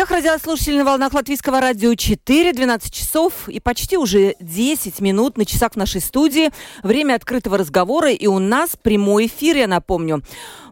радиослушателей 0.00 0.78
на 0.78 0.84
волнах 0.86 1.12
Латвийского 1.12 1.60
радио 1.60 1.94
4, 1.94 2.54
12 2.54 2.92
часов 2.94 3.46
и 3.48 3.60
почти 3.60 3.98
уже 3.98 4.36
10 4.40 5.00
минут 5.00 5.36
на 5.36 5.44
часах 5.44 5.72
в 5.72 5.76
нашей 5.76 6.00
студии. 6.00 6.50
Время 6.82 7.14
открытого 7.14 7.58
разговора 7.58 8.10
и 8.10 8.26
у 8.26 8.38
нас 8.38 8.70
прямой 8.80 9.26
эфир, 9.26 9.58
я 9.58 9.66
напомню. 9.66 10.22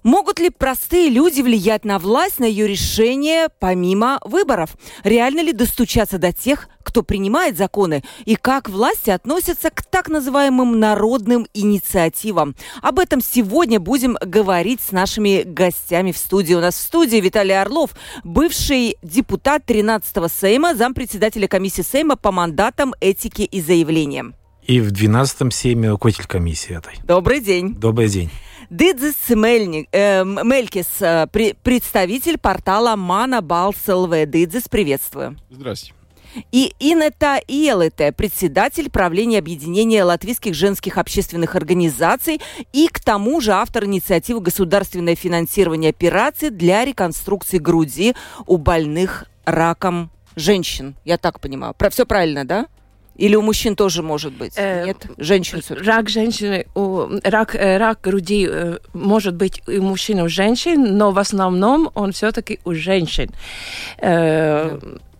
Могут 0.02 0.38
ли 0.40 0.48
простые 0.48 1.10
люди 1.10 1.42
влиять 1.42 1.84
на 1.84 1.98
власть, 1.98 2.38
на 2.38 2.44
ее 2.44 2.66
решения, 2.66 3.50
помимо 3.58 4.18
выборов? 4.24 4.70
Реально 5.04 5.40
ли 5.40 5.52
достучаться 5.52 6.16
до 6.16 6.32
тех, 6.32 6.68
кто 6.82 7.02
принимает 7.02 7.58
законы? 7.58 8.02
И 8.24 8.34
как 8.36 8.70
власти 8.70 9.10
относятся 9.10 9.68
к 9.68 9.82
так 9.82 10.08
называемым 10.08 10.80
народным 10.80 11.46
инициативам? 11.52 12.56
Об 12.80 12.98
этом 12.98 13.20
сегодня 13.20 13.78
будем 13.78 14.16
говорить 14.22 14.80
с 14.80 14.90
нашими 14.90 15.42
гостями 15.42 16.12
в 16.12 16.16
студии. 16.16 16.54
У 16.54 16.60
нас 16.60 16.76
в 16.76 16.80
студии 16.80 17.18
Виталий 17.18 17.60
Орлов, 17.60 17.90
бывший 18.24 18.96
депутат 19.10 19.64
13-го 19.66 20.28
Сейма, 20.28 20.74
зампредседателя 20.74 21.48
комиссии 21.48 21.82
Сейма 21.82 22.16
по 22.16 22.32
мандатам, 22.32 22.94
этике 23.00 23.44
и 23.44 23.60
заявлениям. 23.60 24.34
И 24.62 24.80
в 24.80 24.92
12-м 24.92 25.50
Сейме 25.50 25.90
руководитель 25.90 26.26
комиссии 26.26 26.76
этой. 26.76 26.94
Добрый 27.04 27.40
день. 27.40 27.74
Добрый 27.74 28.08
день. 28.08 28.30
Дидзис 28.70 29.16
Мельник, 29.30 29.88
э, 29.90 30.22
Мелькис, 30.24 30.86
э, 31.00 31.26
при, 31.32 31.54
представитель 31.54 32.38
портала 32.38 32.94
Мана 32.94 33.42
Балс 33.42 33.88
ЛВ. 33.88 34.26
Дидзис, 34.26 34.68
приветствую. 34.68 35.36
Здравствуйте. 35.50 35.99
И 36.52 36.74
Инета 36.78 37.40
Иелете, 37.46 38.12
председатель 38.12 38.90
правления 38.90 39.38
объединения 39.38 40.04
латвийских 40.04 40.54
женских 40.54 40.98
общественных 40.98 41.56
организаций 41.56 42.40
и 42.72 42.88
к 42.88 43.00
тому 43.00 43.40
же 43.40 43.52
автор 43.52 43.84
инициативы 43.84 44.40
«Государственное 44.40 45.14
финансирование 45.14 45.90
операций 45.90 46.50
для 46.50 46.84
реконструкции 46.84 47.58
груди 47.58 48.14
у 48.46 48.56
больных 48.56 49.26
раком 49.44 50.10
женщин». 50.36 50.94
Я 51.04 51.18
так 51.18 51.40
понимаю. 51.40 51.74
Про, 51.74 51.90
все 51.90 52.06
правильно, 52.06 52.44
да? 52.44 52.66
Или 53.16 53.36
у 53.36 53.42
мужчин 53.42 53.76
тоже 53.76 54.02
может 54.02 54.32
быть? 54.32 54.54
Э, 54.56 54.86
Нет? 54.86 55.06
Женщин 55.18 55.60
Рак 55.68 56.08
женщины, 56.08 56.64
рак, 57.22 57.54
э, 57.54 57.76
рак 57.76 58.00
груди 58.00 58.48
э, 58.48 58.78
может 58.94 59.34
быть 59.34 59.62
и 59.66 59.76
у 59.76 59.82
мужчин, 59.82 60.20
и 60.20 60.22
у 60.22 60.28
женщин, 60.28 60.96
но 60.96 61.10
в 61.10 61.18
основном 61.18 61.90
он 61.94 62.12
все-таки 62.12 62.60
у 62.64 62.72
женщин. 62.72 63.30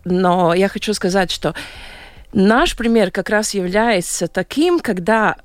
Но 0.05 0.53
я 0.53 0.67
хочу 0.67 0.93
сказать, 0.93 1.31
что 1.31 1.53
наш 2.33 2.75
пример 2.75 3.11
как 3.11 3.29
раз 3.29 3.53
является 3.53 4.27
таким, 4.27 4.79
когда 4.79 5.37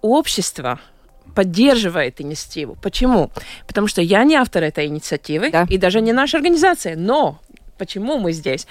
общество 0.00 0.80
поддерживает 1.34 2.20
инициативу. 2.20 2.76
Почему? 2.82 3.30
Потому 3.66 3.86
что 3.86 4.02
я 4.02 4.24
не 4.24 4.34
автор 4.34 4.62
этой 4.62 4.86
инициативы, 4.86 5.50
да. 5.50 5.66
и 5.68 5.78
даже 5.78 6.00
не 6.00 6.12
наша 6.12 6.36
организация, 6.36 6.96
но 6.96 7.40
почему 7.78 8.18
мы 8.18 8.32
здесь? 8.32 8.66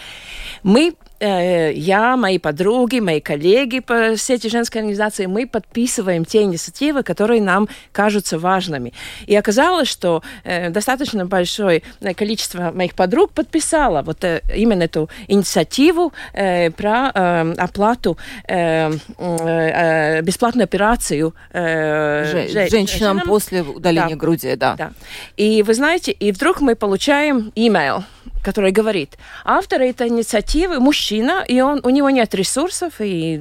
Мы 0.64 0.96
я, 1.26 2.18
мои 2.18 2.40
подруги, 2.40 3.00
мои 3.00 3.20
коллеги 3.20 3.80
по 3.80 4.18
сети 4.18 4.48
женской 4.48 4.82
организации, 4.82 5.28
мы 5.28 5.48
подписываем 5.48 6.26
те 6.26 6.44
инициативы, 6.44 7.04
которые 7.04 7.42
нам 7.42 7.68
кажутся 7.92 8.40
важными. 8.40 8.94
И 9.28 9.36
оказалось, 9.36 9.88
что 9.88 10.24
э, 10.44 10.70
достаточно 10.70 11.26
большое 11.26 11.84
количество 12.16 12.72
моих 12.72 12.96
подруг 12.96 13.32
подписало 13.32 14.02
вот 14.02 14.24
э, 14.24 14.42
именно 14.56 14.84
эту 14.84 15.10
инициативу 15.28 16.14
про 16.34 17.54
оплату 17.58 18.18
бесплатную 18.48 20.64
операцию 20.64 21.34
женщинам, 21.54 22.70
женщинам 22.70 23.22
после 23.26 23.62
удаления 23.62 24.10
да. 24.10 24.16
груди, 24.16 24.56
да. 24.56 24.76
да. 24.76 24.92
И 25.38 25.64
вы 25.64 25.74
знаете, 25.74 26.12
и 26.12 26.32
вдруг 26.32 26.62
мы 26.62 26.76
получаем 26.76 27.52
имейл 27.56 28.04
который 28.44 28.72
говорит, 28.72 29.18
автор 29.46 29.82
этой 29.82 30.08
инициативы 30.08 30.80
мужчина, 31.12 31.44
и 31.48 31.62
он, 31.62 31.80
у 31.84 31.90
него 31.90 32.10
нет 32.10 32.34
ресурсов 32.36 32.94
и, 33.00 33.40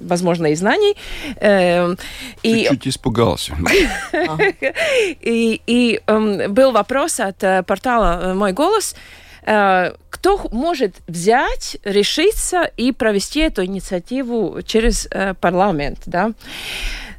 возможно, 0.00 0.46
и 0.46 0.54
знаний. 0.54 0.96
И... 2.42 2.66
Чуть-чуть 2.68 2.88
испугался. 2.88 3.56
И, 5.20 5.60
и 5.66 6.00
э, 6.06 6.48
был 6.48 6.72
вопрос 6.72 7.20
от 7.20 7.42
э, 7.42 7.62
портала 7.62 8.20
э, 8.22 8.34
«Мой 8.34 8.52
голос», 8.52 8.94
э, 9.42 9.92
кто 10.10 10.48
может 10.52 10.94
взять, 11.06 11.76
решиться 11.84 12.70
и 12.76 12.92
провести 12.92 13.40
эту 13.40 13.64
инициативу 13.64 14.60
через 14.62 15.08
парламент, 15.40 15.98
да? 16.06 16.32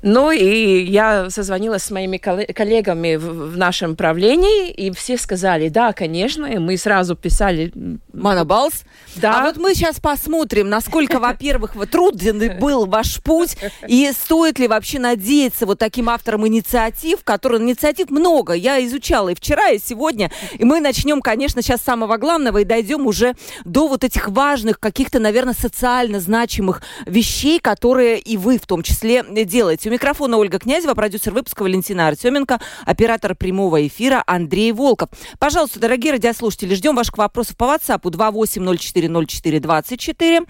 Ну 0.05 0.29
и 0.29 0.83
я 0.83 1.31
созвонилась 1.31 1.81
с 1.81 1.89
моими 1.89 2.17
коллегами 2.17 3.15
в, 3.15 3.57
нашем 3.57 3.95
правлении, 3.95 4.69
и 4.69 4.91
все 4.91 5.17
сказали, 5.17 5.67
да, 5.67 5.93
конечно, 5.93 6.45
и 6.45 6.59
мы 6.59 6.77
сразу 6.77 7.15
писали... 7.15 7.73
Манабалс? 8.13 8.83
Да. 9.15 9.39
А 9.39 9.45
вот 9.45 9.57
мы 9.57 9.73
сейчас 9.73 9.99
посмотрим, 9.99 10.69
насколько, 10.69 11.19
во-первых, 11.19 11.75
труден 11.89 12.59
был 12.59 12.85
ваш 12.85 13.19
путь, 13.23 13.57
и 13.87 14.11
стоит 14.11 14.59
ли 14.59 14.67
вообще 14.67 14.99
надеяться 14.99 15.65
вот 15.65 15.79
таким 15.79 16.07
авторам 16.09 16.47
инициатив, 16.47 17.23
которые 17.23 17.63
инициатив 17.63 18.11
много, 18.11 18.53
я 18.53 18.85
изучала 18.85 19.29
и 19.29 19.35
вчера, 19.35 19.69
и 19.69 19.79
сегодня, 19.79 20.29
и 20.53 20.63
мы 20.65 20.81
начнем, 20.81 21.19
конечно, 21.19 21.63
сейчас 21.63 21.81
с 21.81 21.83
самого 21.83 22.17
главного 22.17 22.59
и 22.59 22.63
дойдем 22.63 23.07
уже 23.07 23.33
до 23.63 23.87
вот 23.87 24.03
этих 24.03 24.29
важных, 24.29 24.79
каких-то, 24.79 25.17
наверное, 25.17 25.55
социально 25.55 26.19
значимых 26.19 26.83
вещей, 27.07 27.59
которые 27.59 28.19
и 28.19 28.37
вы 28.37 28.59
в 28.59 28.67
том 28.67 28.83
числе 28.83 29.25
делаете 29.45 29.94
микрофона 29.95 30.37
Ольга 30.37 30.59
Князева, 30.59 30.93
продюсер 30.93 31.33
выпуска 31.33 31.63
Валентина 31.63 32.09
Артеменко, 32.09 32.59
оператор 32.85 33.33
прямого 33.33 33.87
эфира 33.87 34.21
Андрей 34.27 34.73
Волков. 34.73 35.07
Пожалуйста, 35.39 35.79
дорогие 35.79 36.11
радиослушатели, 36.11 36.75
ждем 36.75 36.97
ваших 36.97 37.17
вопросов 37.17 37.55
по 37.55 37.63
WhatsApp 37.63 38.01
28040424. 38.01 40.41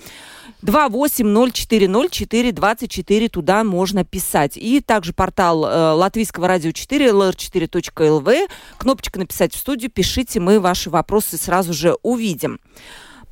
28040424, 0.63 3.29
туда 3.29 3.63
можно 3.63 4.03
писать. 4.03 4.57
И 4.57 4.81
также 4.81 5.13
портал 5.13 5.63
э, 5.63 5.91
латвийского 5.91 6.47
радио 6.47 6.71
4, 6.71 7.11
lr4.lv, 7.11 8.49
кнопочка 8.79 9.19
«Написать 9.19 9.53
в 9.53 9.59
студию», 9.59 9.91
пишите, 9.91 10.39
мы 10.39 10.59
ваши 10.59 10.89
вопросы 10.89 11.37
сразу 11.37 11.71
же 11.71 11.95
увидим. 12.01 12.59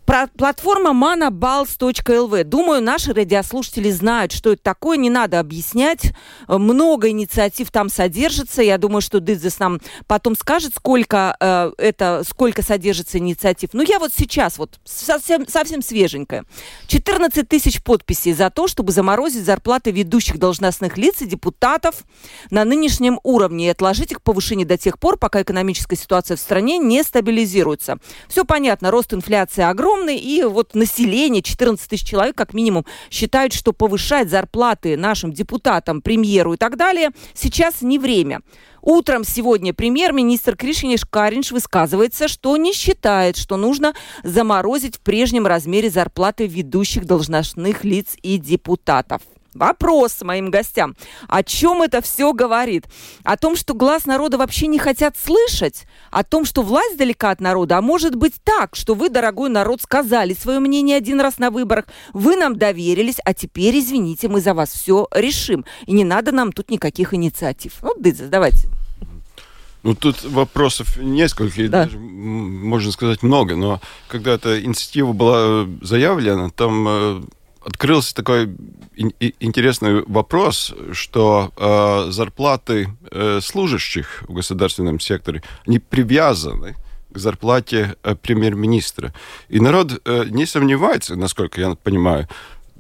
Платформа 0.05 0.91
manabals.lv. 0.91 2.43
Думаю, 2.43 2.81
наши 2.81 3.13
радиослушатели 3.13 3.89
знают, 3.89 4.33
что 4.33 4.51
это 4.51 4.61
такое, 4.61 4.97
не 4.97 5.09
надо 5.09 5.39
объяснять. 5.39 6.11
Много 6.47 7.09
инициатив 7.09 7.71
там 7.71 7.87
содержится. 7.87 8.61
Я 8.61 8.77
думаю, 8.77 9.01
что 9.01 9.21
Дидзес 9.21 9.59
нам 9.59 9.79
потом 10.05 10.35
скажет, 10.35 10.73
сколько 10.75 11.37
э, 11.39 11.71
это, 11.77 12.23
сколько 12.27 12.61
содержится 12.61 13.17
инициатив. 13.17 13.69
Но 13.71 13.81
я 13.81 13.97
вот 13.97 14.11
сейчас, 14.13 14.57
вот 14.57 14.77
совсем, 14.83 15.47
совсем 15.47 15.81
свеженькая. 15.81 16.43
14 16.87 17.47
тысяч 17.47 17.81
подписей 17.81 18.33
за 18.33 18.49
то, 18.49 18.67
чтобы 18.67 18.91
заморозить 18.91 19.45
зарплаты 19.45 19.91
ведущих 19.91 20.37
должностных 20.37 20.97
лиц 20.97 21.21
и 21.21 21.25
депутатов 21.25 22.03
на 22.49 22.65
нынешнем 22.65 23.21
уровне 23.23 23.67
и 23.67 23.69
отложить 23.69 24.11
их 24.11 24.21
повышение 24.21 24.67
до 24.67 24.77
тех 24.77 24.99
пор, 24.99 25.17
пока 25.17 25.41
экономическая 25.41 25.95
ситуация 25.95 26.35
в 26.35 26.41
стране 26.41 26.77
не 26.77 27.03
стабилизируется. 27.03 27.99
Все 28.27 28.43
понятно, 28.43 28.91
рост 28.91 29.13
инфляции 29.13 29.63
огромный 29.63 29.92
огромный, 29.93 30.17
и 30.17 30.43
вот 30.43 30.75
население, 30.75 31.41
14 31.41 31.89
тысяч 31.89 32.07
человек 32.07 32.35
как 32.35 32.53
минимум, 32.53 32.85
считают, 33.09 33.53
что 33.53 33.73
повышать 33.73 34.29
зарплаты 34.29 34.97
нашим 34.97 35.31
депутатам, 35.31 36.01
премьеру 36.01 36.53
и 36.53 36.57
так 36.57 36.77
далее 36.77 37.09
сейчас 37.33 37.81
не 37.81 38.00
время. 38.00 38.41
Утром 38.81 39.23
сегодня 39.23 39.73
премьер-министр 39.73 40.57
Кришиниш 40.57 41.06
Каринш 41.06 41.51
высказывается, 41.51 42.27
что 42.27 42.57
не 42.57 42.73
считает, 42.73 43.38
что 43.38 43.56
нужно 43.56 43.94
заморозить 44.23 44.97
в 44.97 45.00
прежнем 45.00 45.47
размере 45.47 45.89
зарплаты 45.89 46.47
ведущих 46.47 47.06
должностных 47.06 47.85
лиц 47.85 48.18
и 48.21 48.38
депутатов. 48.38 49.21
Вопрос 49.55 50.21
моим 50.21 50.50
гостям. 50.50 50.95
О 51.27 51.44
чем 51.44 51.81
это 51.81 52.01
все 52.01 52.33
говорит? 52.33 52.85
О 53.23 53.38
том, 53.38 53.55
что 53.55 53.73
глаз 53.73 54.05
народа 54.05 54.38
вообще 54.38 54.67
не 54.67 54.79
хотят 54.79 55.17
слышать? 55.17 55.85
О 56.11 56.23
том, 56.23 56.45
что 56.45 56.61
власть 56.61 56.97
далека 56.97 57.31
от 57.31 57.41
народа? 57.41 57.77
А 57.77 57.81
может 57.81 58.15
быть 58.15 58.35
так, 58.44 58.75
что 58.75 58.95
вы, 58.95 59.09
дорогой 59.09 59.50
народ, 59.50 59.81
сказали 59.81 60.33
свое 60.33 60.59
мнение 60.59 60.97
один 60.97 61.21
раз 61.21 61.38
на 61.38 61.51
выборах, 61.51 61.85
вы 62.13 62.35
нам 62.35 62.57
доверились, 62.57 63.17
а 63.23 63.33
теперь, 63.33 63.79
извините, 63.79 64.27
мы 64.27 64.41
за 64.41 64.53
вас 64.53 64.71
все 64.71 65.07
решим. 65.13 65.65
И 65.85 65.94
не 65.94 66.03
надо 66.03 66.31
нам 66.31 66.51
тут 66.51 66.69
никаких 66.69 67.13
инициатив. 67.13 67.73
Ну, 67.81 67.94
Дыдза, 67.97 68.27
давайте. 68.27 68.69
Ну, 69.83 69.95
тут 69.95 70.23
вопросов 70.23 70.97
несколько, 70.97 71.67
да. 71.67 71.85
даже, 71.85 71.99
можно 71.99 72.91
сказать, 72.94 73.21
много, 73.21 73.57
но 73.57 73.81
когда 74.07 74.35
эта 74.35 74.63
инициатива 74.63 75.11
была 75.11 75.67
заявлена, 75.81 76.49
там 76.51 76.88
э, 76.88 77.21
открылся 77.65 78.13
такой 78.15 78.56
интересный 78.95 80.04
вопрос, 80.06 80.74
что 80.92 81.51
э, 81.57 82.12
зарплаты 82.12 82.89
э, 83.12 83.39
служащих 83.42 84.24
в 84.27 84.33
государственном 84.33 85.00
секторе, 85.00 85.42
они 85.65 85.80
привязаны 85.80 86.75
к 87.12 87.18
зарплате 87.18 87.95
э, 88.04 88.15
премьер-министра. 88.15 89.13
И 89.50 89.60
народ 89.60 90.01
э, 90.06 90.25
не 90.30 90.45
сомневается, 90.45 91.15
насколько 91.15 91.62
я 91.62 91.75
понимаю, 91.75 92.27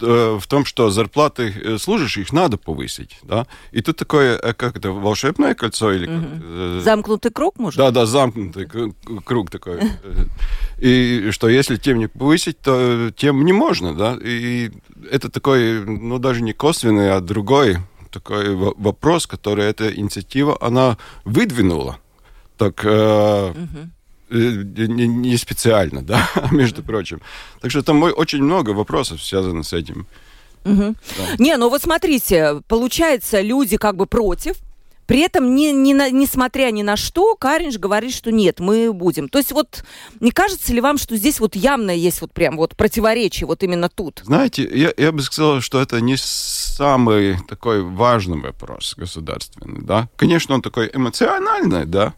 в 0.03 0.47
том, 0.47 0.65
что 0.65 0.89
зарплаты 0.89 1.53
э, 1.63 1.77
служащих 1.77 2.33
надо 2.33 2.57
повысить, 2.57 3.17
да. 3.23 3.45
И 3.71 3.81
тут 3.81 3.97
такое, 3.97 4.37
э, 4.37 4.53
как 4.53 4.77
это, 4.77 4.91
волшебное 4.91 5.53
кольцо 5.55 5.91
или 5.91 6.07
э, 6.09 6.81
Замкнутый 6.83 7.31
круг, 7.31 7.57
может? 7.57 7.77
да, 7.77 7.91
да, 7.91 8.05
замкнутый 8.05 8.67
круг 9.25 9.49
такой. 9.49 9.79
И 10.79 11.29
что 11.31 11.49
если 11.49 11.77
тем 11.77 11.99
не 11.99 12.07
повысить, 12.07 12.59
то 12.59 13.11
тем 13.15 13.45
не 13.45 13.53
можно, 13.53 13.93
да. 13.93 14.17
И 14.21 14.71
это 15.11 15.29
такой, 15.29 15.83
ну, 15.85 16.19
даже 16.19 16.41
не 16.41 16.53
косвенный, 16.53 17.11
а 17.11 17.19
другой 17.21 17.77
такой 18.11 18.55
во- 18.55 18.73
вопрос, 18.77 19.25
который 19.27 19.65
эта 19.65 19.93
инициатива, 19.93 20.57
она 20.61 20.97
выдвинула. 21.25 21.97
Так, 22.57 22.81
э, 22.85 23.53
э, 23.55 23.85
не, 24.33 25.07
не 25.07 25.37
специально, 25.37 26.01
да, 26.01 26.29
между 26.51 26.83
прочим. 26.83 27.21
Так 27.61 27.71
что 27.71 27.83
там 27.83 28.01
очень 28.03 28.43
много 28.43 28.71
вопросов 28.71 29.23
связано 29.23 29.63
с 29.63 29.73
этим. 29.73 30.07
Не, 30.65 31.57
ну 31.57 31.69
вот 31.69 31.81
смотрите, 31.81 32.61
получается, 32.67 33.41
люди 33.41 33.77
как 33.77 33.95
бы 33.97 34.05
против, 34.05 34.55
при 35.05 35.19
этом, 35.19 35.53
не, 35.53 35.73
не 35.73 35.93
на- 35.93 36.09
несмотря 36.09 36.71
ни 36.71 36.81
на 36.81 36.95
что, 36.95 37.35
Каринж 37.35 37.77
говорит, 37.77 38.13
что 38.13 38.31
нет, 38.31 38.61
мы 38.61 38.93
будем. 38.93 39.27
То 39.27 39.39
есть 39.39 39.51
вот 39.51 39.83
не 40.21 40.31
кажется 40.31 40.71
ли 40.73 40.79
вам, 40.79 40.97
что 40.97 41.17
здесь 41.17 41.41
вот 41.41 41.57
явно 41.57 41.91
есть 41.91 42.21
вот 42.21 42.31
прям 42.31 42.55
вот 42.55 42.77
противоречие 42.77 43.45
вот 43.45 43.63
именно 43.63 43.89
тут? 43.89 44.21
Знаете, 44.23 44.63
я, 44.73 44.93
я 44.95 45.11
бы 45.11 45.21
сказал, 45.21 45.59
что 45.59 45.81
это 45.81 45.99
не 45.99 46.15
самый 46.15 47.37
такой 47.49 47.81
важный 47.83 48.39
вопрос 48.39 48.93
государственный, 48.95 49.81
да. 49.81 50.07
Конечно, 50.15 50.55
он 50.55 50.61
такой 50.61 50.89
эмоциональный, 50.93 51.85
да, 51.85 52.13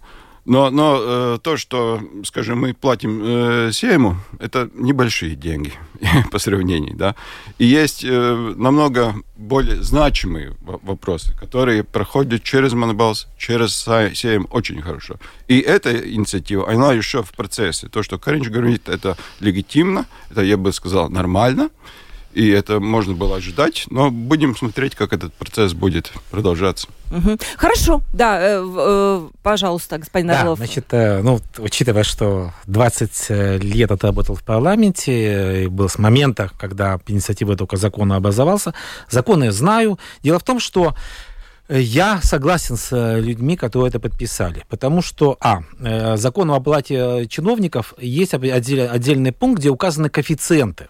но, 0.46 0.70
но 0.70 0.98
э, 1.00 1.40
то, 1.42 1.58
что, 1.58 2.00
скажем, 2.24 2.60
мы 2.60 2.74
платим 2.74 3.22
э, 3.24 3.72
Сейму, 3.72 4.18
это 4.40 4.70
небольшие 4.76 5.36
деньги 5.36 5.74
по 6.32 6.38
сравнению, 6.40 6.96
да. 6.96 7.16
И 7.58 7.66
есть 7.66 8.04
э, 8.04 8.54
намного 8.56 9.16
более 9.36 9.82
значимые 9.82 10.56
во- 10.62 10.80
вопросы, 10.84 11.36
которые 11.40 11.84
проходят 11.84 12.44
через 12.44 12.74
Монобалс, 12.74 13.28
через 13.38 13.76
Сейм 13.76 14.48
очень 14.52 14.82
хорошо. 14.82 15.16
И 15.48 15.60
эта 15.60 15.92
инициатива, 15.92 16.70
она 16.70 16.94
еще 16.94 17.24
в 17.24 17.32
процессе. 17.34 17.88
То, 17.88 18.04
что 18.04 18.20
Каринч 18.20 18.48
говорит, 18.48 18.88
это 18.88 19.18
легитимно, 19.40 20.06
это, 20.30 20.42
я 20.42 20.58
бы 20.58 20.72
сказал, 20.74 21.10
нормально, 21.10 21.70
и 22.36 22.50
это 22.50 22.80
можно 22.80 23.14
было 23.14 23.38
ожидать, 23.38 23.86
но 23.90 24.12
будем 24.12 24.56
смотреть, 24.56 24.94
как 24.96 25.14
этот 25.14 25.34
процесс 25.34 25.74
будет 25.74 26.12
продолжаться. 26.30 26.88
Мгм. 27.10 27.40
Хорошо, 27.58 28.02
да, 28.14 28.40
э, 28.42 28.62
э, 28.64 29.28
пожалуйста, 29.42 29.98
господин 29.98 30.28
Да, 30.28 30.42
Орлов. 30.42 30.58
значит, 30.58 30.86
э, 30.92 31.22
ну, 31.24 31.40
учитывая, 31.60 32.04
что 32.04 32.52
20 32.68 33.30
лет 33.64 33.92
отработал 33.92 34.36
в 34.36 34.44
парламенте, 34.44 35.12
э, 35.14 35.64
и 35.64 35.68
был 35.68 35.88
с 35.88 35.98
момента, 35.98 36.50
когда 36.60 37.00
инициатива 37.08 37.56
только 37.56 37.78
закона 37.78 38.18
образовался, 38.18 38.74
законы 39.10 39.52
знаю. 39.52 39.98
Дело 40.24 40.40
в 40.40 40.44
том, 40.44 40.60
что 40.60 40.94
э, 41.70 41.80
я 41.80 42.20
согласен 42.22 42.76
с 42.76 42.90
э, 42.92 43.20
людьми, 43.22 43.56
которые 43.56 43.90
это 43.90 44.00
подписали, 44.00 44.64
потому 44.70 45.02
что, 45.02 45.38
а, 45.40 45.60
э, 45.80 46.18
закон 46.18 46.52
о 46.52 46.56
оплате 46.58 47.28
чиновников 47.28 47.94
есть 48.00 48.34
об- 48.34 48.44
отдель- 48.44 48.88
отдельный 48.88 49.32
пункт, 49.32 49.60
где 49.62 49.70
указаны 49.70 50.10
коэффициенты. 50.10 50.88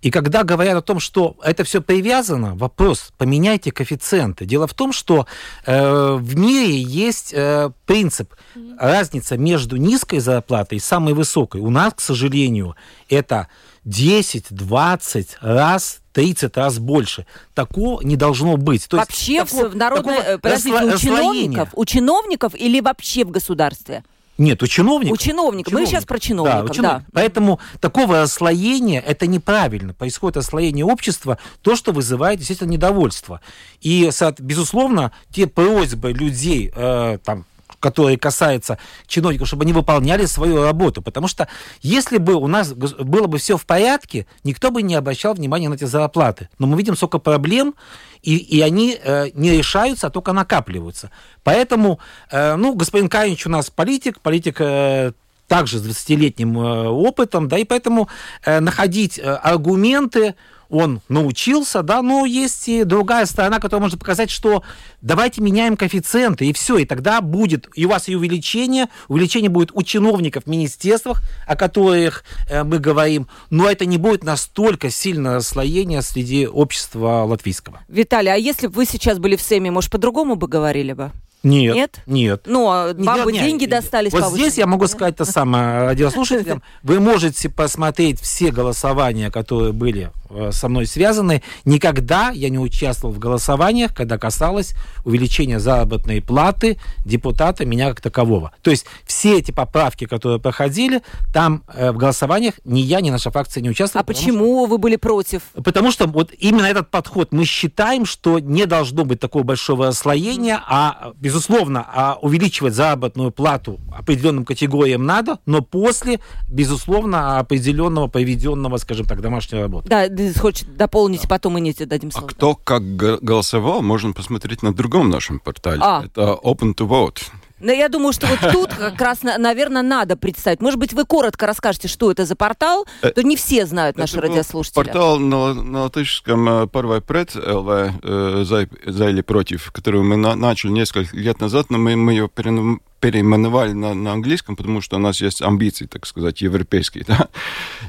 И 0.00 0.10
когда 0.10 0.44
говорят 0.44 0.76
о 0.76 0.82
том, 0.82 1.00
что 1.00 1.36
это 1.42 1.64
все 1.64 1.80
привязано, 1.80 2.54
вопрос, 2.54 3.10
поменяйте 3.18 3.72
коэффициенты. 3.72 4.46
Дело 4.46 4.66
в 4.66 4.74
том, 4.74 4.92
что 4.92 5.26
э, 5.66 6.12
в 6.14 6.36
мире 6.36 6.80
есть 6.80 7.32
э, 7.34 7.70
принцип, 7.84 8.34
разница 8.78 9.36
между 9.36 9.76
низкой 9.76 10.20
зарплатой 10.20 10.78
и 10.78 10.80
самой 10.80 11.14
высокой. 11.14 11.60
У 11.60 11.70
нас, 11.70 11.94
к 11.94 12.00
сожалению, 12.00 12.76
это 13.08 13.48
10, 13.84 14.46
20 14.50 15.38
раз 15.40 16.00
30 16.12 16.56
раз 16.56 16.78
больше. 16.78 17.26
Такого 17.54 18.02
не 18.02 18.16
должно 18.16 18.56
быть. 18.56 18.88
То 18.88 18.98
есть 18.98 19.08
вообще 19.08 19.44
тако- 19.44 19.68
в 19.68 19.76
народной, 19.76 20.16
такого 20.16 20.32
э, 20.34 20.38
подождите, 20.38 20.84
у 20.84 20.98
чиновников, 20.98 21.68
у 21.74 21.84
чиновников 21.84 22.54
или 22.54 22.80
вообще 22.80 23.24
в 23.24 23.30
государстве? 23.30 24.04
Нет, 24.38 24.62
у 24.62 24.66
чиновников. 24.68 25.18
У 25.18 25.22
чиновников. 25.22 25.72
Мы 25.72 25.84
сейчас 25.84 26.04
про 26.04 26.18
чиновников, 26.20 26.64
у 26.64 26.68
да. 26.68 26.74
чинов- 26.74 27.02
Поэтому 27.12 27.60
такого 27.80 28.22
расслоения 28.22 29.00
это 29.00 29.26
неправильно. 29.26 29.94
Происходит 29.94 30.36
расслоение 30.36 30.84
общества, 30.84 31.38
то, 31.60 31.74
что 31.74 31.90
вызывает, 31.92 32.40
естественно, 32.40 32.70
недовольство. 32.70 33.40
И, 33.80 34.08
безусловно, 34.38 35.10
те 35.32 35.48
просьбы 35.48 36.12
людей, 36.12 36.72
э, 36.74 37.18
там, 37.24 37.44
которые 37.80 38.18
касаются 38.18 38.78
чиновников, 39.06 39.48
чтобы 39.48 39.64
они 39.64 39.72
выполняли 39.72 40.26
свою 40.26 40.62
работу. 40.62 41.02
Потому 41.02 41.28
что 41.28 41.48
если 41.80 42.18
бы 42.18 42.34
у 42.34 42.46
нас 42.46 42.72
было 42.72 43.26
бы 43.26 43.38
все 43.38 43.56
в 43.56 43.66
порядке, 43.66 44.26
никто 44.44 44.70
бы 44.70 44.82
не 44.82 44.94
обращал 44.94 45.34
внимания 45.34 45.68
на 45.68 45.74
эти 45.74 45.84
зарплаты. 45.84 46.48
Но 46.58 46.66
мы 46.66 46.76
видим 46.76 46.96
сколько 46.96 47.18
проблем, 47.18 47.74
и, 48.22 48.36
и 48.36 48.60
они 48.60 48.98
э, 49.00 49.30
не 49.34 49.56
решаются, 49.56 50.08
а 50.08 50.10
только 50.10 50.32
накапливаются. 50.32 51.10
Поэтому, 51.44 52.00
э, 52.30 52.56
ну, 52.56 52.74
господин 52.74 53.08
Каинч 53.08 53.46
у 53.46 53.50
нас 53.50 53.70
политик, 53.70 54.20
политик 54.20 54.56
э, 54.60 55.12
также 55.46 55.78
с 55.78 55.86
20-летним 55.86 56.58
э, 56.58 56.88
опытом, 56.88 57.48
да, 57.48 57.58
и 57.58 57.64
поэтому 57.64 58.08
э, 58.44 58.60
находить 58.60 59.18
э, 59.18 59.22
аргументы 59.22 60.34
он 60.68 61.00
научился, 61.08 61.82
да, 61.82 62.02
но 62.02 62.26
есть 62.26 62.68
и 62.68 62.84
другая 62.84 63.26
сторона, 63.26 63.58
которая 63.58 63.82
может 63.82 63.98
показать, 63.98 64.30
что 64.30 64.62
давайте 65.00 65.40
меняем 65.40 65.76
коэффициенты, 65.76 66.46
и 66.46 66.52
все, 66.52 66.78
и 66.78 66.84
тогда 66.84 67.20
будет, 67.20 67.68
и 67.74 67.86
у 67.86 67.88
вас 67.88 68.08
и 68.08 68.16
увеличение, 68.16 68.86
увеличение 69.08 69.50
будет 69.50 69.70
у 69.72 69.82
чиновников 69.82 70.44
в 70.44 70.46
министерствах, 70.48 71.22
о 71.46 71.56
которых 71.56 72.24
э, 72.48 72.64
мы 72.64 72.78
говорим, 72.78 73.28
но 73.50 73.70
это 73.70 73.86
не 73.86 73.98
будет 73.98 74.24
настолько 74.24 74.90
сильное 74.90 75.36
расслоение 75.36 76.02
среди 76.02 76.46
общества 76.46 77.24
латвийского. 77.24 77.80
Виталий, 77.88 78.32
а 78.32 78.36
если 78.36 78.66
бы 78.66 78.74
вы 78.74 78.86
сейчас 78.86 79.18
были 79.18 79.36
в 79.36 79.42
Сейме, 79.42 79.70
может, 79.70 79.90
по-другому 79.90 80.36
бы 80.36 80.48
говорили 80.48 80.92
бы? 80.92 81.12
Нет. 81.42 81.74
Нет? 81.74 82.00
Нет. 82.06 82.42
Ну, 82.46 82.68
а 82.68 82.92
вам 82.94 83.24
бы 83.24 83.32
деньги 83.32 83.66
достались 83.66 84.12
Вот 84.12 84.22
повышенные? 84.22 84.50
здесь 84.50 84.58
я 84.58 84.66
могу 84.66 84.86
сказать 84.88 85.16
то 85.16 85.24
самое 85.24 85.84
радиослушателям. 85.84 86.62
Вы 86.82 86.98
можете 86.98 87.48
посмотреть 87.48 88.20
все 88.20 88.50
голосования, 88.50 89.30
которые 89.30 89.72
были 89.72 90.10
со 90.50 90.68
мной 90.68 90.86
связаны. 90.86 91.42
Никогда 91.64 92.30
я 92.30 92.48
не 92.48 92.58
участвовал 92.58 93.14
в 93.14 93.18
голосованиях, 93.18 93.94
когда 93.94 94.18
касалось 94.18 94.74
увеличения 95.04 95.58
заработной 95.58 96.20
платы 96.20 96.78
депутата 97.04 97.64
меня 97.64 97.88
как 97.88 98.00
такового. 98.00 98.52
То 98.62 98.70
есть 98.70 98.86
все 99.04 99.38
эти 99.38 99.50
поправки, 99.50 100.06
которые 100.06 100.40
проходили, 100.40 101.02
там 101.32 101.62
э, 101.72 101.92
в 101.92 101.96
голосованиях 101.96 102.54
ни 102.64 102.80
я, 102.80 103.00
ни 103.00 103.10
наша 103.10 103.30
фракция 103.30 103.60
не 103.60 103.70
участвовали. 103.70 104.04
А 104.04 104.06
почему 104.06 104.66
вы 104.66 104.78
были 104.78 104.96
против? 104.96 105.42
Потому 105.64 105.90
что 105.90 106.06
вот 106.06 106.32
именно 106.38 106.66
этот 106.66 106.90
подход 106.90 107.32
мы 107.32 107.44
считаем, 107.44 108.04
что 108.04 108.38
не 108.38 108.66
должно 108.66 109.04
быть 109.04 109.20
такого 109.20 109.42
большого 109.42 109.86
расслоения, 109.86 110.60
а, 110.66 111.12
безусловно, 111.16 111.86
а 111.92 112.18
увеличивать 112.20 112.74
заработную 112.74 113.30
плату 113.30 113.80
определенным 113.96 114.44
категориям 114.44 115.04
надо, 115.04 115.38
но 115.46 115.62
после, 115.62 116.20
безусловно, 116.48 117.38
определенного 117.38 118.08
проведенного, 118.08 118.76
скажем 118.76 119.06
так, 119.06 119.20
домашней 119.20 119.60
работы. 119.60 119.88
Да, 119.88 120.08
ты 120.18 120.38
хочешь 120.38 120.66
дополнить, 120.66 121.28
потом 121.28 121.54
мы 121.54 121.60
не 121.60 121.72
дадим 121.72 122.10
А 122.10 122.18
слово. 122.18 122.26
кто 122.28 122.54
как 122.56 122.82
голосовал, 122.96 123.82
можно 123.82 124.12
посмотреть 124.12 124.62
на 124.62 124.74
другом 124.74 125.10
нашем 125.10 125.38
портале. 125.38 125.80
А. 125.82 126.04
Это 126.04 126.38
Open 126.42 126.74
to 126.74 126.86
Vote. 126.88 127.20
Но 127.60 127.72
я 127.72 127.88
думаю, 127.88 128.12
что 128.12 128.28
вот 128.28 128.38
тут 128.52 128.74
как 128.74 129.00
раз, 129.00 129.22
наверное, 129.22 129.82
надо 129.82 130.16
представить. 130.16 130.60
Может 130.60 130.78
быть, 130.78 130.92
вы 130.92 131.04
коротко 131.04 131.44
расскажете, 131.44 131.88
что 131.88 132.10
это 132.10 132.24
за 132.24 132.36
портал, 132.36 132.86
Э, 133.02 133.10
то 133.10 133.22
не 133.24 133.34
все 133.36 133.66
знают 133.66 133.96
наши 133.98 134.16
Это 134.18 134.28
радиослушатели. 134.28 134.74
Портал 134.76 135.18
на, 135.18 135.54
на 135.54 135.82
латышском 135.82 136.48
э, 136.48 136.66
«Первый 136.68 137.00
пред» 137.00 137.34
ЛВ 137.34 137.68
э, 138.02 138.44
за, 138.46 138.68
за 138.86 139.08
или 139.08 139.22
против, 139.22 139.72
который 139.72 140.02
мы 140.02 140.16
на- 140.16 140.36
начали 140.36 140.70
несколько 140.70 141.16
лет 141.16 141.40
назад, 141.40 141.66
но 141.70 141.78
мы, 141.78 141.96
мы 141.96 142.12
ее 142.12 142.28
переном- 142.28 142.80
переименовали 143.00 143.72
на, 143.72 143.94
на 143.94 144.12
английском, 144.12 144.56
потому 144.56 144.80
что 144.80 144.96
у 144.96 144.98
нас 144.98 145.20
есть 145.20 145.42
амбиции, 145.42 145.86
так 145.86 146.06
сказать, 146.06 146.42
европейские. 146.42 147.04
Да? 147.08 147.28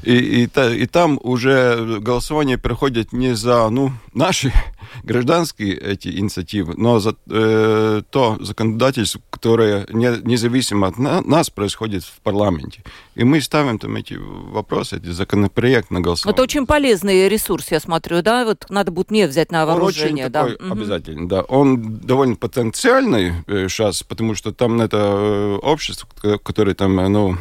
И, 0.02 0.14
и, 0.42 0.46
та- 0.46 0.74
и 0.74 0.86
там 0.86 1.18
уже 1.22 1.98
голосование 2.00 2.56
проходит 2.58 3.12
не 3.12 3.34
за 3.34 3.68
ну, 3.70 3.92
наши 4.14 4.52
гражданские 5.04 5.74
эти 5.76 6.08
инициативы, 6.08 6.74
но 6.76 7.00
за 7.00 7.14
э, 7.28 8.02
то 8.10 8.38
законодательство, 8.40 9.20
которое 9.30 9.86
не, 9.90 10.08
независимо 10.24 10.86
от 10.88 10.98
на- 10.98 11.20
нас 11.22 11.50
происходит 11.50 12.04
в 12.04 12.20
парламенте. 12.22 12.82
И 13.14 13.24
мы 13.24 13.40
ставим 13.40 13.78
там 13.78 13.96
эти 13.96 14.14
вопросы, 14.14 14.96
эти 14.96 15.08
законопроекты 15.10 15.92
на 15.94 16.00
голосование. 16.00 16.34
Это 16.34 16.42
очень 16.42 16.66
полезный 16.66 17.28
ресурс, 17.28 17.70
я 17.70 17.80
смотрю, 17.80 18.22
да? 18.22 18.44
Вот 18.44 18.66
надо 18.70 18.90
будет 18.92 19.10
мне 19.10 19.26
взять 19.26 19.50
на 19.52 19.62
Он 19.64 19.68
вооружение. 19.68 20.24
очень 20.26 20.32
да. 20.32 20.42
такой 20.48 20.66
Мгм. 20.66 20.72
обязательно, 20.72 21.28
да. 21.28 21.40
Он 21.42 21.98
довольно 21.98 22.36
потенциальный 22.36 23.32
сейчас, 23.68 24.02
потому 24.02 24.34
что 24.34 24.52
там 24.52 24.80
это 24.80 24.99
э, 25.00 25.58
общество, 25.62 26.08
ко- 26.20 26.38
которое 26.38 26.74
там, 26.74 26.98
э, 27.00 27.08
ну, 27.08 27.36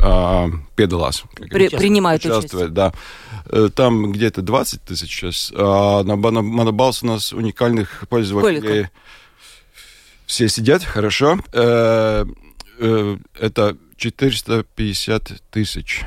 а, 0.00 0.48
педалас. 0.76 1.22
При- 1.36 1.68
принимают 1.68 2.24
участвует, 2.24 2.72
да. 2.74 2.92
Э, 3.46 3.68
Там 3.74 4.12
где-то 4.12 4.42
20 4.42 4.82
тысяч 4.82 5.10
сейчас. 5.10 5.52
А 5.54 6.02
на 6.02 6.16
Монобалс 6.16 7.02
у 7.02 7.06
нас 7.06 7.32
уникальных 7.32 8.04
пользователей. 8.08 8.58
Сколько? 8.60 8.90
Все 10.26 10.48
сидят, 10.48 10.82
хорошо. 10.82 11.38
Это 11.52 12.26
450 13.96 15.32
тысяч. 15.50 16.02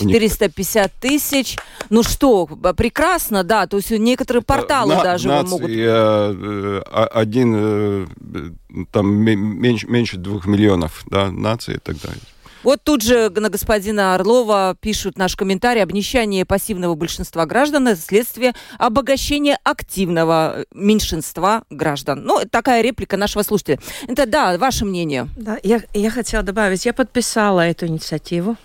Уник- 0.00 0.12
450 0.12 0.92
тысяч. 1.00 1.56
Ну 1.90 2.02
что, 2.02 2.46
прекрасно, 2.46 3.44
да. 3.44 3.66
То 3.66 3.76
есть 3.78 3.90
некоторые 3.90 4.42
порталы 4.42 4.94
На- 4.94 5.02
даже 5.02 5.28
нации, 5.28 5.50
могут... 5.50 5.70
э, 5.70 6.82
э, 6.90 7.04
один, 7.12 7.54
э, 7.56 8.06
э, 8.34 8.84
там 8.90 9.06
ме- 9.12 9.36
меньше, 9.36 9.86
меньше 9.86 10.16
двух 10.16 10.46
миллионов, 10.46 11.02
да, 11.06 11.30
наций 11.30 11.76
и 11.76 11.78
так 11.78 12.00
далее. 12.00 12.20
Вот 12.62 12.82
тут 12.82 13.00
же 13.02 13.30
на 13.30 13.48
господина 13.48 14.16
Орлова 14.16 14.76
пишут 14.80 15.18
наш 15.18 15.36
комментарий. 15.36 15.80
Обнищание 15.84 16.44
пассивного 16.44 16.96
большинства 16.96 17.46
граждан– 17.46 17.86
это 17.88 18.00
следствие 18.00 18.54
обогащения 18.76 19.56
активного 19.62 20.64
меньшинства 20.74 21.62
граждан. 21.70 22.24
Ну, 22.24 22.40
такая 22.50 22.82
реплика 22.82 23.16
нашего 23.16 23.44
слушателя. 23.44 23.78
Это, 24.08 24.26
да, 24.26 24.58
ваше 24.58 24.84
мнение. 24.84 25.28
Да, 25.36 25.58
я, 25.62 25.80
я 25.94 26.10
хотела 26.10 26.42
добавить, 26.42 26.84
я 26.86 26.92
подписала 26.92 27.60
эту 27.60 27.86
инициативу. 27.86 28.56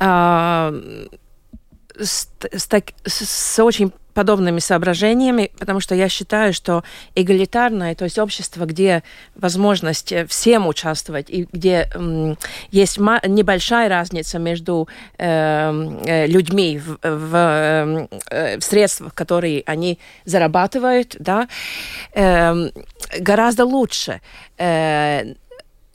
А, 0.00 0.72
с, 1.98 2.28
с 2.52 2.66
так- 2.66 2.92
с- 3.04 3.62
очень 3.62 3.92
подобными 4.14 4.58
соображениями, 4.58 5.52
потому 5.58 5.78
что 5.78 5.94
я 5.94 6.08
считаю, 6.08 6.52
что 6.52 6.82
эгалитарное, 7.14 7.94
то 7.94 8.04
есть 8.04 8.18
общество, 8.18 8.64
где 8.64 9.04
возможность 9.36 10.10
э, 10.10 10.26
всем 10.26 10.66
участвовать 10.66 11.30
и 11.30 11.46
где 11.52 11.88
есть 12.72 12.98
небольшая 12.98 13.88
разница 13.88 14.40
между 14.40 14.88
эм, 15.18 16.00
э, 16.04 16.26
людьми 16.26 16.78
в, 16.78 16.98
в, 17.00 17.36
эм, 17.36 18.08
э, 18.30 18.58
в 18.58 18.64
средствах, 18.64 19.14
которые 19.14 19.62
они 19.66 20.00
зарабатывают, 20.24 21.14
да, 21.20 21.48
эм, 22.14 22.72
гораздо 23.20 23.64
лучше. 23.64 24.20
Э, 24.56 25.34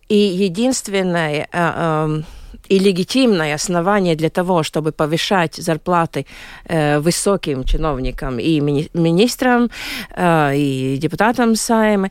и 0.08 0.16
единственное 0.18 1.48
э, 1.52 1.58
эм, 1.60 2.26
и 2.70 2.80
легитимное 2.80 3.56
основание 3.56 4.16
для 4.16 4.30
того, 4.30 4.64
чтобы 4.64 4.92
повышать 4.92 5.56
зарплаты 5.56 6.26
э, 6.66 7.00
высоким 7.00 7.64
чиновникам 7.64 8.40
и 8.40 8.60
мини- 8.60 8.90
министрам, 8.94 9.70
э, 10.16 10.56
и 10.56 10.98
депутатам 10.98 11.56
Сайма, 11.56 12.10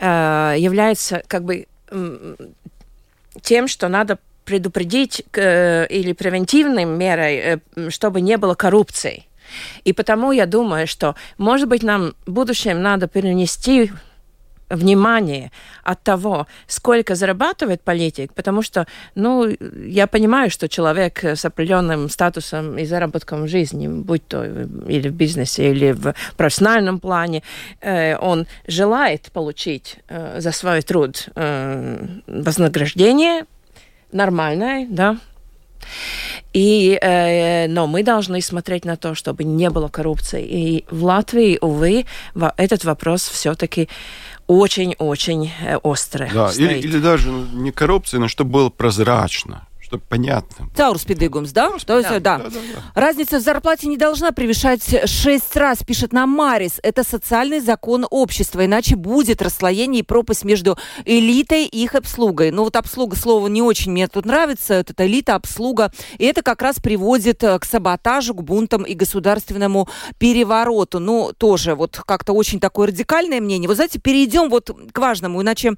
э, 0.00 0.56
является 0.58 1.22
как 1.26 1.44
бы 1.44 1.66
тем, 3.42 3.68
что 3.68 3.88
надо 3.88 4.18
предупредить 4.44 5.22
э, 5.32 5.86
или 5.86 6.12
превентивной 6.12 6.84
мерой, 6.84 7.36
э, 7.36 7.90
чтобы 7.90 8.20
не 8.20 8.36
было 8.36 8.54
коррупции. 8.54 9.24
И 9.84 9.92
потому 9.92 10.32
я 10.32 10.46
думаю, 10.46 10.86
что, 10.86 11.14
может 11.38 11.68
быть, 11.68 11.82
нам 11.82 12.14
в 12.26 12.32
будущем 12.32 12.82
надо 12.82 13.08
перенести 13.08 13.90
внимание 14.70 15.50
от 15.82 16.02
того, 16.02 16.46
сколько 16.66 17.14
зарабатывает 17.14 17.82
политик, 17.82 18.32
потому 18.34 18.62
что, 18.62 18.86
ну, 19.14 19.48
я 19.86 20.06
понимаю, 20.06 20.50
что 20.50 20.68
человек 20.68 21.24
с 21.24 21.44
определенным 21.44 22.08
статусом 22.08 22.78
и 22.78 22.84
заработком 22.84 23.44
в 23.44 23.48
жизни, 23.48 23.88
будь 23.88 24.26
то 24.26 24.44
или 24.44 25.08
в 25.08 25.14
бизнесе, 25.14 25.70
или 25.70 25.92
в 25.92 26.14
профессиональном 26.36 27.00
плане, 27.00 27.42
э, 27.80 28.16
он 28.16 28.46
желает 28.66 29.30
получить 29.32 29.98
э, 30.08 30.40
за 30.40 30.52
свой 30.52 30.82
труд 30.82 31.28
э, 31.34 32.06
вознаграждение 32.26 33.44
нормальное, 34.12 34.86
да, 34.88 35.18
и, 36.52 36.98
э, 37.02 37.66
но 37.68 37.86
мы 37.86 38.02
должны 38.02 38.40
смотреть 38.40 38.84
на 38.84 38.96
то, 38.96 39.14
чтобы 39.14 39.44
не 39.44 39.70
было 39.70 39.88
коррупции. 39.88 40.44
И 40.44 40.84
в 40.90 41.04
Латвии, 41.04 41.58
увы, 41.60 42.06
этот 42.56 42.84
вопрос 42.84 43.28
все-таки 43.28 43.88
очень-очень 44.46 45.52
э, 45.62 45.76
острый. 45.76 46.30
Да, 46.32 46.50
или, 46.50 46.52
Стоит. 46.52 46.84
или 46.84 46.98
даже 46.98 47.30
ну, 47.30 47.46
не 47.46 47.72
коррупция, 47.72 48.20
но 48.20 48.28
чтобы 48.28 48.50
было 48.50 48.70
прозрачно, 48.70 49.66
чтобы 49.84 50.02
понятно. 50.08 50.68
Таурус 50.74 51.04
Педыгумс, 51.04 51.52
да? 51.52 51.70
То 51.84 51.98
есть, 51.98 52.08
да. 52.08 52.18
да. 52.20 52.38
Да, 52.38 52.44
да, 52.44 52.60
да. 52.74 53.00
Разница 53.00 53.38
в 53.38 53.42
зарплате 53.42 53.86
не 53.86 53.98
должна 53.98 54.32
превышать 54.32 54.82
6 55.08 55.56
раз, 55.56 55.82
пишет 55.86 56.12
нам 56.12 56.30
Марис. 56.30 56.80
Это 56.82 57.04
социальный 57.04 57.60
закон 57.60 58.06
общества, 58.10 58.64
иначе 58.64 58.96
будет 58.96 59.42
расслоение 59.42 60.00
и 60.00 60.02
пропасть 60.02 60.44
между 60.44 60.78
элитой 61.04 61.66
и 61.66 61.84
их 61.84 61.94
обслугой. 61.94 62.50
Ну 62.50 62.64
вот 62.64 62.76
обслуга, 62.76 63.14
слово 63.14 63.48
не 63.48 63.60
очень 63.60 63.92
мне 63.92 64.08
тут 64.08 64.24
нравится, 64.24 64.78
вот 64.78 64.90
это 64.90 65.06
элита, 65.06 65.34
обслуга. 65.34 65.92
И 66.16 66.24
это 66.24 66.42
как 66.42 66.62
раз 66.62 66.80
приводит 66.80 67.44
э, 67.44 67.58
к 67.58 67.64
саботажу, 67.66 68.34
к 68.34 68.42
бунтам 68.42 68.84
и 68.84 68.94
государственному 68.94 69.88
перевороту. 70.18 70.98
Ну, 70.98 71.32
тоже 71.36 71.74
вот 71.74 72.00
как-то 72.06 72.32
очень 72.32 72.58
такое 72.58 72.88
радикальное 72.88 73.40
мнение. 73.40 73.68
Вот 73.68 73.76
знаете, 73.76 74.00
перейдем 74.00 74.48
вот 74.48 74.70
к 74.92 74.98
важному, 74.98 75.42
иначе 75.42 75.74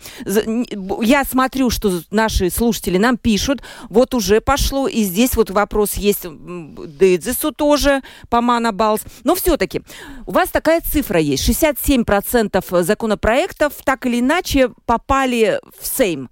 я 1.00 1.24
смотрю, 1.24 1.70
что 1.70 2.00
наши 2.12 2.50
слушатели 2.50 2.98
нам 2.98 3.16
пишут, 3.16 3.62
вот 3.96 4.14
уже 4.14 4.40
пошло, 4.40 4.86
и 4.88 5.02
здесь 5.04 5.34
вот 5.36 5.50
вопрос 5.50 5.94
есть 5.94 6.24
м, 6.26 6.76
Дедзису 6.98 7.50
тоже, 7.52 8.02
по 8.28 8.40
Мана 8.40 8.72
Балс. 8.72 9.00
Но 9.24 9.34
все-таки 9.34 9.80
у 10.26 10.32
вас 10.32 10.50
такая 10.50 10.80
цифра 10.80 11.18
есть. 11.18 11.48
67% 11.48 12.82
законопроектов 12.82 13.72
так 13.84 14.06
или 14.06 14.20
иначе 14.20 14.70
попали 14.84 15.58
в 15.80 15.86
Сейм. 15.86 16.28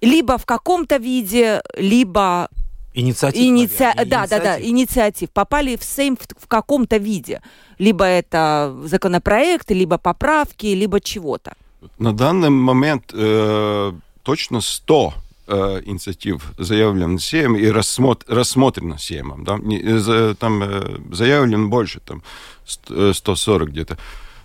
Либо 0.00 0.36
в 0.38 0.44
каком-то 0.44 0.96
виде, 0.98 1.62
либо 1.76 2.48
Инициатив. 2.94 3.40
Иници- 3.40 3.78
наверное, 3.80 4.04
Да, 4.04 4.26
да, 4.26 4.38
да, 4.38 4.60
инициатив. 4.60 4.68
инициатив. 4.70 5.30
Попали 5.30 5.76
в 5.76 5.82
Сейм 5.84 6.16
в, 6.16 6.44
в 6.44 6.46
каком-то 6.48 6.98
виде. 6.98 7.40
Либо 7.78 8.04
это 8.04 8.76
законопроекты, 8.84 9.72
либо 9.74 9.98
поправки, 9.98 10.66
либо 10.66 11.00
чего-то. 11.00 11.52
На 11.98 12.12
данный 12.12 12.50
момент 12.50 13.04
э, 13.14 13.92
точно 14.22 14.60
100 14.60 15.14
э, 15.46 15.82
инициатив 15.84 16.52
заявлено 16.58 17.18
Сейм 17.18 17.56
и 17.56 17.66
рассмотр- 17.66 18.24
рассмотрено 18.28 18.98
Сеймом. 18.98 19.44
Да? 19.44 19.58
Не- 19.58 19.80
э, 19.82 19.98
за- 19.98 20.34
там 20.34 20.62
э, 20.62 20.98
заявлено 21.12 21.68
больше, 21.68 22.00
там 22.00 22.22
ст- 22.66 22.90
э, 22.90 23.12
140 23.14 23.68
где-то. 23.70 23.98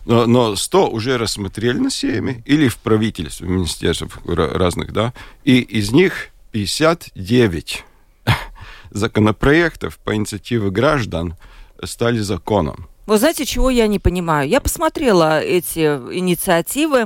Но, 0.05 0.25
но 0.25 0.55
100 0.55 0.89
уже 0.89 1.17
рассмотрели 1.17 1.77
на 1.79 1.89
Сейме 1.89 2.41
или 2.45 2.67
в 2.69 2.77
правительстве, 2.77 3.47
в 3.47 3.49
министерствах 3.49 4.17
ра- 4.25 4.53
разных, 4.57 4.93
да, 4.93 5.13
и 5.43 5.59
из 5.59 5.91
них 5.91 6.29
59 6.51 7.83
законопроектов 8.91 9.97
по 9.99 10.15
инициативе 10.15 10.69
граждан 10.71 11.35
стали 11.83 12.19
законом. 12.19 12.87
Вы 13.05 13.17
знаете, 13.17 13.45
чего 13.45 13.69
я 13.69 13.87
не 13.87 13.99
понимаю? 13.99 14.49
Я 14.49 14.59
посмотрела 14.59 15.39
эти 15.41 15.79
инициативы. 15.79 17.05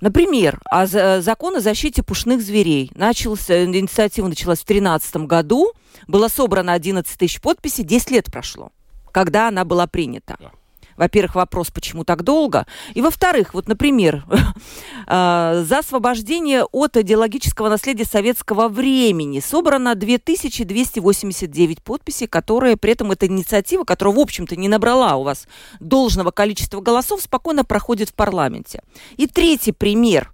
Например, 0.00 0.60
о 0.70 0.86
за- 0.86 1.20
закон 1.20 1.56
о 1.56 1.60
защите 1.60 2.02
пушных 2.02 2.40
зверей. 2.40 2.90
Начался, 2.94 3.64
инициатива 3.64 4.28
началась 4.28 4.60
в 4.60 4.66
2013 4.66 5.26
году. 5.26 5.72
Было 6.06 6.28
собрано 6.28 6.72
11 6.72 7.16
тысяч 7.18 7.40
подписей. 7.40 7.84
10 7.84 8.10
лет 8.10 8.26
прошло, 8.26 8.70
когда 9.12 9.48
она 9.48 9.64
была 9.64 9.86
принята. 9.86 10.36
Да. 10.38 10.50
Во-первых, 10.98 11.36
вопрос, 11.36 11.70
почему 11.70 12.04
так 12.04 12.22
долго. 12.24 12.66
И 12.94 13.00
во-вторых, 13.00 13.54
вот, 13.54 13.68
например, 13.68 14.24
э, 15.06 15.64
за 15.64 15.78
освобождение 15.78 16.64
от 16.64 16.96
идеологического 16.96 17.68
наследия 17.68 18.04
советского 18.04 18.68
времени 18.68 19.40
собрано 19.40 19.94
2289 19.94 21.82
подписей, 21.82 22.26
которые 22.26 22.76
при 22.76 22.92
этом 22.92 23.12
эта 23.12 23.26
инициатива, 23.26 23.84
которая, 23.84 24.16
в 24.16 24.18
общем-то, 24.18 24.56
не 24.56 24.68
набрала 24.68 25.14
у 25.16 25.22
вас 25.22 25.46
должного 25.78 26.32
количества 26.32 26.80
голосов, 26.80 27.22
спокойно 27.22 27.64
проходит 27.64 28.10
в 28.10 28.14
парламенте. 28.14 28.82
И 29.16 29.26
третий 29.28 29.72
пример. 29.72 30.32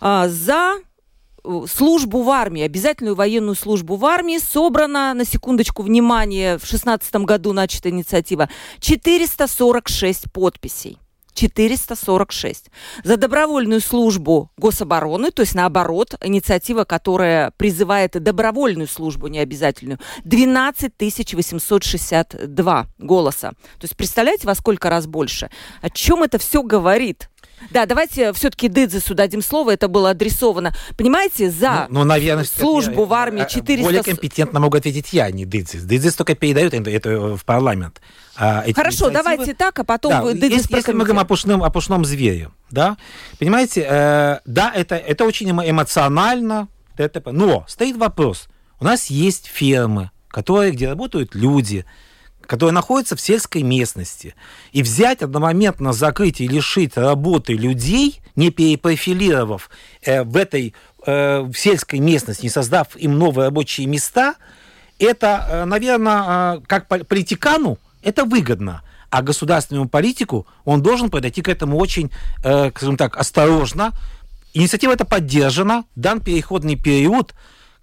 А, 0.00 0.28
За 0.28 0.76
э, 0.76 0.85
службу 1.68 2.22
в 2.22 2.30
армии, 2.30 2.62
обязательную 2.62 3.14
военную 3.14 3.54
службу 3.54 3.96
в 3.96 4.04
армии, 4.04 4.38
собрано, 4.38 5.14
на 5.14 5.24
секундочку, 5.24 5.82
внимание, 5.82 6.56
в 6.56 6.66
2016 6.66 7.14
году 7.16 7.52
начата 7.52 7.90
инициатива, 7.90 8.48
446 8.80 10.32
подписей. 10.32 10.98
446. 11.36 12.70
За 13.04 13.16
добровольную 13.16 13.80
службу 13.80 14.50
гособороны, 14.56 15.30
то 15.30 15.42
есть 15.42 15.54
наоборот, 15.54 16.14
инициатива, 16.22 16.84
которая 16.84 17.52
призывает 17.56 18.12
добровольную 18.12 18.88
службу, 18.88 19.28
не 19.28 19.38
обязательную, 19.38 20.00
12 20.24 20.92
862 21.34 22.86
голоса. 22.98 23.50
То 23.50 23.84
есть 23.84 23.96
представляете, 23.96 24.46
во 24.46 24.54
сколько 24.54 24.90
раз 24.90 25.06
больше? 25.06 25.50
О 25.82 25.90
чем 25.90 26.22
это 26.22 26.38
все 26.38 26.62
говорит? 26.62 27.28
Да, 27.70 27.86
давайте 27.86 28.32
все-таки 28.32 28.68
Дыдзесу 28.68 29.14
дадим 29.14 29.42
слово, 29.42 29.72
это 29.72 29.88
было 29.88 30.10
адресовано. 30.10 30.74
Понимаете, 30.96 31.50
за 31.50 31.86
Ну, 31.88 32.00
ну, 32.00 32.04
наверное, 32.04 32.44
службу 32.44 33.04
в 33.04 33.12
армии 33.12 33.42
э, 33.42 33.48
400... 33.48 33.82
Более 33.82 34.02
компетентно 34.02 34.60
могу 34.60 34.76
ответить 34.76 35.12
я, 35.12 35.24
а 35.24 35.30
не 35.30 35.44
Дидзис. 35.44 35.84
Дидзис 35.84 36.14
только 36.14 36.34
передает 36.34 36.74
это, 36.74 36.90
это 36.90 37.36
в 37.36 37.44
парламент. 37.44 38.00
А 38.36 38.64
Хорошо, 38.74 39.06
инициативы- 39.08 39.12
давайте 39.12 39.54
так, 39.54 39.78
а 39.78 39.84
потом 39.84 40.12
Да, 40.12 40.22
вы 40.22 40.34
Дыдзес 40.34 40.70
если 40.70 40.92
мы 40.92 41.04
говорим 41.04 41.18
о 41.20 41.24
пушном, 41.24 41.62
о 41.62 41.70
пушном 41.70 42.04
звере, 42.04 42.50
да, 42.70 42.96
понимаете, 43.38 43.86
э, 43.88 44.38
да, 44.44 44.72
это, 44.74 44.96
это 44.96 45.24
очень 45.24 45.50
эмо- 45.50 45.68
эмоционально. 45.68 46.68
Но 47.26 47.64
стоит 47.68 47.96
вопрос. 47.96 48.48
У 48.80 48.84
нас 48.84 49.06
есть 49.06 49.46
фермы, 49.46 50.10
которые, 50.28 50.72
где 50.72 50.88
работают 50.88 51.34
люди, 51.34 51.84
которые 52.46 52.72
находятся 52.72 53.16
в 53.16 53.20
сельской 53.20 53.62
местности. 53.62 54.34
И 54.72 54.82
взять 54.82 55.22
одномоментно 55.22 55.92
закрыть 55.92 56.40
и 56.40 56.48
лишить 56.48 56.96
работы 56.96 57.54
людей, 57.54 58.20
не 58.34 58.50
перепрофилировав 58.50 59.70
э, 60.02 60.22
в 60.22 60.36
этой 60.36 60.74
э, 61.06 61.40
в 61.40 61.54
сельской 61.54 61.98
местности, 61.98 62.42
не 62.42 62.50
создав 62.50 62.96
им 62.96 63.18
новые 63.18 63.46
рабочие 63.46 63.86
места, 63.86 64.34
это, 64.98 65.46
э, 65.48 65.64
наверное, 65.64 66.56
э, 66.56 66.60
как 66.66 66.88
политикану, 66.88 67.78
это 68.02 68.24
выгодно. 68.24 68.82
А 69.10 69.22
государственному 69.22 69.88
политику 69.88 70.46
он 70.64 70.82
должен 70.82 71.10
подойти 71.10 71.42
к 71.42 71.48
этому 71.48 71.78
очень, 71.78 72.10
э, 72.44 72.70
скажем 72.70 72.96
так, 72.96 73.16
осторожно. 73.16 73.92
Инициатива 74.52 74.92
это 74.92 75.04
поддержана, 75.04 75.84
дан 75.96 76.20
переходный 76.20 76.76
период, 76.76 77.34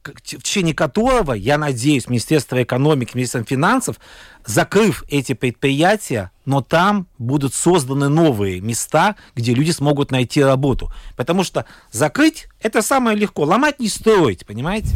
в 0.03 0.22
течение 0.22 0.75
которого, 0.75 1.33
я 1.33 1.57
надеюсь, 1.57 2.07
Министерство 2.07 2.62
экономики, 2.62 3.12
Министерство 3.15 3.50
финансов, 3.50 4.00
закрыв 4.45 5.03
эти 5.10 5.33
предприятия, 5.33 6.31
но 6.45 6.62
там 6.62 7.07
будут 7.17 7.53
созданы 7.53 8.10
новые 8.10 8.60
места, 8.60 9.15
где 9.36 9.53
люди 9.53 9.72
смогут 9.72 10.12
найти 10.12 10.43
работу. 10.43 10.91
Потому 11.15 11.43
что 11.43 11.65
закрыть 11.91 12.48
это 12.62 12.81
самое 12.81 13.17
легко, 13.17 13.43
ломать 13.43 13.79
не 13.79 13.88
строить, 13.88 14.45
понимаете? 14.45 14.89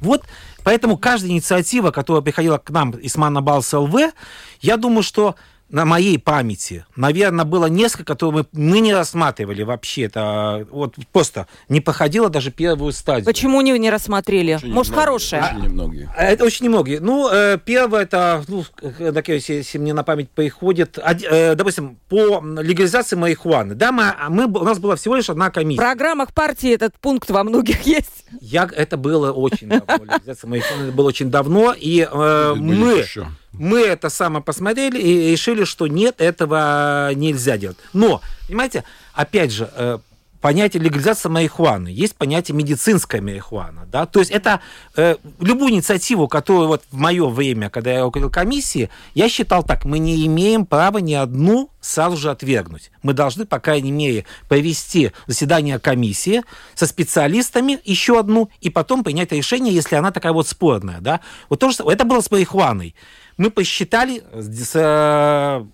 Вот 0.00 0.24
поэтому 0.64 0.96
каждая 0.96 1.32
инициатива, 1.32 1.90
которая 1.90 2.22
приходила 2.22 2.58
к 2.58 2.70
нам 2.70 2.90
из 2.90 3.16
Маннабалс 3.16 3.72
ЛВ, 3.72 4.12
я 4.60 4.76
думаю, 4.76 5.02
что 5.02 5.36
на 5.70 5.84
моей 5.84 6.18
памяти, 6.18 6.86
наверное, 6.96 7.44
было 7.44 7.66
несколько, 7.66 8.04
которые 8.04 8.46
мы, 8.52 8.60
мы 8.60 8.80
не 8.80 8.94
рассматривали 8.94 9.62
вообще. 9.62 10.02
Это 10.04 10.66
вот 10.70 10.94
просто 11.12 11.46
не 11.68 11.80
проходило 11.80 12.30
даже 12.30 12.50
первую 12.50 12.92
стадию. 12.92 13.24
Почему 13.26 13.60
не, 13.60 13.78
не 13.78 13.90
рассмотрели? 13.90 14.54
Очень 14.54 14.72
Может, 14.72 14.92
немногие, 14.92 15.04
хорошая? 15.06 15.44
Очень 15.54 15.62
немногие. 15.64 16.10
А, 16.16 16.24
Это 16.24 16.44
очень 16.44 16.64
немногие. 16.64 17.00
Ну, 17.00 17.28
э, 17.30 17.58
первое, 17.62 18.02
это, 18.02 18.42
ну, 18.48 18.64
так, 19.12 19.28
если, 19.28 19.54
если 19.54 19.78
мне 19.78 19.92
на 19.92 20.04
память 20.04 20.30
приходит, 20.30 20.98
од- 20.98 21.22
э, 21.22 21.54
допустим, 21.54 21.98
по 22.08 22.42
легализации 22.42 23.16
марихуаны. 23.16 23.74
Да, 23.74 23.92
мы, 23.92 24.04
а 24.18 24.30
мы, 24.30 24.46
у 24.46 24.64
нас 24.64 24.78
была 24.78 24.96
всего 24.96 25.16
лишь 25.16 25.28
одна 25.28 25.50
В 25.50 25.52
комиссия. 25.52 25.82
программах 25.82 26.32
партии 26.32 26.72
этот 26.72 26.98
пункт 26.98 27.30
во 27.30 27.44
многих 27.44 27.82
есть. 27.86 28.24
Я, 28.40 28.68
это 28.74 28.96
было 28.96 29.32
очень 29.32 29.68
давно. 29.68 30.04
Легализация 30.04 30.48
марихуаны 30.48 30.84
это 30.84 30.92
было 30.92 31.08
очень 31.08 31.30
давно. 31.30 31.74
И 31.78 32.08
э, 32.10 32.54
мы... 32.56 32.92
еще. 33.00 33.26
Мы 33.52 33.80
это 33.80 34.10
самое 34.10 34.42
посмотрели 34.44 34.98
и 35.00 35.32
решили, 35.32 35.64
что 35.64 35.86
нет, 35.86 36.20
этого 36.20 37.12
нельзя 37.14 37.56
делать. 37.56 37.78
Но, 37.92 38.20
понимаете, 38.46 38.84
опять 39.14 39.52
же, 39.52 39.70
э, 39.74 39.98
понятие 40.40 40.82
легализации 40.82 41.28
марихуаны, 41.28 41.88
есть 41.88 42.14
понятие 42.16 42.56
медицинская 42.56 43.20
марихуана, 43.20 43.86
да, 43.90 44.06
то 44.06 44.20
есть 44.20 44.30
это 44.30 44.60
э, 44.96 45.16
любую 45.40 45.72
инициативу, 45.72 46.28
которую 46.28 46.68
вот 46.68 46.82
в 46.90 46.96
мое 46.96 47.28
время, 47.28 47.70
когда 47.70 47.92
я 47.92 48.02
руководил 48.02 48.30
комиссией, 48.30 48.90
я 49.14 49.28
считал 49.28 49.62
так, 49.62 49.84
мы 49.84 49.98
не 49.98 50.26
имеем 50.26 50.66
права 50.66 50.98
ни 50.98 51.14
одну 51.14 51.70
сразу 51.80 52.16
же 52.16 52.30
отвергнуть. 52.30 52.90
Мы 53.02 53.14
должны, 53.14 53.46
по 53.46 53.60
крайней 53.60 53.92
мере, 53.92 54.26
провести 54.48 55.12
заседание 55.26 55.78
комиссии 55.78 56.42
со 56.74 56.86
специалистами, 56.86 57.80
еще 57.84 58.18
одну, 58.18 58.50
и 58.60 58.70
потом 58.70 59.04
принять 59.04 59.32
решение, 59.32 59.74
если 59.74 59.96
она 59.96 60.10
такая 60.10 60.32
вот 60.32 60.46
спорная, 60.46 61.00
да. 61.00 61.20
Вот 61.48 61.60
то, 61.60 61.70
что, 61.72 61.90
это 61.90 62.04
было 62.04 62.20
с 62.20 62.30
марихуаной. 62.30 62.94
Мы 63.38 63.50
посчитали 63.50 64.22
с, 64.34 64.72
э, 64.74 65.64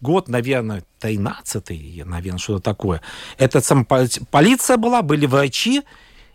год, 0.00 0.28
наверное, 0.28 0.84
13 1.00 2.04
наверное, 2.04 2.38
что-то 2.38 2.60
такое. 2.60 3.00
Это 3.38 3.60
сам 3.60 3.86
полиция 3.86 4.76
была, 4.76 5.02
были 5.02 5.26
врачи, 5.26 5.82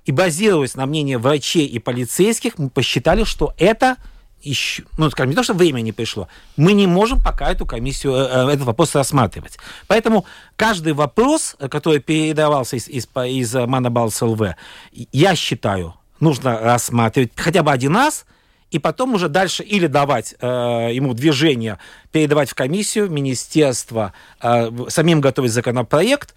и 0.06 0.12
базируясь 0.12 0.76
на 0.76 0.86
мнении 0.88 1.16
врачей 1.16 1.68
и 1.68 1.78
полицейских, 1.80 2.58
мы 2.58 2.70
посчитали, 2.70 3.24
что 3.24 3.54
это 3.58 3.98
еще, 4.42 4.84
ну, 4.98 5.10
скажем, 5.12 5.30
не 5.30 5.36
то, 5.36 5.44
что 5.44 5.54
время 5.54 5.82
не 5.82 5.92
пришло, 5.92 6.28
мы 6.58 6.74
не 6.74 6.88
можем 6.88 7.22
пока 7.22 7.52
эту 7.52 7.66
комиссию, 7.66 8.14
э, 8.14 8.52
этот 8.52 8.62
вопрос 8.62 8.96
рассматривать. 8.96 9.60
Поэтому 9.88 10.26
каждый 10.56 10.94
вопрос, 10.94 11.56
который 11.70 12.00
передавался 12.00 12.78
из, 12.78 12.88
из, 12.88 13.08
из 13.16 13.54
Манабалс 13.54 14.22
ЛВ, 14.22 14.56
я 14.92 15.36
считаю, 15.36 15.94
нужно 16.20 16.58
рассматривать 16.60 17.32
хотя 17.36 17.62
бы 17.62 17.72
один 17.72 17.96
раз, 17.96 18.26
и 18.72 18.80
потом 18.80 19.14
уже 19.16 19.30
дальше 19.30 19.64
или 19.64 19.88
давать 19.88 20.36
э, 20.40 20.48
ему 20.92 21.14
движение, 21.14 21.80
передавать 22.12 22.50
в 22.50 22.56
комиссию, 22.56 23.10
министерство, 23.10 24.14
э, 24.42 24.70
самим 24.90 25.22
готовить 25.22 25.52
законопроект, 25.52 26.36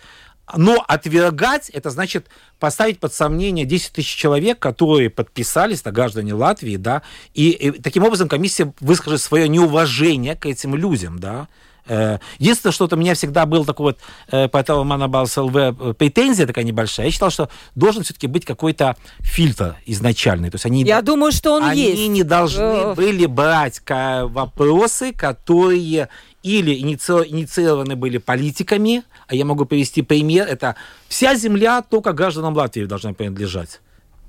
но 0.56 0.84
отвергать, 0.86 1.70
это 1.70 1.90
значит 1.90 2.26
поставить 2.58 3.00
под 3.00 3.14
сомнение 3.14 3.64
10 3.64 3.92
тысяч 3.92 4.14
человек, 4.14 4.58
которые 4.58 5.10
подписались, 5.10 5.80
это 5.80 5.92
граждане 5.92 6.34
Латвии, 6.34 6.76
да, 6.76 7.02
и, 7.34 7.50
и 7.50 7.70
таким 7.70 8.04
образом 8.04 8.28
комиссия 8.28 8.72
выскажет 8.80 9.20
свое 9.20 9.48
неуважение 9.48 10.36
к 10.36 10.46
этим 10.46 10.74
людям, 10.74 11.18
да. 11.18 11.48
Э, 11.86 12.18
Единственное, 12.38 12.72
что-то 12.72 12.96
у 12.96 12.98
меня 12.98 13.14
всегда 13.14 13.44
был 13.46 13.64
такой 13.64 13.84
вот 13.92 13.98
э, 14.30 14.48
по 14.48 14.58
этому 14.58 14.84
Манабалс 14.84 15.36
ЛВ 15.36 15.56
э, 15.56 15.72
претензия 15.98 16.46
такая 16.46 16.64
небольшая. 16.64 17.06
Я 17.06 17.12
считал, 17.12 17.30
что 17.30 17.48
должен 17.74 18.02
все-таки 18.04 18.26
быть 18.26 18.44
какой-то 18.44 18.96
фильтр 19.20 19.76
изначальный. 19.86 20.50
То 20.50 20.56
есть 20.56 20.66
они, 20.66 20.84
Я 20.84 21.02
думаю, 21.02 21.32
что 21.32 21.54
он 21.54 21.64
они 21.64 21.82
есть. 21.82 22.08
не 22.08 22.22
должны 22.22 22.94
были 22.94 23.26
брать 23.26 23.80
вопросы, 23.88 25.12
которые 25.12 26.08
или 26.42 26.72
иници- 26.80 27.26
инициированы 27.28 27.96
были 27.96 28.18
политиками, 28.18 29.02
а 29.28 29.34
я 29.34 29.44
могу 29.44 29.64
привести 29.64 30.02
пример, 30.02 30.46
это 30.48 30.74
вся 31.08 31.34
земля 31.36 31.82
только 31.82 32.12
гражданам 32.12 32.54
Латвии 32.54 32.84
должна 32.84 33.12
принадлежать. 33.12 33.80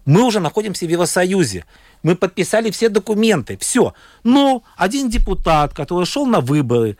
Мы 0.06 0.24
уже 0.24 0.40
находимся 0.40 0.86
в 0.86 0.90
Евросоюзе. 0.90 1.66
Мы 2.04 2.16
подписали 2.16 2.70
все 2.72 2.90
документы, 2.90 3.58
все. 3.58 3.94
Но 4.24 4.64
один 4.76 5.10
депутат, 5.10 5.74
который 5.74 6.06
шел 6.06 6.26
на 6.26 6.42
выборы, 6.42 6.98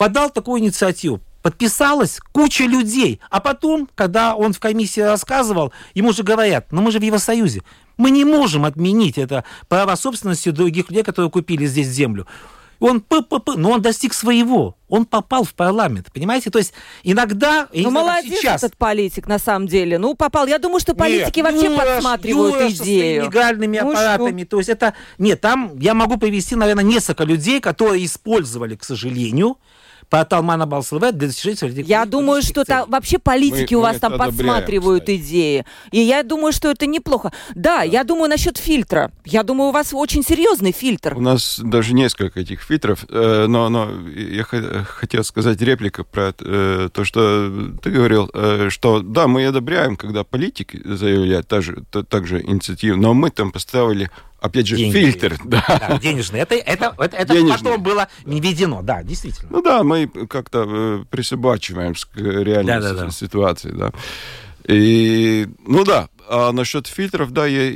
подал 0.00 0.30
такую 0.30 0.62
инициативу. 0.62 1.20
Подписалась 1.42 2.20
куча 2.32 2.64
людей. 2.64 3.20
А 3.28 3.38
потом, 3.38 3.86
когда 3.94 4.34
он 4.34 4.54
в 4.54 4.58
комиссии 4.58 5.02
рассказывал, 5.02 5.74
ему 5.92 6.14
же 6.14 6.22
говорят, 6.22 6.72
ну 6.72 6.80
мы 6.80 6.90
же 6.90 6.98
в 6.98 7.02
Евросоюзе. 7.02 7.60
Мы 7.98 8.10
не 8.10 8.24
можем 8.24 8.64
отменить 8.64 9.18
это 9.18 9.44
право 9.68 9.94
собственности 9.96 10.52
других 10.52 10.88
людей, 10.88 11.02
которые 11.02 11.30
купили 11.30 11.66
здесь 11.66 11.88
землю. 11.88 12.26
Он 12.78 13.02
п 13.02 13.16
-п 13.16 13.40
-п, 13.44 13.56
но 13.58 13.72
он 13.72 13.82
достиг 13.82 14.14
своего. 14.14 14.74
Он 14.88 15.04
попал 15.04 15.44
в 15.44 15.52
парламент, 15.52 16.06
понимаете? 16.14 16.48
То 16.48 16.58
есть 16.58 16.72
иногда... 17.02 17.68
Ну, 17.74 17.90
молодец 17.90 18.38
сейчас, 18.40 18.64
этот 18.64 18.78
политик, 18.78 19.28
на 19.28 19.38
самом 19.38 19.68
деле. 19.68 19.98
Ну, 19.98 20.14
попал. 20.14 20.46
Я 20.46 20.58
думаю, 20.58 20.80
что 20.80 20.94
политики 20.94 21.40
нет, 21.40 21.52
вообще 21.52 21.66
Юра, 21.66 21.84
подсматривают 21.84 22.54
Юра 22.54 22.70
идею. 22.70 23.24
легальными 23.24 23.78
Ну, 23.78 23.90
аппаратами. 23.90 24.44
То 24.44 24.56
есть 24.56 24.70
это... 24.70 24.94
Нет, 25.18 25.42
там 25.42 25.78
я 25.78 25.92
могу 25.92 26.16
привести, 26.16 26.56
наверное, 26.56 26.84
несколько 26.84 27.24
людей, 27.24 27.60
которые 27.60 28.06
использовали, 28.06 28.76
к 28.76 28.84
сожалению, 28.84 29.58
портал 30.10 30.42
Манабалс 30.42 30.90
ЛВ 30.92 31.00
для 31.12 31.28
достижения 31.28 31.56
своих 31.56 31.86
Я 31.86 32.04
думаю, 32.04 32.42
что 32.42 32.64
там 32.64 32.90
вообще 32.90 33.18
политики 33.18 33.74
Мы- 33.74 33.80
у 33.80 33.82
вас 33.82 33.98
там 33.98 34.18
подсматривают 34.18 35.04
кстати. 35.04 35.16
идеи. 35.18 35.64
И 35.92 36.00
я 36.00 36.22
думаю, 36.22 36.52
что 36.52 36.68
это 36.70 36.86
неплохо. 36.86 37.32
Да, 37.54 37.82
я 37.82 38.04
думаю 38.04 38.28
насчет 38.28 38.58
фильтра. 38.58 39.12
Я 39.24 39.42
думаю, 39.44 39.68
у 39.70 39.72
вас 39.72 39.90
очень 39.94 40.22
серьезный 40.24 40.72
фильтр. 40.72 41.14
У 41.16 41.20
нас 41.20 41.60
даже 41.62 41.94
несколько 41.94 42.40
этих 42.40 42.60
фильтров, 42.62 43.04
э, 43.08 43.46
но, 43.48 43.68
но 43.68 43.88
я 44.16 44.42
хо- 44.42 44.84
хотел 44.84 45.22
сказать 45.24 45.60
реплика 45.62 46.02
про 46.04 46.34
э, 46.40 46.88
то, 46.92 47.04
что 47.04 47.50
ты 47.82 47.90
говорил, 47.90 48.28
э, 48.34 48.68
что 48.70 49.00
да, 49.00 49.28
мы 49.28 49.46
одобряем, 49.46 49.96
когда 49.96 50.24
политики 50.24 50.80
заявляют 50.84 51.46
также, 51.46 51.84
та- 51.90 52.02
также 52.02 52.42
инициативу, 52.42 52.96
но 52.96 53.14
мы 53.14 53.30
там 53.30 53.52
поставили, 53.52 54.10
опять 54.40 54.66
же, 54.66 54.76
Деньги. 54.76 54.92
фильтр. 54.98 55.38
Да. 55.44 55.64
Да, 55.66 55.98
денежные. 55.98 56.42
Это, 56.42 56.54
это, 56.54 56.94
это, 56.98 57.16
это 57.16 57.32
Денежные. 57.34 57.58
потом 57.58 57.82
было 57.82 58.08
не 58.24 58.40
введено, 58.40 58.82
да, 58.82 59.02
действительно. 59.02 59.48
Ну 59.52 59.62
да, 59.62 59.82
мы 59.82 60.06
как-то 60.06 60.64
э, 60.68 61.04
присобачиваем 61.10 61.94
к 61.94 62.16
реальной 62.16 62.64
Да-да-да. 62.80 63.10
си- 63.10 63.18
ситуации, 63.24 63.70
да. 63.70 63.92
И, 64.68 65.48
ну 65.66 65.84
да, 65.84 66.08
а 66.28 66.52
насчет 66.52 66.86
фильтров, 66.86 67.32
да, 67.32 67.46
я- 67.46 67.70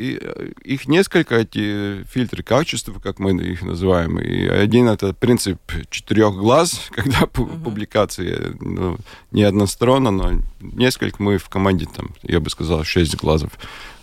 их 0.65 0.87
несколько, 0.87 1.37
эти 1.37 2.05
фильтры 2.05 2.43
качества, 2.43 3.01
как 3.03 3.19
мы 3.19 3.33
их 3.43 3.63
называем. 3.63 4.19
И 4.21 4.47
один 4.47 4.89
это 4.89 5.13
принцип 5.13 5.59
четырех 5.91 6.35
глаз, 6.35 6.81
когда 6.91 7.21
пу- 7.21 7.63
публикации 7.63 8.57
ну, 8.61 8.99
не 9.33 9.43
односторонно, 9.43 10.11
но 10.11 10.33
несколько 10.61 11.23
мы 11.23 11.39
в 11.39 11.49
команде, 11.49 11.87
там, 11.95 12.11
я 12.23 12.39
бы 12.39 12.49
сказал, 12.51 12.85
шесть 12.85 13.17
глазов, 13.17 13.51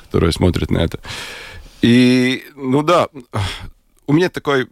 которые 0.04 0.32
смотрят 0.34 0.70
на 0.72 0.80
это. 0.80 1.00
И, 1.82 2.44
ну 2.56 2.84
да, 2.84 3.08
у 4.08 4.14
меня 4.14 4.30
такой 4.30 4.68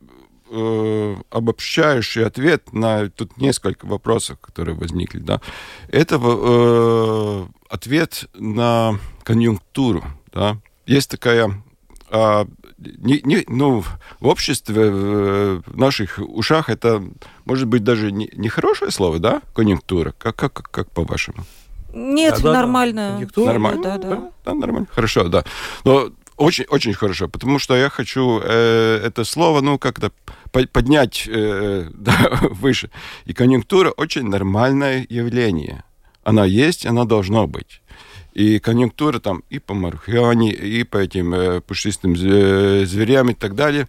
э, 0.51 1.15
обобщающий 1.29 2.25
ответ 2.25 2.73
на 2.73 3.09
тут 3.09 3.37
несколько 3.37 3.85
вопросов, 3.85 4.39
которые 4.39 4.75
возникли, 4.75 5.19
да. 5.19 5.41
Это 5.89 6.19
э, 6.21 7.45
ответ 7.69 8.25
на 8.33 8.99
конъюнктуру, 9.23 10.03
да. 10.33 10.57
Есть 10.85 11.09
такая 11.09 11.61
а, 12.11 12.47
не, 12.77 13.21
не- 13.23 13.45
ну, 13.47 13.83
в 14.19 14.27
обществе, 14.27 14.83
э, 14.85 15.61
в 15.65 15.77
наших 15.77 16.19
ушах 16.19 16.69
это 16.69 17.03
может 17.45 17.67
быть 17.67 17.83
даже 17.83 18.11
не, 18.11 18.29
не 18.33 18.49
хорошее 18.49 18.91
слово, 18.91 19.19
да, 19.19 19.41
конъюнктура. 19.53 20.13
Как, 20.17 20.35
как, 20.35 20.53
как, 20.53 20.89
по-вашему? 20.89 21.45
Нет, 21.93 22.35
Да-да-да. 22.35 22.53
нормально. 22.53 23.09
Конъюнктура. 23.13 23.45
Нормально? 23.47 23.83
Да, 23.83 23.97
да. 23.97 24.31
Да, 24.45 24.53
нормально. 24.53 24.87
Хорошо, 24.91 25.27
да. 25.27 25.43
Но 25.83 26.09
очень, 26.39 26.65
очень 26.69 26.93
хорошо, 26.93 27.27
потому 27.27 27.59
что 27.59 27.75
я 27.75 27.89
хочу 27.89 28.39
э, 28.43 29.01
это 29.05 29.25
слово, 29.25 29.61
ну, 29.61 29.77
как-то 29.77 30.11
по- 30.51 30.67
поднять 30.67 31.27
э, 31.27 31.89
да, 31.93 32.39
выше. 32.61 32.89
И 33.25 33.33
конъюнктура 33.33 33.91
очень 33.91 34.23
нормальное 34.29 35.05
явление. 35.09 35.83
Она 36.23 36.45
есть, 36.45 36.85
она 36.85 37.05
должна 37.05 37.45
быть. 37.45 37.81
И 38.33 38.59
конъюнктура 38.59 39.19
там 39.19 39.43
и 39.49 39.59
по 39.59 39.73
марихуане, 39.73 40.51
и 40.53 40.83
по 40.83 40.97
этим 40.97 41.33
э, 41.33 41.61
пушистым 41.61 42.13
зв- 42.13 42.85
зверям 42.85 43.29
и 43.29 43.33
так 43.33 43.55
далее. 43.55 43.87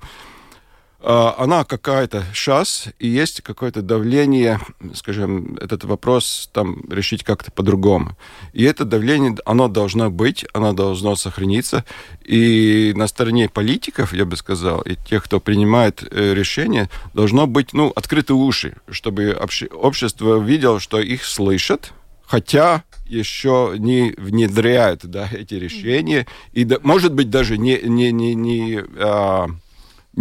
А, 1.02 1.34
Она 1.38 1.64
какая-то 1.64 2.24
сейчас, 2.34 2.88
и 2.98 3.08
есть 3.08 3.40
какое-то 3.40 3.80
давление, 3.80 4.60
скажем, 4.94 5.56
этот 5.56 5.84
вопрос 5.84 6.50
там 6.52 6.82
решить 6.90 7.24
как-то 7.24 7.50
по-другому. 7.50 8.16
И 8.52 8.64
это 8.64 8.84
давление, 8.84 9.36
оно 9.46 9.68
должно 9.68 10.10
быть, 10.10 10.44
оно 10.52 10.72
должно 10.74 11.16
сохраниться. 11.16 11.84
И 12.24 12.92
на 12.96 13.06
стороне 13.06 13.48
политиков, 13.48 14.12
я 14.12 14.26
бы 14.26 14.36
сказал, 14.36 14.82
и 14.82 14.96
тех, 14.96 15.24
кто 15.24 15.40
принимает 15.40 16.02
э, 16.10 16.34
решения, 16.34 16.90
должно 17.14 17.46
быть, 17.46 17.72
ну, 17.72 17.92
открыты 17.96 18.34
уши, 18.34 18.76
чтобы 18.90 19.30
обще- 19.30 19.68
общество 19.68 20.38
видело, 20.38 20.80
что 20.80 21.00
их 21.00 21.24
слышат, 21.24 21.92
хотя 22.26 22.84
еще 23.06 23.74
не 23.78 24.14
внедряют 24.18 25.04
да, 25.04 25.28
эти 25.32 25.54
решения, 25.54 26.26
и, 26.52 26.68
может 26.82 27.14
быть, 27.14 27.30
даже 27.30 27.56
не, 27.56 27.78
не, 27.82 28.12
не, 28.12 28.34
не, 28.34 28.80
а, 28.96 29.48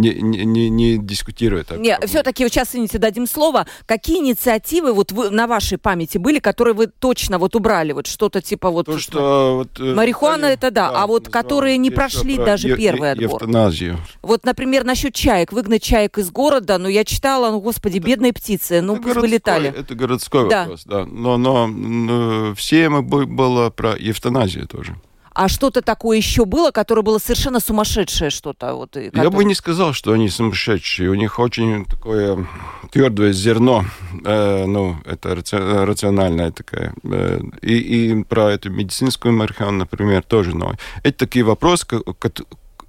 не, 0.00 0.14
не, 0.14 0.44
не, 0.44 0.68
не 0.70 0.98
дискутируют. 0.98 1.70
об 1.72 1.80
Не, 1.80 1.90
этом. 1.90 2.08
все-таки 2.08 2.46
сейчас, 2.48 2.70
извините, 2.70 2.98
дадим 2.98 3.26
слово. 3.26 3.66
Какие 3.86 4.18
инициативы 4.18 4.92
вот 4.92 5.12
вы, 5.12 5.30
на 5.30 5.46
вашей 5.46 5.78
памяти 5.78 6.18
были, 6.18 6.38
которые 6.38 6.74
вы 6.74 6.86
точно 6.86 7.38
вот 7.38 7.54
убрали? 7.56 7.92
Вот 7.92 8.06
что-то 8.06 8.40
типа 8.40 8.70
вот... 8.70 8.86
То, 8.86 8.98
что 8.98 9.56
вот, 9.56 9.78
э, 9.80 9.94
Марихуана 9.94 10.36
сказали, 10.38 10.54
это 10.54 10.70
да, 10.70 10.90
а 10.90 11.06
вот 11.06 11.28
которые 11.28 11.78
не 11.78 11.90
прошли 11.90 12.36
про 12.36 12.44
даже 12.46 12.68
е- 12.68 12.76
первый 12.76 13.12
отбор. 13.12 13.26
Эвтаназию. 13.42 13.98
Вот, 14.22 14.44
например, 14.44 14.84
насчет 14.84 15.14
чаек. 15.14 15.52
Выгнать 15.52 15.82
чаек 15.82 16.18
из 16.18 16.30
города, 16.30 16.78
ну, 16.78 16.88
я 16.88 17.04
читала, 17.04 17.50
ну, 17.50 17.60
господи, 17.60 17.98
бедные 17.98 18.32
птицы, 18.32 18.80
ну, 18.80 18.94
Это 18.94 19.02
пусть 19.02 19.16
вылетали. 19.16 19.72
Это 19.76 19.94
городской 19.94 20.48
Да. 20.48 20.60
вопрос, 20.62 20.82
да. 20.84 21.06
Но, 21.06 21.36
но, 21.36 21.66
но 21.66 22.54
все 22.54 22.88
мы 22.88 23.02
бы- 23.02 23.26
было 23.26 23.70
про 23.70 23.94
эвтаназию 23.98 24.66
тоже. 24.66 24.96
А 25.42 25.48
что-то 25.48 25.80
такое 25.80 26.18
еще 26.18 26.44
было, 26.44 26.70
которое 26.70 27.00
было 27.00 27.18
совершенно 27.18 27.60
сумасшедшее 27.60 28.28
что-то? 28.30 28.74
Вот, 28.74 28.94
и 28.98 29.04
Я 29.04 29.10
которое- 29.10 29.30
бы 29.30 29.44
не 29.46 29.54
сказал, 29.54 29.94
что 29.94 30.12
они 30.12 30.28
сумасшедшие. 30.28 31.08
У 31.08 31.14
них 31.14 31.38
очень 31.38 31.86
такое 31.86 32.46
твердое 32.92 33.32
зерно. 33.32 33.86
э, 34.24 34.66
ну, 34.66 34.96
это 35.06 35.30
раци- 35.32 35.84
рациональное 35.86 36.50
такое. 36.50 36.92
Э, 37.04 37.40
и, 37.62 37.74
и 38.10 38.22
про 38.24 38.50
эту 38.52 38.68
медицинскую 38.70 39.32
марихуану, 39.32 39.78
например, 39.78 40.22
тоже. 40.22 40.54
Но 40.54 40.74
это 41.02 41.16
такие 41.18 41.42
вопросы, 41.44 41.86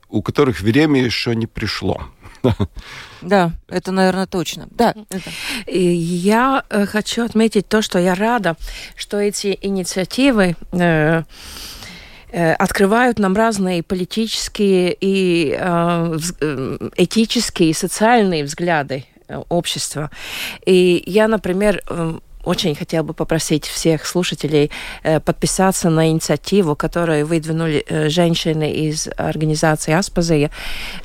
у 0.10 0.22
которых 0.22 0.60
время 0.60 1.02
еще 1.02 1.34
не 1.36 1.48
пришло. 1.48 2.02
Да, 3.22 3.52
это, 3.70 3.92
наверное, 3.92 4.26
точно. 4.26 4.68
Да, 4.72 4.94
это. 5.10 5.30
И 5.68 5.80
я 5.82 6.64
э, 6.70 6.86
хочу 6.86 7.24
отметить 7.24 7.70
то, 7.70 7.82
что 7.82 7.98
я 8.00 8.14
рада, 8.16 8.58
что 8.98 9.18
эти 9.20 9.58
инициативы 9.62 10.56
э, 10.74 11.24
открывают 12.32 13.20
нам 13.20 13.36
разные 13.36 13.84
политические 13.84 14.96
и 15.00 15.56
э, 15.58 16.18
э, 16.42 16.90
этические 16.96 17.72
и 17.72 17.74
социальные 17.74 18.44
взгляды 18.44 19.06
э, 19.28 19.42
общества. 19.50 20.10
И 20.66 21.04
я, 21.06 21.28
например, 21.28 21.82
э, 21.90 22.20
очень 22.44 22.76
хотела 22.76 23.04
бы 23.04 23.14
попросить 23.14 23.66
всех 23.66 24.06
слушателей 24.06 24.72
э, 25.04 25.20
подписаться 25.20 25.90
на 25.90 26.10
инициативу, 26.10 26.76
которую 26.76 27.26
выдвинули 27.26 27.86
э, 27.88 28.10
женщины 28.10 28.72
из 28.72 29.08
организации 29.18 29.94
Аспазия, 29.94 30.52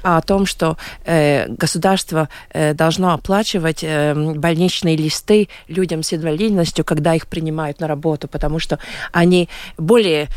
о 0.02 0.20
том, 0.20 0.46
что 0.46 0.76
э, 1.04 1.48
государство 1.48 2.28
должно 2.74 3.12
оплачивать 3.12 3.84
больничные 3.84 4.96
листы 4.96 5.48
людям 5.68 6.02
с 6.02 6.12
инвалидностью, 6.12 6.84
когда 6.84 7.14
их 7.14 7.26
принимают 7.26 7.80
на 7.80 7.88
работу, 7.88 8.28
потому 8.28 8.58
что 8.58 8.78
они 9.12 9.48
более, 9.76 10.28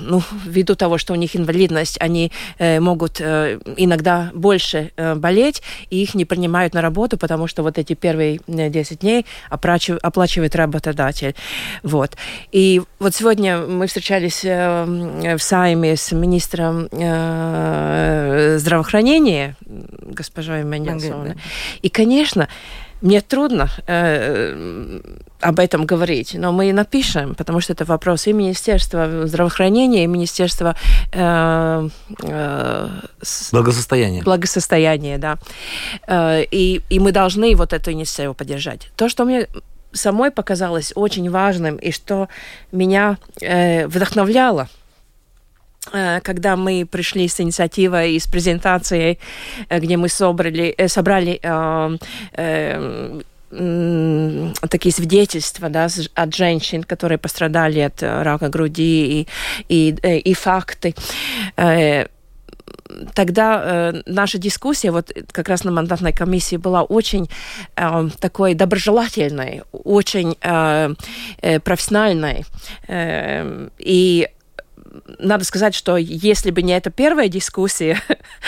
ну, 0.00 0.22
ввиду 0.44 0.74
того, 0.74 0.98
что 0.98 1.12
у 1.12 1.16
них 1.16 1.36
инвалидность, 1.36 1.96
они 2.00 2.32
могут 2.58 3.20
иногда 3.20 4.30
больше 4.34 4.92
болеть, 4.96 5.62
и 5.90 6.02
их 6.02 6.14
не 6.14 6.24
принимают 6.24 6.74
на 6.74 6.82
работу, 6.82 7.16
потому 7.16 7.46
что 7.46 7.62
вот 7.62 7.78
эти 7.78 7.94
первые 7.94 8.40
э, 8.46 8.68
10 8.68 9.00
дней 9.00 9.26
оплачив- 9.50 9.95
оплачивает 10.02 10.56
работодатель. 10.56 11.34
Вот. 11.82 12.16
И 12.52 12.82
вот 12.98 13.14
сегодня 13.14 13.58
мы 13.58 13.86
встречались 13.86 14.44
э, 14.44 15.36
в 15.36 15.42
Сайме 15.42 15.96
с 15.96 16.12
министром 16.12 16.88
э, 16.92 18.56
здравоохранения, 18.58 19.56
госпожой. 20.02 20.64
Да. 20.64 21.34
И, 21.82 21.88
конечно, 21.88 22.48
мне 23.02 23.20
трудно 23.20 23.68
э, 23.86 25.00
об 25.40 25.58
этом 25.58 25.84
говорить, 25.86 26.34
но 26.34 26.50
мы 26.52 26.72
напишем, 26.72 27.34
потому 27.34 27.60
что 27.60 27.74
это 27.74 27.84
вопрос 27.84 28.26
и 28.26 28.32
Министерства 28.32 29.26
здравоохранения, 29.26 30.04
и 30.04 30.06
Министерства 30.06 30.74
э, 31.12 31.88
э, 32.22 32.88
Благосостояние. 33.52 34.22
благосостояния, 34.22 35.18
да. 35.18 35.38
Э, 36.08 36.42
И, 36.50 36.80
и 36.88 36.98
мы 36.98 37.12
должны 37.12 37.54
вот 37.54 37.72
эту 37.72 37.92
инициативу 37.92 38.34
поддержать. 38.34 38.88
То, 38.96 39.08
что 39.08 39.24
мне 39.24 39.46
самой 39.96 40.30
показалось 40.30 40.92
очень 40.94 41.30
важным 41.30 41.76
и 41.76 41.90
что 41.90 42.28
меня 42.72 43.18
э, 43.40 43.86
вдохновляло, 43.86 44.68
э, 45.92 46.20
когда 46.20 46.56
мы 46.56 46.86
пришли 46.90 47.28
с 47.28 47.40
инициативой 47.40 48.14
и 48.14 48.18
с 48.18 48.26
презентацией, 48.26 49.18
э, 49.68 49.80
где 49.80 49.96
мы 49.96 50.08
собрали, 50.08 50.74
э, 50.76 50.88
собрали 50.88 51.40
э, 51.42 51.96
э, 52.32 53.22
такие 54.68 54.92
свидетельства 54.92 55.68
да, 55.68 55.88
от 56.14 56.34
женщин, 56.34 56.82
которые 56.82 57.18
пострадали 57.18 57.80
от 57.80 58.02
рака 58.02 58.48
груди 58.48 59.20
и, 59.20 59.28
и, 59.68 59.94
и 60.18 60.34
факты. 60.34 60.94
Тогда 63.14 63.62
э, 63.64 64.02
наша 64.06 64.38
дискуссия 64.38 64.90
вот 64.90 65.12
как 65.32 65.48
раз 65.48 65.64
на 65.64 65.72
мандатной 65.72 66.12
комиссии 66.12 66.56
была 66.56 66.82
очень 66.82 67.28
э, 67.76 68.08
такой 68.20 68.54
доброжелательной, 68.54 69.62
очень 69.72 70.36
э, 70.40 70.94
э, 71.42 71.60
профессиональной. 71.60 72.44
Э, 72.88 73.68
и 73.78 74.28
надо 75.18 75.44
сказать, 75.44 75.74
что 75.74 75.96
если 75.96 76.50
бы 76.50 76.62
не 76.62 76.72
эта 76.72 76.90
первая 76.90 77.28
дискуссия, 77.28 78.00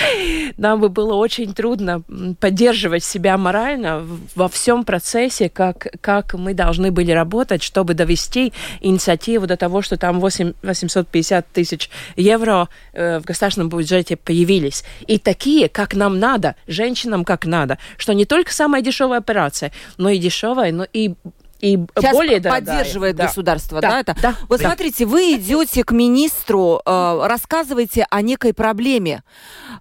нам 0.57 0.81
бы 0.81 0.89
было 0.89 1.15
очень 1.15 1.55
трудно 1.55 2.03
поддерживать 2.41 3.05
себя 3.05 3.37
морально 3.37 4.07
во 4.35 4.49
всем 4.49 4.85
процессе, 4.85 5.49
как, 5.49 5.89
как 6.01 6.35
мы 6.35 6.55
должны 6.55 6.91
были 6.91 7.13
работать, 7.13 7.63
чтобы 7.63 7.95
довести 7.95 8.53
инициативу 8.81 9.47
до 9.47 9.57
того, 9.57 9.83
что 9.83 9.97
там 9.97 10.21
8 10.21 10.55
850 10.63 11.47
тысяч 11.53 11.91
евро 12.17 12.69
э, 12.93 13.19
в 13.21 13.25
государственном 13.25 13.69
бюджете 13.69 14.17
появились. 14.17 14.85
И 15.07 15.19
такие, 15.19 15.69
как 15.69 15.95
нам 15.95 16.19
надо, 16.19 16.57
женщинам 16.67 17.25
как 17.25 17.47
надо, 17.47 17.79
что 17.97 18.13
не 18.13 18.25
только 18.25 18.53
самая 18.53 18.83
дешевая 18.83 19.19
операция, 19.19 19.73
но 19.97 20.11
и 20.11 20.19
дешевая, 20.19 20.73
но 20.73 20.87
и 20.93 21.15
и 21.61 21.77
Сейчас 21.97 22.13
более 22.13 22.41
дорогая. 22.41 22.77
поддерживает 22.79 23.17
Да. 23.17 23.27
государство, 23.27 23.81
Да, 23.81 23.91
да, 23.91 24.01
это? 24.01 24.17
да, 24.23 24.35
Вот 24.49 24.61
да. 24.61 24.67
смотрите, 24.69 25.07
вы 25.07 25.35
идете 25.35 25.83
к 25.85 25.93
министру, 25.93 26.81
э, 26.85 27.21
рассказываете 27.27 28.07
о 28.11 28.23
некой 28.23 28.55
проблеме. 28.55 29.23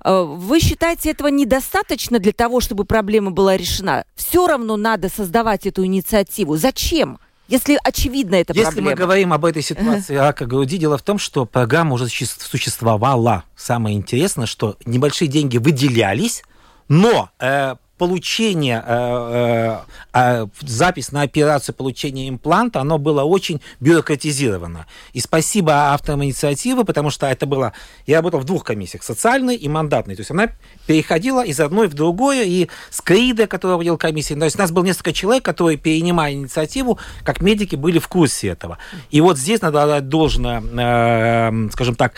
Э, 0.04 0.24
вы 0.24 0.60
считаете 0.60 1.12
этого 1.12 1.28
недостаточно 1.28 2.20
для 2.20 2.32
того, 2.34 2.62
чтобы 2.62 2.84
проблема 2.86 3.32
была 3.32 3.56
решена? 3.58 4.06
Все 4.16 4.48
равно 4.48 4.76
надо 4.78 5.10
создавать 5.10 5.66
эту 5.66 5.86
инициативу. 5.86 6.58
Зачем? 6.58 7.20
Если 7.48 7.80
очевидно 7.82 8.36
эта 8.36 8.52
Если 8.54 8.64
проблема. 8.72 8.90
мы 8.90 8.96
говорим 8.96 9.32
об 9.32 9.46
этой 9.46 9.62
ситуации 9.62 10.16
рака 10.16 10.46
груди, 10.46 10.78
дело 10.78 10.98
в 10.98 11.02
том, 11.02 11.18
что 11.18 11.46
программа 11.46 11.94
уже 11.94 12.06
суще- 12.08 12.26
существовала. 12.26 13.44
Самое 13.56 13.96
интересное, 13.96 14.46
что 14.48 14.76
небольшие 14.86 15.30
деньги 15.30 15.58
выделялись, 15.58 16.44
но 16.90 17.30
э, 17.40 17.76
получение, 17.98 18.84
э, 18.86 19.82
э, 20.14 20.44
э, 20.44 20.48
запись 20.62 21.12
на 21.12 21.22
операцию 21.22 21.76
получения 21.76 22.30
импланта, 22.30 22.82
оно 22.82 22.98
было 22.98 23.24
очень 23.24 23.62
бюрократизировано. 23.80 24.86
И 25.14 25.20
спасибо 25.20 25.74
авторам 25.94 26.24
инициативы, 26.24 26.84
потому 26.86 27.10
что 27.10 27.28
это 27.28 27.46
было... 27.46 27.74
Я 28.06 28.18
работал 28.18 28.40
в 28.40 28.46
двух 28.46 28.64
комиссиях, 28.64 29.04
социальной 29.04 29.56
и 29.56 29.68
мандатной. 29.68 30.16
То 30.16 30.22
есть 30.22 30.32
она 30.32 30.50
переходила 30.86 31.44
из 31.44 31.60
одной 31.60 31.88
в 31.88 31.94
другое, 31.94 32.44
и 32.44 32.70
Скрида, 32.90 33.48
который 33.48 33.78
водил 33.78 33.98
комиссии, 33.98 34.36
то 34.36 34.46
есть 34.46 34.56
у 34.56 34.60
нас 34.60 34.72
было 34.72 34.84
несколько 34.84 35.14
человек, 35.14 35.44
которые, 35.44 35.78
перенимая 35.78 36.34
инициативу, 36.34 37.00
как 37.24 37.42
медики, 37.42 37.76
были 37.76 38.00
в 38.00 38.08
курсе 38.08 38.50
этого. 38.50 38.78
И 39.10 39.22
вот 39.22 39.38
здесь 39.38 39.62
надо 39.62 39.84
отдать 39.84 40.10
должное, 40.10 40.62
э, 40.62 41.70
скажем 41.72 41.96
так, 41.96 42.14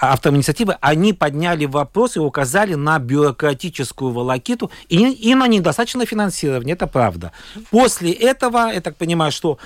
авторам 0.00 0.36
они 0.80 1.12
подняли 1.12 1.66
вопрос 1.66 2.16
и 2.16 2.20
указали 2.20 2.74
на 2.74 2.98
бюрократическую 2.98 4.12
волокиту 4.12 4.70
и, 4.88 5.10
и 5.10 5.34
на 5.34 5.46
недостаточное 5.46 6.06
финансирование, 6.06 6.74
это 6.74 6.86
правда. 6.86 7.32
После 7.70 8.12
этого, 8.12 8.72
я 8.72 8.80
так 8.80 8.96
понимаю, 8.96 9.32
что 9.32 9.58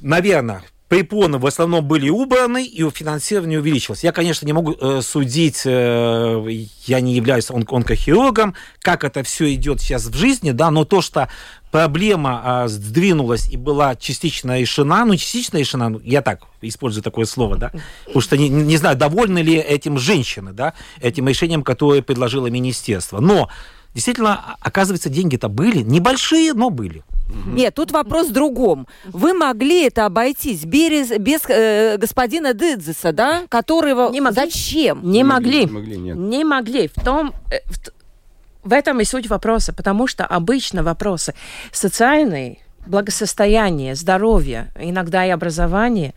наверное, 0.00 0.62
препоны 0.88 1.38
в 1.38 1.46
основном 1.46 1.86
были 1.86 2.08
убраны, 2.08 2.64
и 2.64 2.88
финансирование 2.90 3.60
увеличилось. 3.60 4.04
Я, 4.04 4.12
конечно, 4.12 4.46
не 4.46 4.52
могу 4.52 4.72
э, 4.72 5.00
судить, 5.02 5.62
э, 5.64 6.66
я 6.86 7.00
не 7.00 7.14
являюсь 7.14 7.50
он 7.50 7.66
онкохирургом, 7.68 8.54
как 8.80 9.04
это 9.04 9.22
все 9.22 9.52
идет 9.54 9.80
сейчас 9.80 10.06
в 10.06 10.14
жизни, 10.14 10.52
да, 10.52 10.70
но 10.70 10.84
то, 10.84 11.02
что 11.02 11.28
проблема 11.70 12.64
э, 12.64 12.68
сдвинулась 12.68 13.48
и 13.48 13.56
была 13.56 13.96
частично 13.96 14.58
решена, 14.58 15.04
ну, 15.04 15.14
частично 15.16 15.58
решена, 15.58 15.90
ну, 15.90 16.00
я 16.02 16.22
так 16.22 16.40
использую 16.62 17.02
такое 17.02 17.26
слово, 17.26 17.56
да, 17.58 17.70
потому 18.06 18.22
что 18.22 18.38
не, 18.38 18.48
не 18.48 18.76
знаю, 18.78 18.96
довольны 18.96 19.40
ли 19.40 19.54
этим 19.54 19.98
женщины, 19.98 20.52
да, 20.52 20.72
этим 21.00 21.28
решением, 21.28 21.62
которое 21.62 22.00
предложило 22.00 22.46
министерство. 22.46 23.20
Но 23.20 23.50
действительно, 23.94 24.56
оказывается, 24.60 25.10
деньги-то 25.10 25.48
были, 25.48 25.82
небольшие, 25.82 26.54
но 26.54 26.70
были. 26.70 27.04
Нет, 27.28 27.74
тут 27.74 27.90
вопрос 27.92 28.28
в 28.28 28.32
другом. 28.32 28.86
Вы 29.06 29.34
могли 29.34 29.86
это 29.86 30.06
обойтись 30.06 30.64
без, 30.64 31.10
без 31.10 31.42
э, 31.48 31.96
господина 31.98 32.54
Дыдзеса, 32.54 33.12
да, 33.12 33.42
которого... 33.48 34.10
Не 34.10 34.20
могли. 34.20 34.36
Зачем? 34.36 35.00
Не 35.02 35.24
могли. 35.24 35.66
Не 35.66 35.72
могли, 35.72 35.96
нет. 35.98 36.16
Не 36.16 36.44
могли. 36.44 36.88
В 36.88 37.04
том, 37.04 37.32
э, 37.50 37.58
в, 37.66 38.68
в 38.68 38.72
этом 38.72 39.00
и 39.00 39.04
суть 39.04 39.28
вопроса, 39.28 39.72
потому 39.72 40.06
что 40.06 40.24
обычно 40.24 40.82
вопросы 40.82 41.34
социальные, 41.72 42.58
благосостояние, 42.86 43.94
здоровье, 43.94 44.72
иногда 44.78 45.24
и 45.26 45.30
образование 45.30 46.14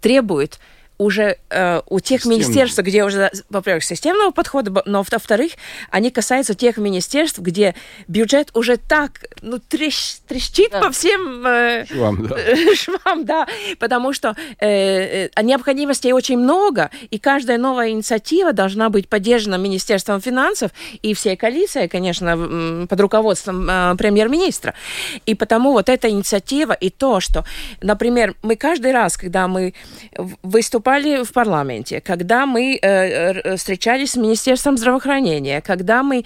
требуют 0.00 0.60
уже 1.00 1.38
э, 1.48 1.80
у 1.88 1.98
тех 1.98 2.20
Системного. 2.20 2.40
министерств, 2.42 2.78
где 2.80 3.04
уже, 3.04 3.30
во-первых, 3.48 3.82
системного 3.84 4.32
подхода, 4.32 4.82
но 4.84 5.02
во-вторых, 5.10 5.52
они 5.90 6.10
касаются 6.10 6.54
тех 6.54 6.76
министерств, 6.76 7.38
где 7.38 7.74
бюджет 8.06 8.50
уже 8.52 8.76
так, 8.76 9.12
ну, 9.40 9.56
трещ- 9.56 10.18
трещит 10.28 10.70
Да. 10.72 10.80
по 10.82 10.90
всем 10.90 11.46
э, 11.46 11.86
Швам, 11.86 12.26
да. 12.26 12.36
швам, 12.74 13.24
да, 13.24 13.46
потому 13.78 14.12
что 14.12 14.36
э, 14.60 15.28
э, 15.34 15.42
необходимостей 15.42 16.12
очень 16.12 16.36
много, 16.38 16.90
и 17.10 17.18
каждая 17.18 17.56
новая 17.56 17.88
инициатива 17.90 18.52
должна 18.52 18.90
быть 18.90 19.08
поддержана 19.08 19.54
Министерством 19.56 20.20
финансов 20.20 20.70
и 21.00 21.14
всей 21.14 21.34
коалицией, 21.36 21.88
конечно, 21.88 22.86
под 22.88 23.00
руководством 23.00 23.66
э, 23.70 23.94
премьер-министра. 23.96 24.74
И 25.24 25.34
потому 25.34 25.72
вот 25.72 25.88
эта 25.88 26.10
инициатива 26.10 26.74
и 26.74 26.90
то, 26.90 27.20
что, 27.20 27.44
например, 27.80 28.34
мы 28.42 28.56
каждый 28.56 28.92
раз, 28.92 29.16
когда 29.16 29.48
мы 29.48 29.72
в- 30.14 30.36
выступали 30.90 31.22
в 31.22 31.32
парламенте, 31.32 32.00
когда 32.00 32.46
мы 32.46 32.78
э, 32.80 33.56
встречались 33.56 34.12
с 34.12 34.16
Министерством 34.16 34.76
здравоохранения, 34.76 35.60
когда 35.60 36.02
мы 36.02 36.24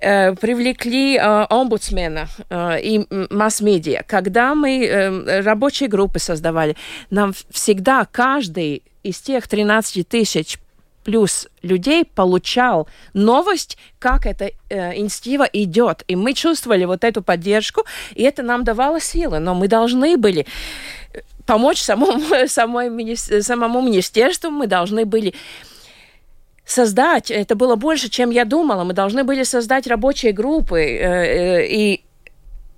э, 0.00 0.34
привлекли 0.34 1.16
э, 1.16 1.46
омбудсмена 1.50 2.28
э, 2.48 2.80
и 2.82 3.06
масс-медиа, 3.30 4.02
когда 4.06 4.54
мы 4.54 4.84
э, 4.84 5.40
рабочие 5.42 5.88
группы 5.88 6.18
создавали, 6.18 6.76
нам 7.10 7.32
всегда 7.50 8.06
каждый 8.10 8.82
из 9.02 9.18
тех 9.20 9.46
13 9.46 10.08
тысяч 10.08 10.58
плюс 11.04 11.48
людей 11.62 12.04
получал 12.04 12.88
новость, 13.14 13.78
как 13.98 14.26
эта 14.26 14.50
э, 14.68 14.96
инициатива 14.96 15.44
идет. 15.52 16.04
И 16.08 16.16
мы 16.16 16.34
чувствовали 16.34 16.84
вот 16.84 17.04
эту 17.04 17.22
поддержку, 17.22 17.84
и 18.14 18.22
это 18.22 18.42
нам 18.42 18.64
давало 18.64 19.00
силы. 19.00 19.38
Но 19.38 19.54
мы 19.54 19.68
должны 19.68 20.16
были 20.16 20.46
помочь 21.50 21.82
самому, 21.82 22.20
самой, 22.46 23.16
самому 23.16 23.80
министерству, 23.82 24.50
мы 24.50 24.66
должны 24.66 25.04
были 25.04 25.34
создать, 26.64 27.30
это 27.30 27.56
было 27.56 27.74
больше, 27.74 28.08
чем 28.08 28.30
я 28.30 28.44
думала, 28.44 28.84
мы 28.84 28.92
должны 28.92 29.24
были 29.24 29.42
создать 29.42 29.88
рабочие 29.88 30.32
группы 30.32 30.80
э, 30.80 31.62
э, 31.62 31.66
и 31.66 32.04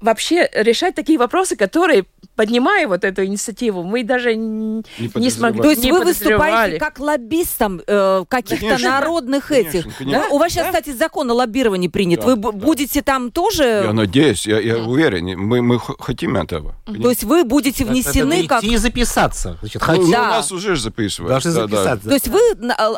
вообще 0.03 0.49
решать 0.53 0.95
такие 0.95 1.19
вопросы, 1.19 1.57
которые, 1.57 2.05
поднимая 2.37 2.87
вот 2.87 3.05
эту 3.05 3.25
инициативу, 3.25 3.83
мы 3.83 4.05
даже 4.05 4.35
Не 4.35 4.83
не 5.15 5.31
смогли. 5.31 5.63
То 5.63 5.71
есть 5.71 5.85
не 5.85 5.93
вы 5.93 6.05
выступаете 6.05 6.79
как 6.79 6.99
лоббистом 6.99 7.81
э, 7.87 8.25
каких-то 8.29 8.79
народных 8.83 9.49
Конечно, 9.49 9.79
этих. 9.79 9.97
конечно. 9.97 10.25
Да? 10.29 10.35
У 10.35 10.39
вас 10.39 10.53
сейчас, 10.53 10.67
кстати, 10.67 10.91
закон 10.91 11.31
о 11.31 11.35
лоббировании 11.35 11.89
принят. 11.89 12.21
Да, 12.21 12.27
вы 12.27 12.37
да. 12.37 12.53
будете 12.53 13.03
там 13.03 13.31
тоже... 13.31 13.83
Я 13.87 13.93
надеюсь, 13.93 14.47
я, 14.47 14.59
я 14.59 14.79
уверен, 14.79 15.39
мы, 15.39 15.63
мы 15.63 15.79
хотим 15.79 16.37
этого. 16.37 16.75
То 16.85 17.11
есть 17.11 17.25
вы 17.25 17.45
будете 17.45 17.85
внесены 17.85 18.37
Надо 18.37 18.49
как... 18.49 18.65
идти 18.65 18.75
и 18.75 18.77
записаться. 18.77 19.57
Значит, 19.61 19.81
Ну, 19.81 19.87
хотим. 19.87 20.05
ну, 20.05 20.11
Да. 20.11 20.29
нас 20.29 20.53
уже 20.53 20.77
записывают. 20.77 21.31
Должны 21.31 21.53
да, 21.53 21.67
да. 21.67 21.77
записаться. 21.77 22.09
То 22.09 22.15
есть 22.15 22.29
вы 22.29 22.41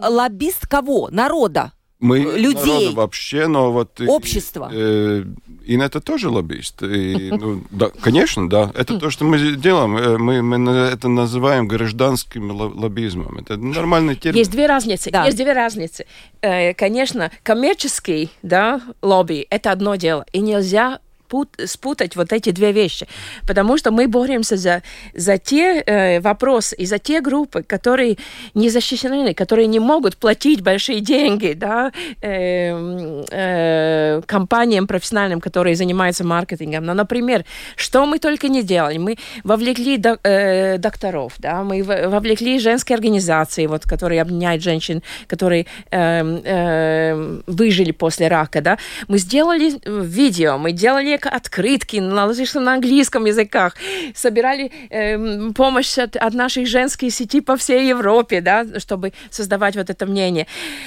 лоббист 0.09 0.67
кого? 0.67 1.09
Народа? 1.11 1.73
Мы 2.05 2.19
людей. 2.19 2.55
народу 2.55 2.95
вообще, 2.95 3.47
но 3.47 3.73
вот... 3.73 4.01
и- 4.01 4.07
Общество. 4.07 4.69
э, 4.73 5.25
Ин 5.67 5.81
это 5.81 6.01
тоже 6.01 6.29
лоббист. 6.29 6.83
И, 6.83 7.31
ну, 7.31 7.63
да, 7.71 7.89
конечно, 8.03 8.49
да. 8.49 8.71
Это 8.75 8.99
то, 8.99 9.09
что 9.11 9.25
мы 9.25 9.39
делаем. 9.57 9.97
Э, 9.97 10.19
Мы, 10.19 10.43
мы 10.43 10.71
это 10.71 11.09
называем 11.09 11.67
гражданским 11.67 12.51
ло- 12.51 12.73
лоббизмом. 12.75 13.39
Это 13.39 13.57
нормальный 13.57 14.17
термин. 14.17 14.39
Есть 14.39 14.51
две 14.51 14.67
разницы. 14.67 15.11
Да. 15.11 15.25
Есть 15.25 15.39
две 15.39 15.53
разницы. 15.55 16.05
Э, 16.43 16.75
конечно, 16.75 17.31
коммерческий 17.43 18.29
да, 18.43 18.81
лобби– 19.03 19.47
это 19.51 19.73
одно 19.73 19.95
дело. 19.97 20.27
И 20.33 20.41
нельзя 20.41 20.99
пут- 21.35 21.69
спутать 21.69 22.17
вот 22.17 22.33
эти 22.33 22.53
две 22.53 22.73
вещи. 22.73 23.07
Потому 23.47 23.79
что 23.79 23.91
мы 23.91 24.07
боремся 24.07 24.57
за, 24.57 24.83
за 25.15 25.39
те 25.39 25.83
э, 25.87 26.21
вопросы 26.21 26.77
и 26.77 26.87
за 26.87 26.99
те 26.99 27.21
группы, 27.21 27.63
которые 27.63 28.17
не 28.55 28.71
защищены, 28.71 29.35
которые 29.35 29.67
не 29.67 29.81
могут 29.81 30.17
платить 30.17 30.63
большие 30.63 31.01
деньги 31.01 31.55
да, 31.55 31.91
э, 32.23 33.23
э, 33.31 34.23
компаниям 34.27 34.87
профессиональным, 34.87 35.41
которые 35.41 35.75
занимаются 35.75 36.25
маркетингом. 36.25 36.85
Но, 36.85 36.95
например, 36.95 37.45
что 37.77 38.07
мы 38.07 38.19
только 38.19 38.49
не 38.49 38.63
делали. 38.63 38.99
Мы 38.99 39.17
вовлекли 39.45 39.97
док- 39.97 40.21
э, 40.25 40.79
докторов, 40.79 41.33
да, 41.39 41.63
мы 41.65 41.83
вовлекли 41.83 42.59
женские 42.61 42.95
организации, 42.95 43.67
вот, 43.67 43.83
которые 43.83 44.23
объединяют 44.23 44.63
женщин, 44.63 45.03
которые 45.27 45.67
эм, 45.91 46.41
эм, 46.45 47.43
выжили 47.47 47.93
после 47.93 48.29
рака. 48.29 48.61
Да. 48.61 48.79
Мы 49.09 49.19
сделали 49.19 49.73
э, 49.83 50.03
видео, 50.05 50.59
мы 50.59 50.73
делали 50.73 51.17
к- 51.25 51.37
открытки 51.37 52.01
на, 52.01 52.27
латышском, 52.27 52.65
на 52.65 52.75
английском 52.75 53.25
языках, 53.25 53.75
собирали 54.15 54.71
эм, 54.91 55.55
помощь 55.55 55.99
от, 55.99 56.17
от 56.17 56.35
наших 56.35 56.67
женских 56.67 57.13
сетей 57.13 57.41
по 57.41 57.57
всей 57.57 57.89
Европе, 57.89 58.41
да, 58.41 58.65
чтобы 58.79 59.13
создавать 59.31 59.77
вот 59.77 59.91
это 59.91 60.07
мнение. 60.07 60.47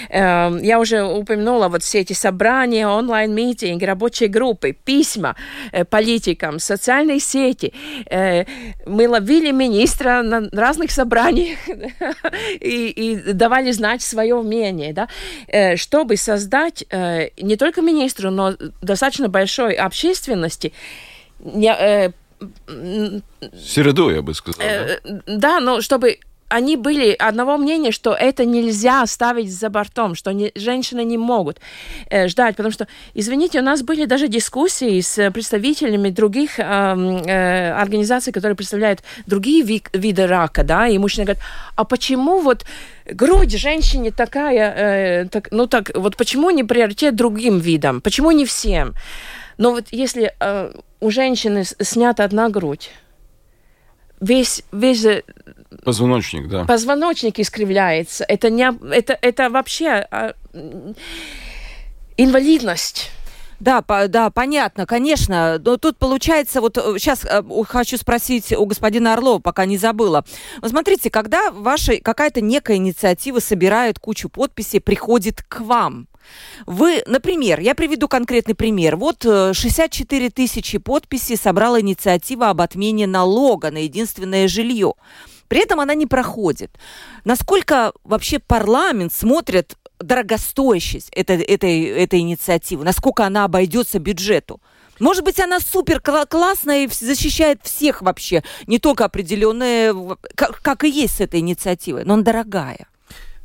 Эм, 0.10 0.62
я 0.62 0.80
уже 0.80 1.04
упомянула 1.04 1.70
вот 1.70 1.82
все 1.84 2.00
эти 2.00 2.14
собрания, 2.14 2.88
онлайн-митинги, 2.88 3.86
рабочие 3.86 4.30
группы, 4.30 4.74
письма 4.86 5.36
э, 5.72 5.86
политикам, 5.86 6.60
социальные 6.60 7.20
сети. 7.20 7.74
Э, 8.12 8.46
мы 8.86 9.10
ловили 9.10 9.52
министра 9.52 10.22
на 10.22 10.50
разных 10.52 10.92
собраниях 10.92 11.58
и, 12.62 12.90
и 12.90 13.34
давали 13.34 13.72
знать 13.72 14.02
свое 14.02 14.42
мнение, 14.42 14.94
да, 14.94 15.08
э, 15.48 15.78
чтобы 15.78 16.18
создать 16.18 16.86
э, 16.92 17.30
не 17.42 17.56
только 17.56 17.82
министру, 17.82 18.32
но 18.32 18.54
достаточно 18.82 19.30
большой 19.30 19.74
общественности 20.28 20.74
не, 21.40 21.70
э, 21.70 22.12
Середу, 23.58 24.10
я 24.10 24.22
бы 24.22 24.34
сказал. 24.34 24.66
да. 24.66 24.68
Э, 24.68 24.98
да, 25.26 25.60
но 25.60 25.82
чтобы 25.82 26.20
они 26.50 26.78
были 26.78 27.12
одного 27.12 27.58
мнения, 27.58 27.92
что 27.92 28.14
это 28.14 28.46
нельзя 28.46 29.06
ставить 29.06 29.52
за 29.52 29.70
бортом, 29.70 30.16
что 30.16 30.32
не, 30.32 30.52
женщины 30.56 31.04
не 31.04 31.18
могут 31.18 31.60
э, 32.10 32.28
ждать, 32.30 32.56
потому 32.56 32.72
что, 32.72 32.88
извините, 33.14 33.60
у 33.60 33.64
нас 33.64 33.82
были 33.84 34.06
даже 34.06 34.28
дискуссии 34.28 35.02
с 35.02 35.30
представителями 35.32 36.10
других 36.10 36.58
эм, 36.58 37.18
э, 37.18 37.72
организаций, 37.74 38.32
которые 38.32 38.56
представляют 38.56 39.04
другие 39.26 39.64
ви- 39.64 39.84
виды 39.94 40.26
рака, 40.26 40.64
да, 40.64 40.88
и 40.88 40.98
мужчина 40.98 41.26
говорит, 41.26 41.44
а 41.76 41.84
почему 41.84 42.40
вот 42.40 42.66
грудь 43.06 43.58
женщине 43.58 44.12
такая, 44.12 45.24
э, 45.24 45.26
так, 45.26 45.50
ну 45.52 45.68
так, 45.68 45.92
вот 45.96 46.16
почему 46.16 46.52
не 46.52 46.64
приоритет 46.64 47.16
другим 47.16 47.60
видам, 47.60 48.00
почему 48.00 48.32
не 48.32 48.46
всем? 48.46 48.94
Но 49.58 49.72
вот 49.72 49.86
если 49.92 50.34
э, 50.40 50.72
у 51.00 51.10
женщины 51.12 51.64
снята 51.64 52.24
одна 52.24 52.50
грудь, 52.50 52.92
весь, 54.20 54.64
весь 54.72 55.04
э, 55.06 55.24
Позвоночник, 55.84 56.48
да. 56.48 56.66
позвоночник 56.66 57.40
искривляется. 57.40 58.24
Это, 58.28 58.50
не, 58.50 58.72
это, 58.94 59.18
это 59.22 59.50
вообще 59.50 60.08
м, 60.54 60.96
инвалидность. 62.18 63.12
Да, 63.60 63.82
по- 63.82 64.08
да, 64.08 64.30
понятно, 64.30 64.86
конечно. 64.86 65.60
Но 65.64 65.78
тут 65.78 65.98
получается, 65.98 66.62
вот 66.62 66.76
сейчас 66.76 67.26
хочу 67.68 67.98
спросить 67.98 68.52
у 68.54 68.66
господина 68.66 69.14
Орлова, 69.14 69.40
пока 69.40 69.66
не 69.66 69.78
забыла. 69.78 70.24
Вот 70.62 70.70
смотрите, 70.70 71.10
когда 71.10 71.50
ваша 71.52 71.98
какая-то 71.98 72.42
некая 72.42 72.78
инициатива 72.78 73.40
собирает 73.40 73.98
кучу 73.98 74.30
подписей, 74.30 74.80
приходит 74.80 75.42
к 75.42 75.62
вам, 75.62 76.08
вы, 76.66 77.04
например, 77.06 77.60
я 77.60 77.76
приведу 77.76 78.08
конкретный 78.08 78.56
пример. 78.56 78.96
Вот 78.96 79.26
э, 79.26 79.54
64 79.54 80.30
тысячи 80.30 80.78
подписей 80.78 81.38
собрала 81.38 81.80
инициатива 81.82 82.50
об 82.50 82.62
отмене 82.62 83.08
налога 83.08 83.72
на 83.72 83.84
единственное 83.84 84.48
жилье. 84.48 84.94
При 85.48 85.62
этом 85.62 85.80
она 85.80 85.94
не 85.94 86.06
проходит. 86.06 86.72
Насколько 87.24 87.94
вообще 88.04 88.40
парламент 88.40 89.14
смотрит 89.14 89.78
дорогостоящесть 90.00 91.10
этой, 91.10 91.42
этой, 91.42 91.84
этой 91.84 92.20
инициативы, 92.20 92.84
насколько 92.84 93.26
она 93.26 93.46
обойдется 93.46 94.00
бюджету. 94.00 94.62
Может 95.00 95.24
быть, 95.24 95.40
она 95.40 95.60
супер 95.60 96.02
классная 96.02 96.86
и 96.86 96.88
защищает 96.88 97.60
всех 97.64 98.02
вообще, 98.02 98.44
не 98.66 98.80
только 98.80 99.06
определенные, 99.06 99.94
как, 100.36 100.62
как 100.62 100.84
и 100.84 100.90
есть 100.90 101.18
с 101.18 101.22
этой 101.22 101.40
инициативой, 101.40 102.04
но 102.04 102.16
она 102.16 102.24
дорогая. 102.24 102.88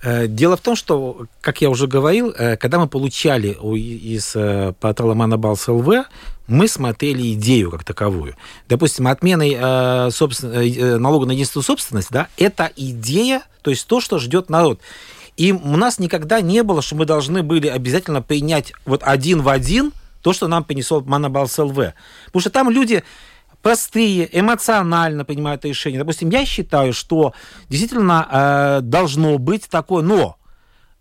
Э, 0.03 0.27
дело 0.27 0.57
в 0.57 0.61
том, 0.61 0.75
что, 0.75 1.27
как 1.41 1.61
я 1.61 1.71
уже 1.71 1.87
говорил, 1.87 2.35
э, 2.37 2.57
когда 2.57 2.79
мы 2.79 2.89
получали 2.89 3.57
из 3.77 4.35
э, 4.35 4.75
портала 4.81 5.15
Манабалс 5.15 5.69
ЛВ, 5.69 6.07
мы 6.49 6.67
смотрели 6.67 7.33
идею 7.35 7.71
как 7.71 7.85
таковую. 7.85 8.37
Допустим, 8.69 9.07
отменой 9.07 9.55
налога 9.57 11.27
на 11.27 11.33
единственную 11.33 11.65
собственность, 11.65 12.11
да, 12.11 12.29
это 12.37 12.71
идея, 12.77 13.43
то 13.63 13.71
есть 13.71 13.87
то, 13.87 14.01
что 14.01 14.19
ждет 14.19 14.51
народ. 14.51 14.81
И 15.37 15.53
у 15.53 15.77
нас 15.77 15.99
никогда 15.99 16.41
не 16.41 16.63
было, 16.63 16.83
что 16.83 16.97
мы 16.97 17.07
должны 17.07 17.43
были 17.43 17.69
обязательно 17.69 18.21
принять 18.23 18.73
вот 18.85 19.03
один 19.05 19.41
в 19.41 19.49
один 19.49 19.93
то, 20.21 20.33
что 20.33 20.49
нам 20.49 20.65
принесло 20.65 21.01
Манабалс 21.01 21.57
ЛВ. 21.57 21.95
Потому 22.27 22.41
что 22.41 22.51
там 22.51 22.71
люди 22.71 23.05
простые, 23.63 24.29
эмоционально 24.39 25.25
принимают 25.25 25.61
это 25.61 25.69
решение. 25.69 26.01
Допустим, 26.01 26.31
я 26.31 26.45
считаю, 26.45 26.93
что 26.93 27.33
действительно 27.69 28.29
э, 28.31 28.81
должно 28.83 29.39
быть 29.39 29.69
такое, 29.69 30.03
но... 30.03 30.37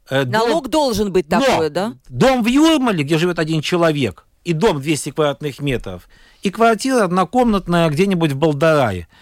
Э, 0.10 0.24
Налог 0.26 0.70
дом, 0.70 0.72
должен 0.72 1.12
быть 1.12 1.28
такой, 1.28 1.70
да? 1.70 1.96
Дом 2.08 2.44
в 2.44 2.48
Юрмале, 2.48 3.04
где 3.04 3.18
живет 3.18 3.40
один 3.40 3.62
человек, 3.62 4.26
и 4.44 4.54
дом 4.54 4.82
200 4.82 5.12
квадратных 5.12 5.60
метров, 5.60 6.08
и 6.42 6.50
квартира 6.50 7.04
однокомнатная 7.04 7.90
где-нибудь 7.90 8.32
в 8.32 8.38
Балдарае– 8.38 9.08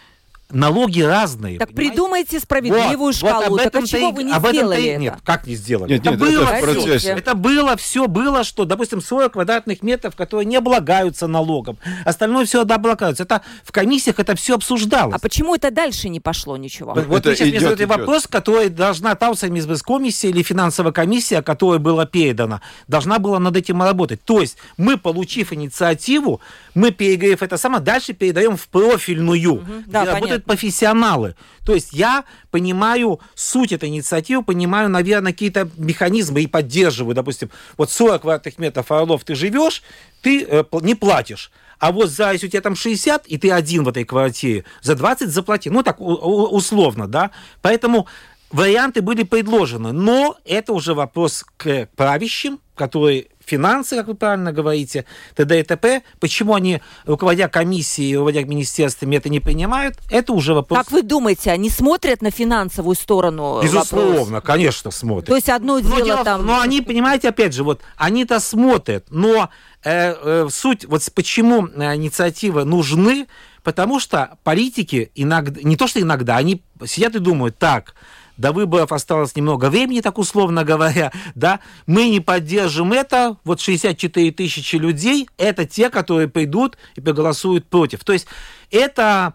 налоги 0.51 1.01
разные. 1.01 1.59
Так 1.59 1.69
понимаете? 1.69 1.91
придумайте 1.91 2.39
справедливую 2.39 2.97
вот, 2.97 3.15
шкалу. 3.15 3.49
Вот 3.49 3.61
об 3.61 3.67
этом 3.67 3.71
так 3.71 3.83
а 3.83 3.87
чего 3.87 4.11
вы 4.11 4.23
не 4.23 4.33
об 4.33 4.47
сделали 4.47 4.85
это? 4.85 5.01
Нет, 5.01 5.15
как 5.23 5.47
не 5.47 5.55
сделали? 5.55 5.93
Нет, 5.93 6.01
это, 6.01 6.09
нет, 6.11 6.19
было, 6.19 6.49
это, 6.49 6.79
все, 6.97 7.09
это 7.11 7.35
было, 7.35 7.77
все 7.77 8.07
было, 8.07 8.43
что, 8.43 8.65
допустим, 8.65 9.01
40 9.01 9.33
квадратных 9.33 9.83
метров, 9.83 10.15
которые 10.15 10.45
не 10.45 10.55
облагаются 10.55 11.27
налогом. 11.27 11.77
Остальное 12.05 12.45
все 12.45 12.61
облагаются. 12.61 13.23
Это 13.23 13.41
в 13.63 13.71
комиссиях 13.71 14.19
это 14.19 14.35
все 14.35 14.55
обсуждалось. 14.55 15.15
А 15.15 15.19
почему 15.19 15.55
это 15.55 15.71
дальше 15.71 16.09
не 16.09 16.19
пошло 16.19 16.57
ничего? 16.57 16.93
Вот, 16.93 17.05
вот 17.05 17.25
вы 17.25 17.35
сейчас 17.35 17.49
мне 17.49 17.59
задаете 17.59 17.85
вопрос, 17.85 18.27
который 18.27 18.69
должна 18.69 19.15
там 19.15 19.35
комиссия 19.83 20.29
или 20.29 20.43
финансовая 20.43 20.91
комиссия, 20.91 21.41
которая 21.41 21.79
была 21.79 22.05
передана, 22.05 22.61
должна 22.87 23.19
была 23.19 23.39
над 23.39 23.55
этим 23.55 23.81
работать. 23.81 24.23
То 24.23 24.41
есть 24.41 24.57
мы, 24.77 24.97
получив 24.97 25.53
инициативу, 25.53 26.41
мы, 26.73 26.91
переговорив 26.91 27.43
это 27.43 27.57
самое, 27.57 27.83
дальше 27.83 28.13
передаем 28.13 28.57
в 28.57 28.67
профильную, 28.67 29.53
угу. 29.53 29.63
да, 29.87 30.05
работает 30.05 30.38
работают 30.39 30.45
профессионалы. 30.45 31.35
То 31.65 31.73
есть 31.73 31.93
я 31.93 32.23
понимаю 32.51 33.19
суть 33.35 33.71
этой 33.71 33.89
инициативы, 33.89 34.43
понимаю, 34.43 34.89
наверное, 34.89 35.31
какие-то 35.31 35.69
механизмы 35.77 36.41
и 36.41 36.47
поддерживаю. 36.47 37.15
Допустим, 37.15 37.49
вот 37.77 37.91
40 37.91 38.21
квадратных 38.21 38.57
метров 38.59 38.91
Орлов 38.91 39.23
ты 39.23 39.35
живешь, 39.35 39.83
ты 40.21 40.45
э, 40.45 40.63
не 40.81 40.95
платишь. 40.95 41.51
А 41.79 41.91
вот 41.91 42.09
за, 42.09 42.33
если 42.33 42.47
у 42.47 42.49
тебя 42.49 42.61
там 42.61 42.75
60, 42.75 43.27
и 43.27 43.37
ты 43.37 43.51
один 43.51 43.83
в 43.83 43.87
этой 43.87 44.03
квартире, 44.03 44.63
за 44.81 44.95
20 44.95 45.29
заплати. 45.29 45.69
Ну, 45.69 45.83
так 45.83 45.97
условно, 45.99 47.07
да. 47.07 47.31
Поэтому 47.61 48.05
варианты 48.51 49.01
были 49.01 49.23
предложены. 49.23 49.93
Но 49.93 50.35
это 50.45 50.73
уже 50.73 50.93
вопрос 50.93 51.45
к 51.57 51.87
правящим, 51.95 52.59
которые 52.75 53.27
финансы, 53.49 53.95
как 53.95 54.07
вы 54.07 54.15
правильно 54.15 54.51
говорите, 54.51 55.05
т.д. 55.35 55.59
и 55.59 55.63
т.п. 55.63 56.03
Почему 56.19 56.53
они, 56.53 56.81
руководя 57.05 57.47
комиссией, 57.47 58.15
руководя 58.15 58.43
министерствами, 58.45 59.15
это 59.15 59.29
не 59.29 59.39
принимают, 59.39 59.97
это 60.09 60.33
уже 60.33 60.53
вопрос. 60.53 60.77
Как 60.77 60.91
вы 60.91 61.01
думаете, 61.01 61.51
они 61.51 61.69
смотрят 61.69 62.21
на 62.21 62.31
финансовую 62.31 62.95
сторону? 62.95 63.61
Безусловно, 63.63 64.35
вопрос? 64.35 64.43
конечно, 64.43 64.91
смотрят. 64.91 65.27
То 65.27 65.35
есть 65.35 65.49
одно 65.49 65.79
дело, 65.79 66.01
дело 66.01 66.23
там... 66.23 66.45
Но 66.45 66.59
они, 66.61 66.81
понимаете, 66.81 67.29
опять 67.29 67.53
же, 67.53 67.63
вот 67.63 67.81
они-то 67.97 68.39
смотрят, 68.39 69.05
но 69.09 69.49
э, 69.83 70.13
э, 70.13 70.47
суть, 70.51 70.85
вот 70.85 71.03
почему 71.13 71.67
э, 71.67 71.95
инициативы 71.95 72.63
нужны, 72.63 73.27
потому 73.63 73.99
что 73.99 74.37
политики 74.43 75.11
иногда, 75.15 75.59
не 75.61 75.75
то 75.75 75.87
что 75.87 75.99
иногда, 75.99 76.37
они 76.37 76.61
сидят 76.85 77.15
и 77.15 77.19
думают, 77.19 77.57
так, 77.57 77.95
до 78.39 78.53
выборов 78.53 78.91
осталось 78.91 79.35
немного 79.35 79.69
времени, 79.69 80.01
так 80.01 80.17
условно 80.17 80.63
говоря, 80.63 81.11
да, 81.35 81.59
мы 81.85 82.09
не 82.09 82.21
поддержим 82.21 82.93
это, 82.93 83.37
вот 83.43 83.59
64 83.61 84.31
тысячи 84.31 84.77
людей, 84.77 85.29
это 85.37 85.65
те, 85.65 85.89
которые 85.89 86.29
придут 86.29 86.77
и 86.95 87.01
проголосуют 87.01 87.67
против. 87.67 88.03
То 88.03 88.13
есть 88.13 88.27
это 88.71 89.33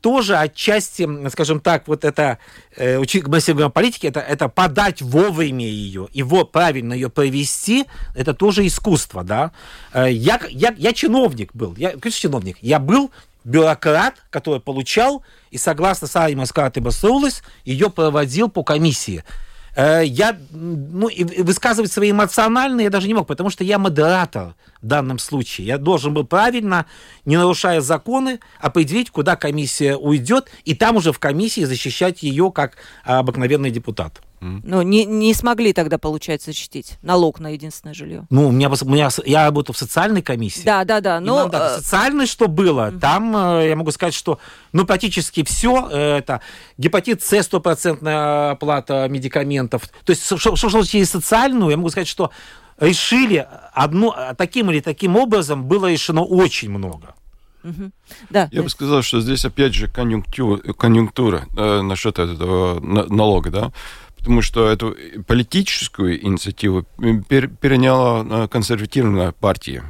тоже 0.00 0.36
отчасти, 0.36 1.06
скажем 1.28 1.60
так, 1.60 1.86
вот 1.88 2.04
это, 2.04 2.38
э, 2.76 2.98
мы 2.98 3.64
о 3.66 3.68
политике, 3.68 4.08
это, 4.08 4.20
это 4.20 4.48
подать 4.48 5.02
вовремя 5.02 5.66
ее, 5.66 6.08
его 6.12 6.44
правильно 6.44 6.94
ее 6.94 7.10
провести, 7.10 7.84
это 8.14 8.32
тоже 8.32 8.66
искусство, 8.66 9.22
да. 9.22 9.52
Э, 9.92 10.10
я, 10.10 10.40
я, 10.48 10.74
я 10.78 10.92
чиновник 10.92 11.50
был, 11.52 11.74
я, 11.76 11.90
конечно, 11.90 12.20
чиновник, 12.20 12.56
я 12.62 12.78
был 12.78 13.10
бюрократ, 13.46 14.14
который 14.30 14.60
получал 14.60 15.22
и 15.50 15.56
согласно 15.56 16.08
Саимас 16.08 16.52
Карты 16.52 16.80
Басулыс 16.80 17.42
ее 17.64 17.90
проводил 17.90 18.50
по 18.50 18.64
комиссии. 18.64 19.22
Э, 19.76 20.02
я, 20.04 20.36
ну, 20.50 21.06
и 21.06 21.42
высказывать 21.42 21.92
свои 21.92 22.10
эмоциональные 22.10 22.84
я 22.84 22.90
даже 22.90 23.06
не 23.06 23.14
мог, 23.14 23.28
потому 23.28 23.50
что 23.50 23.62
я 23.62 23.78
модератор 23.78 24.54
в 24.82 24.86
данном 24.86 25.20
случае. 25.20 25.68
Я 25.68 25.78
должен 25.78 26.12
был 26.12 26.24
правильно, 26.24 26.86
не 27.24 27.36
нарушая 27.36 27.80
законы, 27.80 28.40
определить, 28.60 29.10
куда 29.10 29.36
комиссия 29.36 29.94
уйдет, 29.94 30.48
и 30.64 30.74
там 30.74 30.96
уже 30.96 31.12
в 31.12 31.20
комиссии 31.20 31.64
защищать 31.64 32.24
ее 32.24 32.50
как 32.50 32.76
обыкновенный 33.04 33.70
депутат. 33.70 34.22
Ну, 34.40 34.82
не, 34.82 35.04
не 35.04 35.32
смогли 35.34 35.72
тогда, 35.72 35.98
получается, 35.98 36.50
защитить 36.50 36.98
налог 37.02 37.40
на 37.40 37.50
единственное 37.50 37.94
жилье. 37.94 38.26
Ну, 38.30 38.48
у 38.48 38.52
меня, 38.52 38.68
у 38.68 38.88
меня 38.88 39.08
я 39.24 39.44
работаю 39.46 39.74
в 39.74 39.78
социальной 39.78 40.22
комиссии. 40.22 40.62
Да, 40.64 40.84
да, 40.84 41.00
да. 41.00 41.20
Но... 41.20 41.48
Э... 41.52 41.76
Социальный 41.76 42.26
что 42.26 42.48
было? 42.48 42.88
Угу. 42.88 43.00
Там, 43.00 43.36
э, 43.36 43.68
я 43.68 43.76
могу 43.76 43.90
сказать, 43.90 44.14
что 44.14 44.38
ну, 44.72 44.84
практически 44.84 45.42
все. 45.44 45.88
Э, 45.90 46.18
это 46.18 46.40
гепатит 46.76 47.22
С, 47.22 47.42
стопроцентная 47.42 48.52
оплата 48.52 49.06
медикаментов. 49.08 49.88
То 50.04 50.10
есть, 50.10 50.24
что, 50.24 50.56
что, 50.56 50.68
что 50.68 50.84
через 50.84 51.10
социальную, 51.10 51.70
я 51.70 51.76
могу 51.76 51.90
сказать, 51.90 52.08
что 52.08 52.30
решили 52.78 53.46
одно, 53.72 54.34
таким 54.36 54.70
или 54.70 54.80
таким 54.80 55.16
образом 55.16 55.64
было 55.64 55.90
решено 55.90 56.22
очень 56.22 56.70
много. 56.70 57.14
Угу. 57.64 57.90
Да, 58.30 58.48
Я 58.52 58.62
бы 58.62 58.68
сказал, 58.68 59.02
что 59.02 59.20
здесь 59.20 59.44
опять 59.44 59.74
же 59.74 59.88
конъюнктура, 59.88 60.58
конъюнктура 60.74 61.46
э, 61.56 61.80
насчет 61.80 62.18
этого 62.18 62.80
налога, 62.80 63.50
да 63.50 63.72
потому 64.26 64.42
что 64.42 64.68
эту 64.68 64.96
политическую 65.28 66.20
инициативу 66.20 66.82
переняла 66.98 68.26
э, 68.28 68.48
консервативная 68.48 69.30
партия. 69.30 69.84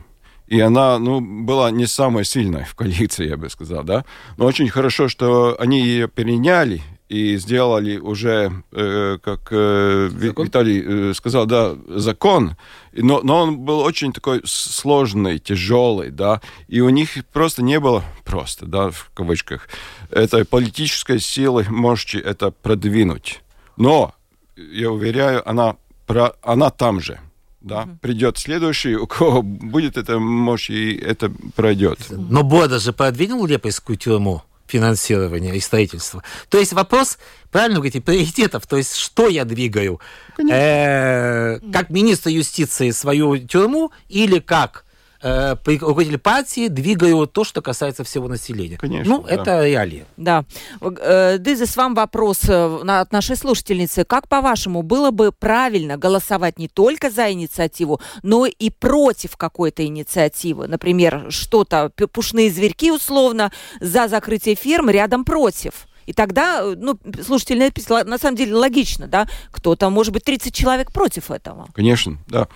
И 0.47 0.61
она, 0.61 0.99
ну, 0.99 1.23
была 1.23 1.71
не 1.71 1.87
самая 1.87 2.25
сильная 2.25 2.67
в 2.67 2.75
коалиции, 2.75 3.27
я 3.31 3.39
бы 3.39 3.49
сказал, 3.49 3.83
да. 3.83 4.05
Но 4.37 4.45
очень 4.45 4.69
хорошо, 4.69 5.09
что 5.09 5.57
они 5.59 5.81
ее 5.81 6.07
переняли 6.07 6.83
и 7.09 7.39
сделали 7.39 7.97
уже, 7.97 8.63
э, 8.73 9.17
как 9.23 9.49
э, 9.53 10.11
Виталий 10.13 10.83
э, 10.85 11.15
сказал, 11.15 11.47
да, 11.47 11.75
закон. 11.89 12.57
Но, 12.93 13.23
но 13.23 13.41
он 13.45 13.61
был 13.61 13.79
очень 13.79 14.13
такой 14.13 14.43
сложный, 14.45 15.39
тяжелый, 15.39 16.11
да. 16.11 16.43
И 16.69 16.83
у 16.83 16.91
них 16.91 17.25
просто 17.33 17.63
не 17.63 17.81
было 17.81 18.05
просто, 18.23 18.67
да, 18.67 18.91
в 18.91 19.11
кавычках, 19.15 19.71
этой 20.11 20.45
политической 20.45 21.21
силы 21.21 21.65
можете 21.71 22.19
это 22.19 22.51
продвинуть. 22.51 23.41
Но 23.79 24.13
я 24.57 24.91
уверяю, 24.91 25.49
она, 25.49 25.77
про, 26.07 26.35
она 26.43 26.71
там 26.71 27.01
же. 27.01 27.21
Да, 27.61 27.83
угу. 27.83 27.99
придет 28.01 28.39
следующий, 28.39 28.95
у 28.95 29.07
кого 29.07 29.43
будет 29.43 29.97
эта 29.97 30.21
мощь, 30.21 30.71
и 30.71 30.95
это 30.95 31.33
пройдет. 31.57 31.99
Но 32.11 32.45
Бода 32.45 32.79
же 32.79 32.93
продвинул 32.93 33.45
Лепойскую 33.45 33.97
тюрьму 33.97 34.43
финансирования 34.69 35.57
и 35.57 35.61
строительства. 35.61 36.23
То 36.49 36.59
есть 36.59 36.73
вопрос, 36.73 37.19
правильно 37.51 37.77
говорите, 37.77 38.01
приоритетов. 38.01 38.67
То 38.67 38.77
есть 38.77 38.95
что 38.95 39.29
я 39.29 39.45
двигаю? 39.45 40.01
Э, 40.39 41.59
как 41.73 41.91
министр 41.91 42.31
юстиции 42.31 42.91
свою 42.91 43.39
тюрьму 43.39 43.91
или 44.09 44.39
как 44.39 44.85
э, 45.27 45.57
руководители 45.81 46.17
партии 46.17 46.69
двигают 46.69 47.33
то, 47.33 47.45
что 47.45 47.63
касается 47.63 48.05
всего 48.05 48.29
населения. 48.29 48.79
Конечно. 48.79 49.17
Ну, 49.17 49.23
да. 49.23 49.35
это 49.35 49.67
реалии. 49.67 50.05
Да. 50.17 50.45
Э, 50.81 51.39
Дызис, 51.39 51.77
вам 51.77 51.95
вопрос 51.95 52.45
э, 52.49 52.81
от 52.87 53.13
нашей 53.13 53.37
слушательницы. 53.37 54.05
Как, 54.05 54.29
по-вашему, 54.29 54.83
было 54.83 55.11
бы 55.11 55.33
правильно 55.33 55.97
голосовать 55.97 56.59
не 56.59 56.69
только 56.69 57.11
за 57.11 57.33
инициативу, 57.33 58.01
но 58.23 58.47
и 58.47 58.71
против 58.71 59.37
какой-то 59.37 59.85
инициативы? 59.85 60.69
Например, 60.69 61.27
что-то, 61.31 61.91
пушные 62.13 62.51
зверьки 62.51 62.91
условно, 62.91 63.51
за 63.81 64.09
закрытие 64.09 64.55
фирм, 64.55 64.91
рядом 64.91 65.25
против. 65.25 65.87
И 66.07 66.13
тогда, 66.13 66.61
э, 66.63 66.75
ну, 66.77 66.99
слушатель 67.23 67.59
написал, 67.59 68.05
на 68.05 68.19
самом 68.19 68.37
деле 68.37 68.55
логично, 68.55 69.07
да, 69.07 69.29
кто-то, 69.51 69.91
может 69.91 70.13
быть, 70.13 70.25
30 70.25 70.55
человек 70.55 70.93
против 70.93 71.31
этого. 71.31 71.67
Конечно, 71.75 72.19
да. 72.29 72.49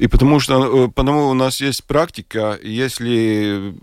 И 0.00 0.06
потому 0.06 0.40
что 0.40 0.86
э, 0.86 0.88
потому 0.88 1.28
у 1.28 1.34
нас 1.34 1.60
есть 1.60 1.84
практика, 1.84 2.58
если 2.62 3.74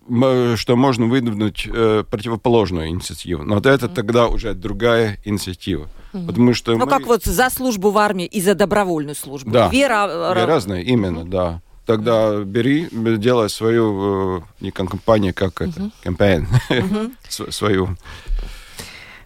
что 0.57 0.75
можно 0.75 1.05
выдвинуть 1.05 1.67
э, 1.71 2.03
противоположную 2.09 2.87
инициативу. 2.87 3.43
Но 3.43 3.57
это 3.59 3.69
mm-hmm. 3.69 3.93
тогда 3.93 4.27
уже 4.27 4.55
другая 4.55 5.19
инициатива. 5.25 5.87
Потому 6.11 6.55
что 6.55 6.71
Ну, 6.71 6.85
мы... 6.85 6.87
как 6.87 7.05
вот 7.05 7.23
за 7.23 7.51
службу 7.51 7.91
в 7.91 7.99
армии 7.99 8.25
и 8.25 8.41
за 8.41 8.55
добровольную 8.55 9.15
службу. 9.15 9.51
Да. 9.51 9.69
Две 9.69 9.85
ра- 9.85 10.33
Две 10.33 10.43
ра- 10.43 10.45
разные, 10.47 10.83
именно, 10.83 11.23
да. 11.23 11.61
Тогда 11.85 12.39
бери, 12.43 12.87
делай 12.91 13.47
свою, 13.51 14.39
э, 14.39 14.41
не 14.59 14.71
как 14.71 14.89
компания, 14.89 15.33
как 15.33 15.61
это, 15.61 15.91
кампейн, 16.01 16.47
Св- 17.29 17.53
свою 17.53 17.95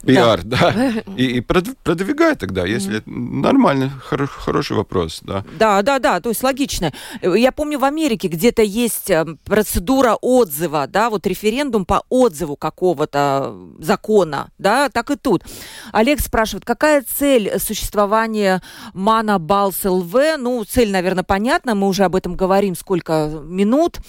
пиар, 0.01 0.41
да, 0.43 0.73
и, 1.17 1.25
и 1.37 1.39
прод- 1.41 1.75
продвигай 1.83 2.35
тогда, 2.35 2.65
если 2.65 2.97
это 2.97 3.09
нормально, 3.09 3.91
хоро- 4.09 4.27
хороший 4.27 4.75
вопрос, 4.77 5.19
да. 5.23 5.43
Да, 5.59 5.81
да, 5.81 5.99
да, 5.99 6.19
то 6.19 6.29
есть 6.29 6.43
логично. 6.43 6.91
Э, 7.21 7.33
Я 7.37 7.51
помню, 7.51 7.79
в 7.79 7.83
Америке 7.83 8.27
где-то 8.27 8.61
есть 8.61 9.09
э, 9.09 9.25
процедура 9.45 10.15
отзыва, 10.21 10.87
да, 10.87 11.09
вот 11.09 11.25
референдум 11.27 11.85
по 11.85 12.03
отзыву 12.09 12.55
какого-то 12.55 13.55
закона, 13.79 14.49
да, 14.57 14.89
так 14.89 15.11
и 15.11 15.15
тут. 15.15 15.43
Олег 15.91 16.19
спрашивает, 16.21 16.65
какая 16.65 17.03
цель 17.03 17.51
существования 17.59 18.61
Мана 18.93 19.39
Балс 19.39 19.83
ЛВ? 19.83 20.13
Ну, 20.37 20.63
цель, 20.63 20.91
наверное, 20.91 21.23
понятна, 21.23 21.75
мы 21.75 21.87
уже 21.87 22.03
об 22.03 22.15
этом 22.15 22.35
говорим 22.35 22.75
сколько 22.75 23.29
минут. 23.43 23.99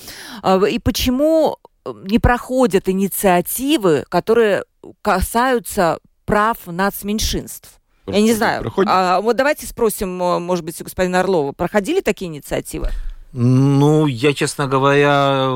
Э, 0.43 0.61
И 0.71 0.79
почему 0.79 1.57
не 1.87 2.19
проходят 2.19 2.89
инициативы, 2.89 4.05
которые 4.09 4.65
касаются 5.03 5.99
прав 6.25 6.59
нацменьшинств? 6.67 7.81
Я 8.07 8.21
не 8.21 8.33
знаю. 8.33 8.63
Проходит? 8.63 8.91
А, 8.93 9.21
вот 9.21 9.37
давайте 9.37 9.67
спросим, 9.67 10.21
э, 10.23 10.39
может 10.39 10.65
быть, 10.65 10.81
у 10.81 10.85
господина 10.85 11.21
Орлова. 11.21 11.53
Проходили 11.53 12.01
такие 12.01 12.29
инициативы? 12.29 12.91
Ну, 13.33 14.07
я, 14.07 14.35
честно 14.35 14.67
говоря, 14.67 15.49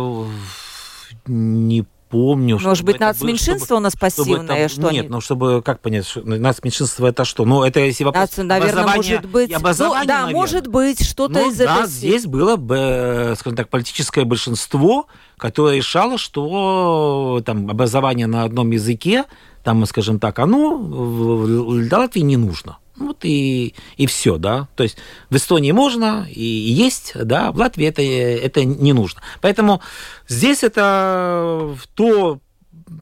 не 1.26 1.84
помню. 2.16 2.54
Может 2.56 2.76
чтобы 2.78 2.92
быть, 2.92 3.00
было, 3.00 3.08
нацменьшинство 3.08 3.66
чтобы- 3.66 3.76
у 3.76 3.82
нас 3.82 3.92
чтобы 3.92 4.00
пассивное? 4.24 4.56
это- 4.56 4.72
что 4.72 4.90
Нет, 4.90 5.00
они- 5.00 5.08
ну 5.08 5.20
чтобы, 5.20 5.62
как 5.62 5.80
понять, 5.80 6.06
что 6.06 6.20
нацменьшинство 6.22 7.06
это 7.06 7.24
что? 7.24 7.44
Ну, 7.44 7.62
это 7.62 7.80
если 7.80 8.04
вопрос 8.04 8.30
Наци- 8.30 8.42
наверное, 8.42 8.86
может 8.96 9.26
быть... 9.26 9.50
Ну, 9.50 9.58
да, 9.60 10.04
наверное. 10.04 10.32
может 10.32 10.66
быть, 10.66 11.04
что-то 11.06 11.34
Ну 11.34 11.50
из 11.50 11.56
да, 11.58 11.78
этой... 11.80 11.88
здесь 11.88 12.26
было 12.26 12.56
бы, 12.56 13.34
скажем 13.38 13.56
так, 13.56 13.68
политическое 13.68 14.24
большинство, 14.24 15.06
которое 15.38 15.76
решало, 15.76 16.18
что 16.18 17.42
там 17.44 17.68
образование 17.70 18.26
на 18.26 18.44
одном 18.44 18.70
языке, 18.70 19.24
там, 19.64 19.84
скажем 19.86 20.18
так, 20.18 20.38
оно 20.38 20.76
в 20.78 21.92
Латвии 21.92 22.20
не 22.20 22.36
нужно. 22.36 22.78
Вот 22.98 23.24
и, 23.24 23.74
и 23.96 24.06
все, 24.06 24.38
да. 24.38 24.68
То 24.74 24.82
есть 24.82 24.96
в 25.30 25.36
Эстонии 25.36 25.72
можно 25.72 26.26
и 26.28 26.46
и 26.46 26.72
есть, 26.72 27.12
да, 27.14 27.52
в 27.52 27.56
Латвии 27.58 27.86
это, 27.86 28.02
это 28.02 28.64
не 28.64 28.92
нужно. 28.92 29.20
Поэтому 29.40 29.80
здесь 30.28 30.62
это 30.62 31.76
то, 31.94 32.40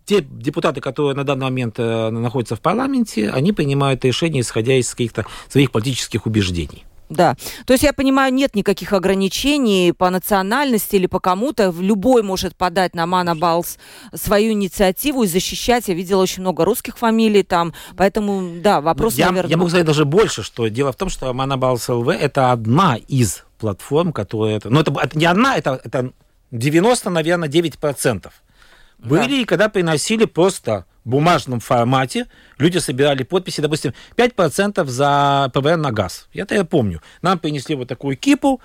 те 0.06 0.20
депутаты, 0.20 0.80
которые 0.80 1.14
на 1.14 1.24
данный 1.24 1.44
момент 1.44 1.76
э, 1.78 2.10
находятся 2.10 2.56
в 2.56 2.60
парламенте, 2.60 3.30
они 3.30 3.52
принимают 3.52 4.04
решения, 4.04 4.40
исходя 4.40 4.74
из 4.74 4.90
каких-то 4.90 5.26
своих 5.48 5.70
политических 5.70 6.26
убеждений. 6.26 6.84
Да. 7.08 7.36
То 7.66 7.72
есть, 7.74 7.84
я 7.84 7.92
понимаю, 7.92 8.32
нет 8.32 8.54
никаких 8.54 8.92
ограничений 8.92 9.92
по 9.92 10.10
национальности 10.10 10.96
или 10.96 11.06
по 11.06 11.20
кому-то. 11.20 11.74
Любой 11.78 12.22
может 12.22 12.56
подать 12.56 12.94
на 12.94 13.06
Мана 13.06 13.34
Балс 13.34 13.78
свою 14.14 14.52
инициативу 14.52 15.24
и 15.24 15.26
защищать. 15.26 15.88
Я 15.88 15.94
видела 15.94 16.22
очень 16.22 16.42
много 16.42 16.64
русских 16.64 16.98
фамилий 16.98 17.42
там. 17.42 17.74
Поэтому, 17.96 18.60
да, 18.60 18.80
вопрос, 18.80 19.14
я, 19.14 19.26
наверное... 19.26 19.50
я 19.50 19.56
могу 19.56 19.68
сказать 19.68 19.86
даже 19.86 20.04
больше, 20.04 20.42
что 20.42 20.68
дело 20.68 20.92
в 20.92 20.96
том, 20.96 21.08
что 21.08 21.32
Манабалс 21.32 21.88
ЛВ 21.88 22.08
это 22.08 22.52
одна 22.52 22.96
из 22.96 23.44
платформ, 23.58 24.12
которая... 24.12 24.56
Это, 24.56 24.70
ну, 24.70 24.80
это, 24.80 24.92
это 25.00 25.18
не 25.18 25.26
одна, 25.26 25.56
это, 25.56 25.80
это 25.84 26.12
90, 26.50 27.10
наверное, 27.10 27.48
9%. 27.48 28.30
Были, 28.98 29.42
и 29.42 29.44
когда 29.44 29.68
приносили 29.68 30.24
просто 30.24 30.86
бумажном 31.04 31.60
формате, 31.60 32.26
люди 32.58 32.78
собирали 32.78 33.22
подписи, 33.22 33.60
допустим, 33.60 33.92
5% 34.16 34.84
за 34.86 35.50
ПВН 35.52 35.80
на 35.82 35.92
газ. 35.92 36.28
Я-то 36.32 36.54
я 36.54 36.64
помню. 36.64 37.00
Нам 37.22 37.38
принесли 37.38 37.74
вот 37.74 37.88
такую 37.88 38.16
кипу, 38.16 38.60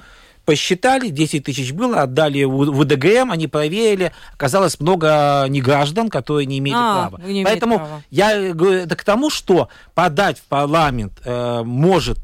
посчитали, 0.46 1.10
10 1.10 1.44
тысяч 1.44 1.74
было, 1.74 2.02
отдали 2.02 2.44
в 2.44 2.80
УДГМ, 2.80 3.32
они 3.32 3.48
проверили, 3.48 4.12
оказалось 4.34 4.80
много 4.80 5.46
неграждан, 5.48 6.10
которые 6.10 6.46
не 6.48 6.58
имели 6.60 6.74
А, 6.76 7.10
права. 7.10 7.22
не 7.28 7.44
Поэтому 7.44 7.78
права. 7.78 8.02
я 8.10 8.54
говорю 8.54 8.80
это 8.80 8.96
к 8.96 9.04
тому, 9.04 9.30
что 9.30 9.70
подать 9.94 10.40
в 10.40 10.44
парламент 10.46 11.14
э, 11.24 11.62
может 11.64 12.18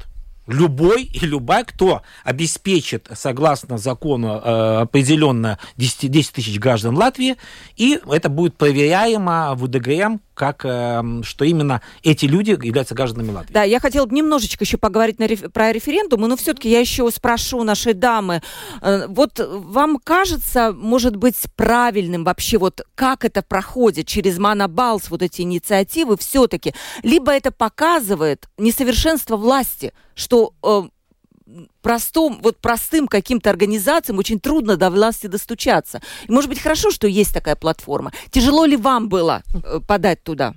любой 0.46 1.02
и 1.04 1.26
любая, 1.26 1.64
кто 1.64 2.02
обеспечит, 2.24 3.08
согласно 3.14 3.78
закону, 3.78 4.40
э, 4.42 4.80
определенно 4.82 5.58
10, 5.76 6.10
10 6.10 6.32
тысяч 6.32 6.58
граждан 6.58 6.96
Латвии, 6.96 7.36
и 7.76 8.00
это 8.10 8.28
будет 8.28 8.56
проверяемо 8.56 9.54
в 9.54 9.64
УДГМ, 9.64 10.20
как, 10.34 10.64
э, 10.64 11.02
что 11.22 11.44
именно 11.44 11.80
эти 12.02 12.26
люди 12.26 12.50
являются 12.50 12.94
гражданами 12.94 13.32
Латвии. 13.32 13.52
Да, 13.52 13.62
я 13.62 13.80
хотела 13.80 14.06
бы 14.06 14.14
немножечко 14.14 14.64
еще 14.64 14.76
поговорить 14.76 15.18
на 15.18 15.26
про 15.50 15.72
референдумы, 15.72 16.28
но 16.28 16.36
все-таки 16.36 16.68
я 16.70 16.80
еще 16.80 17.10
спрошу 17.10 17.64
нашей 17.64 17.94
дамы. 17.94 18.42
Э, 18.82 19.06
Вот 19.08 19.38
вам 19.38 19.98
кажется, 20.02 20.72
может 20.72 21.16
быть, 21.16 21.36
правильным 21.56 22.24
вообще, 22.24 22.58
вот 22.58 22.82
как 22.94 23.24
это 23.24 23.42
проходит 23.42 24.06
через 24.06 24.38
Манабалс, 24.38 25.10
вот 25.10 25.22
эти 25.22 25.42
инициативы 25.42 26.16
все-таки? 26.16 26.74
Либо 27.02 27.32
это 27.32 27.50
показывает 27.50 28.48
несовершенство 28.58 29.36
власти, 29.36 29.92
что 30.16 30.54
э, 30.64 30.82
простым, 31.82 32.40
вот 32.42 32.56
простым 32.58 33.06
каким-то 33.06 33.50
организациям 33.50 34.18
очень 34.18 34.40
трудно 34.40 34.76
до 34.76 34.90
власти 34.90 35.28
достучаться. 35.28 36.00
И, 36.26 36.32
может 36.32 36.50
быть, 36.50 36.58
хорошо, 36.60 36.90
что 36.90 37.06
есть 37.06 37.32
такая 37.32 37.54
платформа. 37.54 38.12
Тяжело 38.30 38.64
ли 38.64 38.76
вам 38.76 39.08
было 39.08 39.42
э, 39.64 39.78
подать 39.86 40.22
туда 40.24 40.54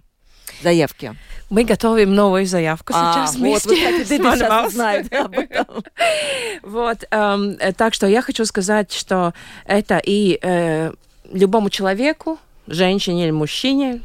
заявки? 0.63 1.15
Мы 1.49 1.63
готовим 1.63 2.13
новую 2.13 2.45
заявку 2.45 2.93
сейчас 2.93 3.35
А, 3.35 3.37
вот, 3.37 3.39
вместе 3.39 3.69
вы, 3.69 3.75
кстати, 3.75 4.07
сейчас 4.07 4.67
узнает 4.67 5.13
об 5.13 5.37
этом. 5.37 5.83
Вот, 6.63 7.05
эм, 7.11 7.57
э, 7.59 7.73
так 7.73 7.93
что 7.93 8.07
я 8.07 8.21
хочу 8.21 8.45
сказать, 8.45 8.91
что 8.91 9.33
это 9.65 10.01
и 10.03 10.39
э, 10.41 10.91
любому 11.31 11.69
человеку, 11.69 12.37
женщине 12.67 13.25
или 13.25 13.31
мужчине, 13.31 14.01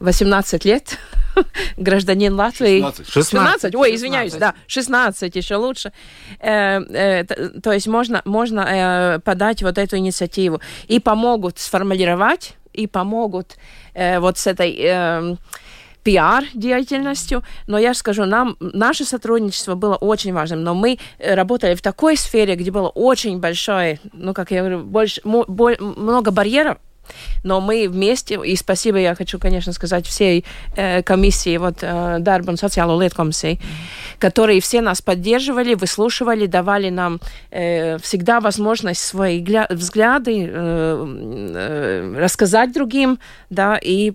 18 0.00 0.64
лет, 0.64 0.98
гражданин 1.76 2.34
Латвии. 2.34 2.80
16. 2.80 3.12
16, 3.12 3.74
ой, 3.74 3.94
извиняюсь, 3.94 4.34
да, 4.34 4.54
16 4.66 5.36
еще 5.36 5.56
лучше. 5.56 5.92
Э, 6.40 6.80
э, 6.80 7.24
то 7.24 7.72
есть 7.72 7.86
можно, 7.86 8.22
можно 8.24 8.60
э, 8.60 9.18
подать 9.20 9.62
вот 9.62 9.78
эту 9.78 9.96
инициативу. 9.96 10.60
И 10.88 11.00
помогут 11.00 11.58
сформулировать, 11.58 12.54
и 12.72 12.86
помогут 12.86 13.56
э, 13.94 14.18
вот 14.20 14.38
с 14.38 14.46
этой... 14.46 14.76
эм, 14.80 15.38
пиар-деятельностью, 16.04 17.42
но 17.66 17.78
я 17.78 17.94
скажу, 17.94 18.26
нам 18.26 18.56
наше 18.60 19.04
сотрудничество 19.04 19.74
было 19.74 19.96
очень 19.96 20.34
важным, 20.34 20.62
но 20.62 20.74
мы 20.74 20.98
э, 21.18 21.34
работали 21.34 21.74
в 21.74 21.80
такой 21.80 22.16
сфере, 22.16 22.54
где 22.56 22.70
было 22.70 22.88
очень 22.88 23.40
большое, 23.40 23.98
ну, 24.12 24.34
как 24.34 24.50
я 24.50 24.60
говорю, 24.60 24.84
больше, 24.84 25.22
много 25.24 26.30
барьеров, 26.30 26.76
но 27.42 27.60
мы 27.60 27.88
вместе, 27.88 28.38
и 28.44 28.56
спасибо 28.56 28.98
я 28.98 29.14
хочу, 29.14 29.38
конечно, 29.38 29.72
сказать 29.72 30.06
всей 30.06 30.44
э, 30.76 31.02
комиссии, 31.02 31.56
вот 31.56 31.78
э, 31.82 32.18
Дарба 32.20 32.52
и 32.52 32.56
социальной 32.56 33.02
лет 33.02 33.14
комиссии, 33.14 33.60
которые 34.18 34.60
все 34.60 34.80
нас 34.80 35.02
поддерживали, 35.02 35.74
выслушивали, 35.74 36.46
давали 36.46 36.90
нам 36.90 37.20
э, 37.50 37.98
всегда 37.98 38.40
возможность 38.40 39.00
свои 39.00 39.42
гля- 39.42 39.72
взгляды 39.74 40.48
э, 40.50 41.06
э, 41.54 42.18
рассказать 42.18 42.72
другим, 42.72 43.18
да, 43.50 43.78
и 43.80 44.12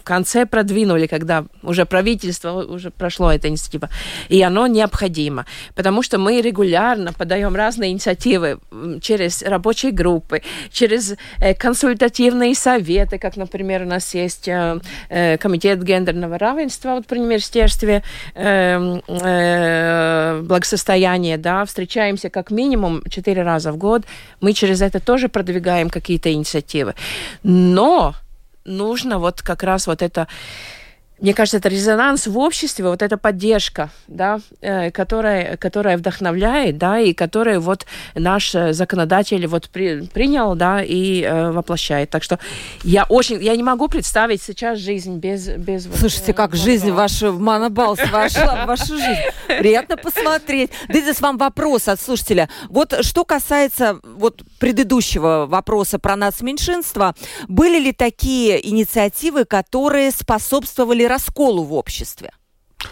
в 0.00 0.04
конце 0.04 0.46
продвинули, 0.46 1.06
когда 1.06 1.44
уже 1.62 1.84
правительство 1.84 2.62
уже 2.62 2.90
прошло 2.90 3.30
эта 3.32 3.48
инициатива, 3.48 3.88
и 4.28 4.42
оно 4.42 4.66
необходимо, 4.66 5.46
потому 5.74 6.02
что 6.02 6.18
мы 6.18 6.40
регулярно 6.40 7.12
подаем 7.12 7.54
разные 7.54 7.92
инициативы 7.92 8.58
через 9.00 9.42
рабочие 9.42 9.92
группы, 9.92 10.42
через 10.70 11.14
э, 11.38 11.54
консультативные 11.54 12.54
советы, 12.54 13.18
как, 13.18 13.36
например, 13.36 13.82
у 13.82 13.86
нас 13.86 14.14
есть 14.14 14.48
э, 14.48 14.80
э, 15.08 15.36
комитет 15.38 15.82
гендерного 15.82 16.38
равенства 16.38 16.94
вот, 16.94 17.06
при 17.06 17.18
Министерстве 17.18 18.02
э, 18.34 19.00
э, 19.08 20.40
благосостояния, 20.42 21.36
да, 21.36 21.64
встречаемся 21.64 22.30
как 22.30 22.50
минимум 22.50 23.02
четыре 23.08 23.42
раза 23.42 23.72
в 23.72 23.76
год, 23.76 24.02
мы 24.40 24.52
через 24.52 24.80
это 24.82 25.00
тоже 25.00 25.28
продвигаем 25.28 25.90
какие-то 25.90 26.32
инициативы. 26.32 26.94
Но 27.42 28.14
нужно 28.70 29.18
вот 29.18 29.42
как 29.42 29.62
раз 29.62 29.86
вот 29.86 30.02
это 30.02 30.28
мне 31.20 31.34
кажется, 31.34 31.58
это 31.58 31.68
резонанс 31.68 32.26
в 32.26 32.38
обществе, 32.38 32.86
вот 32.86 33.02
эта 33.02 33.18
поддержка, 33.18 33.90
да, 34.08 34.40
э, 34.60 34.90
которая, 34.90 35.56
которая 35.56 35.98
вдохновляет, 35.98 36.78
да, 36.78 36.98
и 36.98 37.12
которую 37.12 37.60
вот 37.60 37.86
наш 38.14 38.54
э, 38.54 38.72
законодатель 38.72 39.46
вот 39.46 39.68
при- 39.68 40.06
принял, 40.06 40.54
да, 40.54 40.82
и 40.82 41.22
э, 41.22 41.50
воплощает. 41.50 42.10
Так 42.10 42.22
что 42.22 42.38
я 42.84 43.04
очень, 43.04 43.42
я 43.42 43.54
не 43.54 43.62
могу 43.62 43.88
представить 43.88 44.42
сейчас 44.42 44.78
жизнь 44.78 45.18
без... 45.18 45.48
без 45.48 45.86
вот, 45.86 45.98
Слушайте, 45.98 46.32
э, 46.32 46.34
как 46.34 46.52
вот 46.52 46.60
жизнь 46.60 46.90
ваша 46.90 47.32
Манабалс 47.32 48.00
вошла 48.10 48.64
в 48.64 48.66
вашу 48.66 48.96
жизнь. 48.96 49.20
Приятно 49.46 49.96
посмотреть. 49.98 50.70
Дидис, 50.88 51.20
вам 51.20 51.36
вопрос 51.36 51.88
от 51.88 52.00
слушателя. 52.00 52.48
Вот 52.68 52.94
что 53.04 53.24
касается 53.24 54.00
вот 54.02 54.42
предыдущего 54.58 55.46
вопроса 55.46 55.98
про 55.98 56.16
нацменьшинство, 56.16 57.14
были 57.46 57.78
ли 57.78 57.92
такие 57.92 58.66
инициативы, 58.66 59.44
которые 59.44 60.10
способствовали 60.12 61.09
расколу 61.10 61.64
в 61.64 61.74
обществе? 61.74 62.30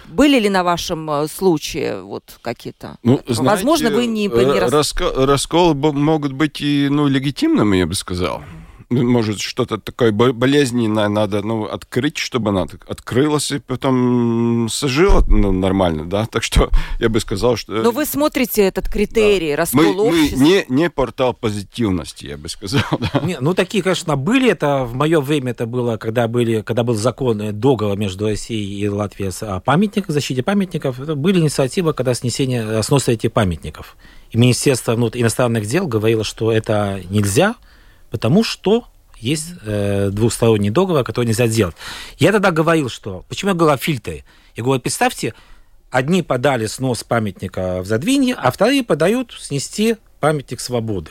Были 0.08 0.38
ли 0.38 0.48
на 0.50 0.64
вашем 0.64 1.10
э, 1.10 1.28
случае 1.28 2.02
вот 2.02 2.38
какие-то? 2.42 2.98
Ну, 3.02 3.12
Возможно, 3.26 3.34
знаете, 3.34 3.64
Возможно, 3.64 3.90
вы 3.96 4.06
не, 4.06 4.26
не 4.26 4.28
э, 4.28 4.68
рас- 4.68 4.94
расколы 5.16 5.74
могут 5.74 6.32
быть 6.32 6.60
и 6.60 6.88
ну, 6.90 7.06
легитимными, 7.08 7.76
я 7.78 7.86
бы 7.86 7.94
сказал. 7.94 8.42
Может, 8.90 9.40
что-то 9.40 9.76
такое 9.78 10.12
бо- 10.12 10.32
болезненное 10.32 11.08
надо 11.08 11.42
ну, 11.42 11.64
открыть, 11.64 12.16
чтобы 12.16 12.50
она 12.50 12.66
так 12.66 12.88
открылась 12.88 13.50
и 13.50 13.58
потом 13.58 14.68
сожила 14.70 15.22
ну, 15.28 15.52
нормально, 15.52 16.06
да? 16.06 16.26
Так 16.26 16.42
что 16.42 16.70
я 16.98 17.10
бы 17.10 17.20
сказал, 17.20 17.56
что... 17.56 17.72
Но 17.72 17.90
вы 17.90 18.06
смотрите 18.06 18.62
этот 18.62 18.88
критерий, 18.88 19.54
раскол 19.54 19.82
мы, 19.82 19.92
мы 19.94 20.02
общества. 20.08 20.42
не, 20.42 20.64
не 20.68 20.88
портал 20.88 21.34
позитивности, 21.34 22.26
я 22.26 22.36
бы 22.38 22.48
сказал. 22.48 22.82
Да. 23.12 23.20
Не, 23.20 23.38
ну, 23.40 23.54
такие, 23.54 23.82
конечно, 23.82 24.16
были. 24.16 24.50
Это 24.50 24.84
в 24.84 24.94
мое 24.94 25.20
время 25.20 25.52
это 25.52 25.66
было, 25.66 25.96
когда, 25.98 26.26
были, 26.26 26.62
когда 26.62 26.82
был 26.82 26.94
закон 26.94 27.40
э, 27.40 27.52
договор 27.52 27.96
между 27.96 28.26
Россией 28.26 28.80
и 28.80 28.88
Латвией 28.88 29.30
о 29.42 29.60
памятниках, 29.60 30.10
защите 30.10 30.42
памятников. 30.42 30.98
Это 31.00 31.14
были 31.14 31.38
инициативы, 31.40 31.92
когда 31.92 32.14
снесение, 32.14 32.64
э, 32.66 32.82
сноса 32.82 33.12
этих 33.12 33.32
памятников. 33.32 33.96
И 34.30 34.38
Министерство 34.38 34.94
внут- 34.96 35.16
иностранных 35.16 35.66
дел 35.66 35.86
говорило, 35.86 36.24
что 36.24 36.50
это 36.52 37.00
нельзя, 37.10 37.54
потому 38.10 38.44
что 38.44 38.86
есть 39.18 39.54
э, 39.64 40.10
двухсторонний 40.12 40.70
договор, 40.70 41.04
который 41.04 41.26
нельзя 41.26 41.46
сделать. 41.48 41.76
Я 42.18 42.32
тогда 42.32 42.50
говорил, 42.50 42.88
что... 42.88 43.24
Почему 43.28 43.50
я 43.50 43.54
говорил 43.54 43.74
о 43.74 43.78
фильтре? 43.78 44.24
Я 44.54 44.62
говорю, 44.62 44.80
представьте, 44.80 45.34
одни 45.90 46.22
подали 46.22 46.66
снос 46.66 47.04
памятника 47.04 47.80
в 47.82 47.86
Задвинье, 47.86 48.34
а 48.34 48.50
вторые 48.50 48.84
подают 48.84 49.36
снести 49.38 49.96
памятник 50.20 50.60
свободы. 50.60 51.10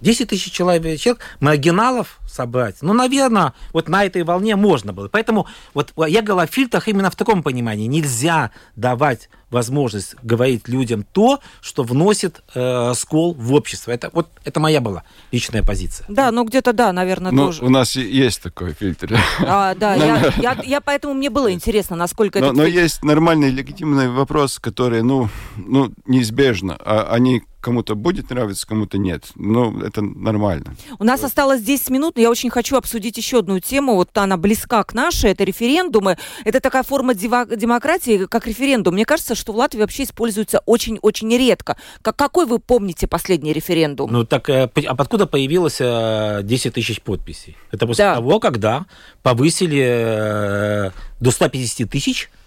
10 0.00 0.28
тысяч 0.28 0.52
человек, 0.52 1.00
человек, 1.00 1.22
маргиналов 1.40 2.18
собрать, 2.28 2.76
ну, 2.82 2.92
наверное, 2.92 3.54
вот 3.72 3.88
на 3.88 4.04
этой 4.04 4.22
волне 4.22 4.56
можно 4.56 4.92
было. 4.92 5.08
Поэтому 5.08 5.46
вот 5.74 5.92
я 6.06 6.22
говорю 6.22 6.44
о 6.44 6.46
фильтрах 6.46 6.88
именно 6.88 7.10
в 7.10 7.16
таком 7.16 7.42
понимании. 7.42 7.86
Нельзя 7.86 8.50
давать 8.76 9.28
возможность 9.50 10.14
говорить 10.22 10.68
людям 10.68 11.04
то, 11.10 11.40
что 11.60 11.82
вносит 11.82 12.42
э, 12.54 12.92
скол 12.94 13.34
в 13.34 13.54
общество. 13.54 13.90
Это, 13.90 14.10
вот, 14.12 14.28
это 14.44 14.60
моя 14.60 14.80
была 14.80 15.04
личная 15.32 15.62
позиция. 15.62 16.06
Да, 16.08 16.30
ну 16.30 16.44
где-то 16.44 16.72
да, 16.72 16.92
наверное, 16.92 17.32
Ну, 17.32 17.46
тоже. 17.46 17.64
у 17.64 17.70
нас 17.70 17.96
есть 17.96 18.42
такой 18.42 18.74
фильтр. 18.74 19.18
А, 19.40 19.74
да, 19.74 19.94
я, 19.94 20.32
я, 20.36 20.58
я 20.64 20.80
поэтому 20.80 21.14
мне 21.14 21.30
было 21.30 21.52
интересно, 21.52 21.96
насколько 21.96 22.40
Но, 22.40 22.46
это... 22.46 22.56
но 22.56 22.64
есть 22.64 23.02
нормальный, 23.02 23.50
легитимный 23.50 24.08
вопрос, 24.08 24.58
который, 24.58 25.02
ну, 25.02 25.28
ну 25.56 25.92
неизбежно. 26.06 26.76
А 26.80 27.08
они 27.10 27.42
кому-то 27.68 27.94
будет 27.94 28.30
нравиться, 28.30 28.66
кому-то 28.66 28.96
нет. 28.96 29.26
Ну, 29.34 29.78
это 29.80 30.00
нормально. 30.00 30.74
У 30.98 31.04
нас 31.04 31.22
осталось 31.22 31.60
10 31.60 31.90
минут, 31.90 32.16
но 32.16 32.22
я 32.22 32.30
очень 32.30 32.48
хочу 32.48 32.76
обсудить 32.76 33.18
еще 33.18 33.40
одну 33.40 33.60
тему. 33.60 33.94
Вот 33.94 34.16
она 34.16 34.38
близка 34.38 34.82
к 34.84 34.94
нашей, 34.94 35.32
это 35.32 35.44
референдумы. 35.44 36.16
Это 36.46 36.60
такая 36.60 36.82
форма 36.82 37.12
демократии, 37.14 38.24
как 38.24 38.46
референдум. 38.46 38.94
Мне 38.94 39.04
кажется, 39.04 39.34
что 39.34 39.52
в 39.52 39.56
Латвии 39.56 39.80
вообще 39.80 40.04
используется 40.04 40.62
очень-очень 40.64 41.30
редко. 41.36 41.76
Как, 42.00 42.16
какой 42.16 42.46
вы 42.46 42.58
помните 42.58 43.06
последний 43.06 43.52
референдум? 43.52 44.10
Ну 44.10 44.24
так, 44.24 44.48
э, 44.48 44.70
а 44.86 44.94
откуда 44.96 45.26
появилось 45.26 45.76
э, 45.80 46.40
10 46.42 46.72
тысяч 46.72 47.02
подписей? 47.02 47.54
Это 47.70 47.86
после 47.86 48.04
Да. 48.06 48.14
того, 48.14 48.40
когда 48.40 48.86
повысили 49.22 49.82
э, 49.82 50.90
до 51.20 51.30
150 51.30 51.90
тысяч 51.90 52.30
э, 52.32 52.37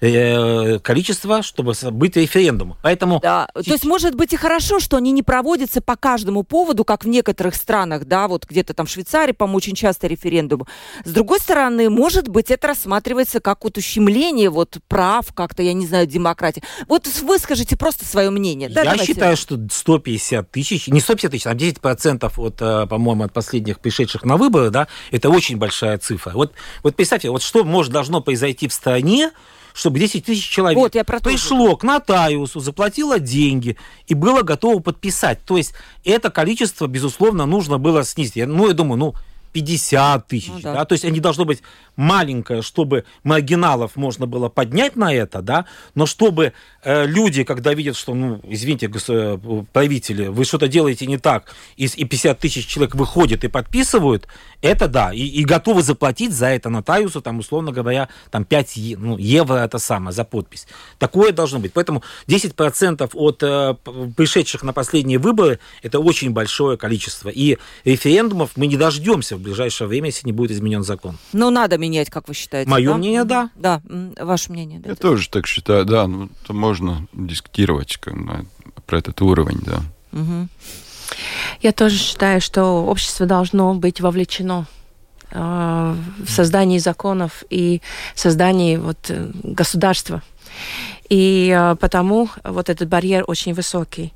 количество, 0.00 1.42
чтобы 1.42 1.74
быть 1.92 2.16
референдумом. 2.16 2.76
Поэтому 2.82 3.20
Да, 3.22 3.48
то 3.54 3.72
есть 3.72 3.84
может 3.84 4.14
быть 4.14 4.32
и 4.32 4.36
хорошо, 4.36 4.78
что 4.78 4.96
они 4.96 5.12
не 5.12 5.22
проводятся 5.22 5.80
по 5.80 5.96
каждому 5.96 6.42
поводу, 6.42 6.84
как 6.84 7.04
в 7.04 7.08
некоторых 7.08 7.54
странах, 7.54 8.04
да, 8.04 8.28
вот 8.28 8.46
где-то 8.46 8.74
там 8.74 8.86
в 8.86 8.90
Швейцарии, 8.90 9.32
по-моему, 9.32 9.56
очень 9.56 9.74
часто 9.74 10.06
референдумы. 10.06 10.66
С 11.04 11.10
другой 11.10 11.38
стороны, 11.40 11.88
может 11.88 12.28
быть, 12.28 12.50
это 12.50 12.68
рассматривается 12.68 13.40
как 13.40 13.64
вот 13.64 13.78
ущемление 13.78 14.50
вот 14.50 14.76
прав, 14.88 15.32
как-то, 15.32 15.62
я 15.62 15.72
не 15.72 15.86
знаю, 15.86 16.06
демократии. 16.06 16.62
Вот 16.88 17.06
выскажите 17.22 17.76
просто 17.76 18.04
свое 18.04 18.30
мнение. 18.30 18.68
Да, 18.68 18.82
я 18.82 18.90
давайте. 18.90 19.12
считаю, 19.12 19.36
что 19.36 19.58
150 19.70 20.50
тысяч, 20.50 20.88
не 20.88 21.00
150 21.00 21.30
тысяч, 21.30 21.46
а 21.46 21.54
10 21.54 21.80
процентов 21.80 22.38
от, 22.38 22.60
э, 22.60 22.86
по-моему, 22.86 23.24
от 23.24 23.32
последних 23.32 23.80
пришедших 23.80 24.24
на 24.24 24.36
выборы, 24.36 24.70
да, 24.70 24.88
это 25.10 25.30
очень 25.30 25.56
большая 25.56 25.98
цифра. 25.98 26.32
Вот, 26.32 26.52
вот 26.82 26.96
представьте, 26.96 27.30
вот 27.30 27.42
что 27.42 27.64
может 27.64 27.92
должно 27.92 28.20
произойти 28.20 28.68
в 28.68 28.72
стране, 28.72 29.30
чтобы 29.76 29.98
10 29.98 30.24
тысяч 30.24 30.48
человек 30.48 30.78
Вот, 30.78 30.94
я 30.94 31.04
про 31.04 31.18
же. 31.18 31.24
пришло 31.24 31.76
к 31.76 31.82
нотариусу, 31.84 32.60
заплатило 32.60 33.18
деньги 33.18 33.76
и 34.06 34.14
было 34.14 34.40
готово 34.40 34.80
подписать. 34.80 35.44
То 35.44 35.58
есть 35.58 35.74
это 36.02 36.30
количество, 36.30 36.86
безусловно, 36.86 37.44
нужно 37.44 37.78
было 37.78 38.02
снизить. 38.02 38.36
Я- 38.36 38.46
Ну, 38.46 38.68
я 38.68 38.72
думаю, 38.72 38.98
ну, 38.98 39.14
50 39.52 40.26
тысяч, 40.28 40.48
Ну 40.48 40.60
да. 40.60 40.74
да. 40.74 40.84
то 40.84 40.92
есть 40.92 41.04
они 41.04 41.20
должно 41.20 41.44
быть 41.44 41.62
маленькое, 41.96 42.62
чтобы 42.62 43.04
маргиналов 43.24 43.96
можно 43.96 44.26
было 44.26 44.48
поднять 44.48 44.96
на 44.96 45.12
это, 45.14 45.40
да, 45.42 45.64
но 45.94 46.06
чтобы 46.06 46.52
э, 46.82 47.06
люди, 47.06 47.42
когда 47.44 47.72
видят, 47.72 47.96
что, 47.96 48.14
ну, 48.14 48.40
извините, 48.44 48.90
э, 49.08 49.38
правители, 49.72 50.26
вы 50.26 50.44
что-то 50.44 50.68
делаете 50.68 51.06
не 51.06 51.18
так, 51.18 51.54
и, 51.76 51.86
и 51.86 52.04
50 52.04 52.38
тысяч 52.38 52.66
человек 52.66 52.94
выходят 52.94 53.44
и 53.44 53.48
подписывают, 53.48 54.26
это 54.62 54.88
да, 54.88 55.12
и, 55.12 55.20
и 55.20 55.44
готовы 55.44 55.82
заплатить 55.82 56.32
за 56.32 56.46
это 56.46 56.68
нотариусу, 56.68 57.20
там, 57.22 57.38
условно 57.38 57.72
говоря, 57.72 58.08
там 58.30 58.44
5 58.44 58.76
е- 58.76 58.96
ну, 58.96 59.16
евро 59.16 59.56
это 59.56 59.78
самое, 59.78 60.12
за 60.12 60.24
подпись. 60.24 60.66
Такое 60.98 61.32
должно 61.32 61.58
быть. 61.58 61.72
Поэтому 61.72 62.02
10% 62.26 63.10
от 63.14 63.42
э, 63.42 63.74
пришедших 64.16 64.62
на 64.62 64.72
последние 64.72 65.18
выборы, 65.18 65.60
это 65.82 66.00
очень 66.00 66.30
большое 66.30 66.76
количество. 66.76 67.28
И 67.28 67.58
референдумов 67.84 68.50
мы 68.56 68.66
не 68.66 68.76
дождемся 68.76 69.36
в 69.36 69.40
ближайшее 69.46 69.88
время, 69.88 70.06
если 70.06 70.26
не 70.26 70.32
будет 70.32 70.50
изменен 70.50 70.82
закон. 70.82 71.16
Ну, 71.32 71.50
надо 71.50 71.78
менять, 71.78 72.10
как 72.10 72.28
вы 72.28 72.34
считаете. 72.34 72.70
Мое 72.70 72.90
да? 72.90 72.96
мнение, 72.96 73.24
да. 73.24 73.50
Да, 73.54 73.80
ваше 74.20 74.52
мнение. 74.52 74.80
да. 74.80 74.90
Я 74.90 74.96
тоже 74.96 75.28
так 75.28 75.46
считаю, 75.46 75.84
да. 75.84 76.06
Ну, 76.06 76.28
то 76.46 76.52
можно 76.52 77.06
дискутировать 77.12 77.96
как, 77.96 78.14
на- 78.14 78.44
про 78.86 78.98
этот 78.98 79.20
уровень, 79.22 79.60
да. 79.64 79.80
Мгм. 80.12 80.48
Я 81.62 81.72
тоже 81.72 81.96
считаю, 81.96 82.40
что 82.40 82.84
общество 82.86 83.26
должно 83.26 83.74
быть 83.74 84.00
вовлечено 84.00 84.66
э, 85.30 85.94
в 86.24 86.30
создании 86.30 86.78
законов 86.78 87.44
и 87.50 87.80
создании 88.14 88.76
вот, 88.76 88.98
э, 89.08 89.30
государства. 89.42 90.22
И 91.08 91.54
э, 91.56 91.76
потому 91.76 92.28
вот 92.44 92.68
этот 92.68 92.88
барьер 92.88 93.24
очень 93.26 93.54
высокий. 93.54 94.12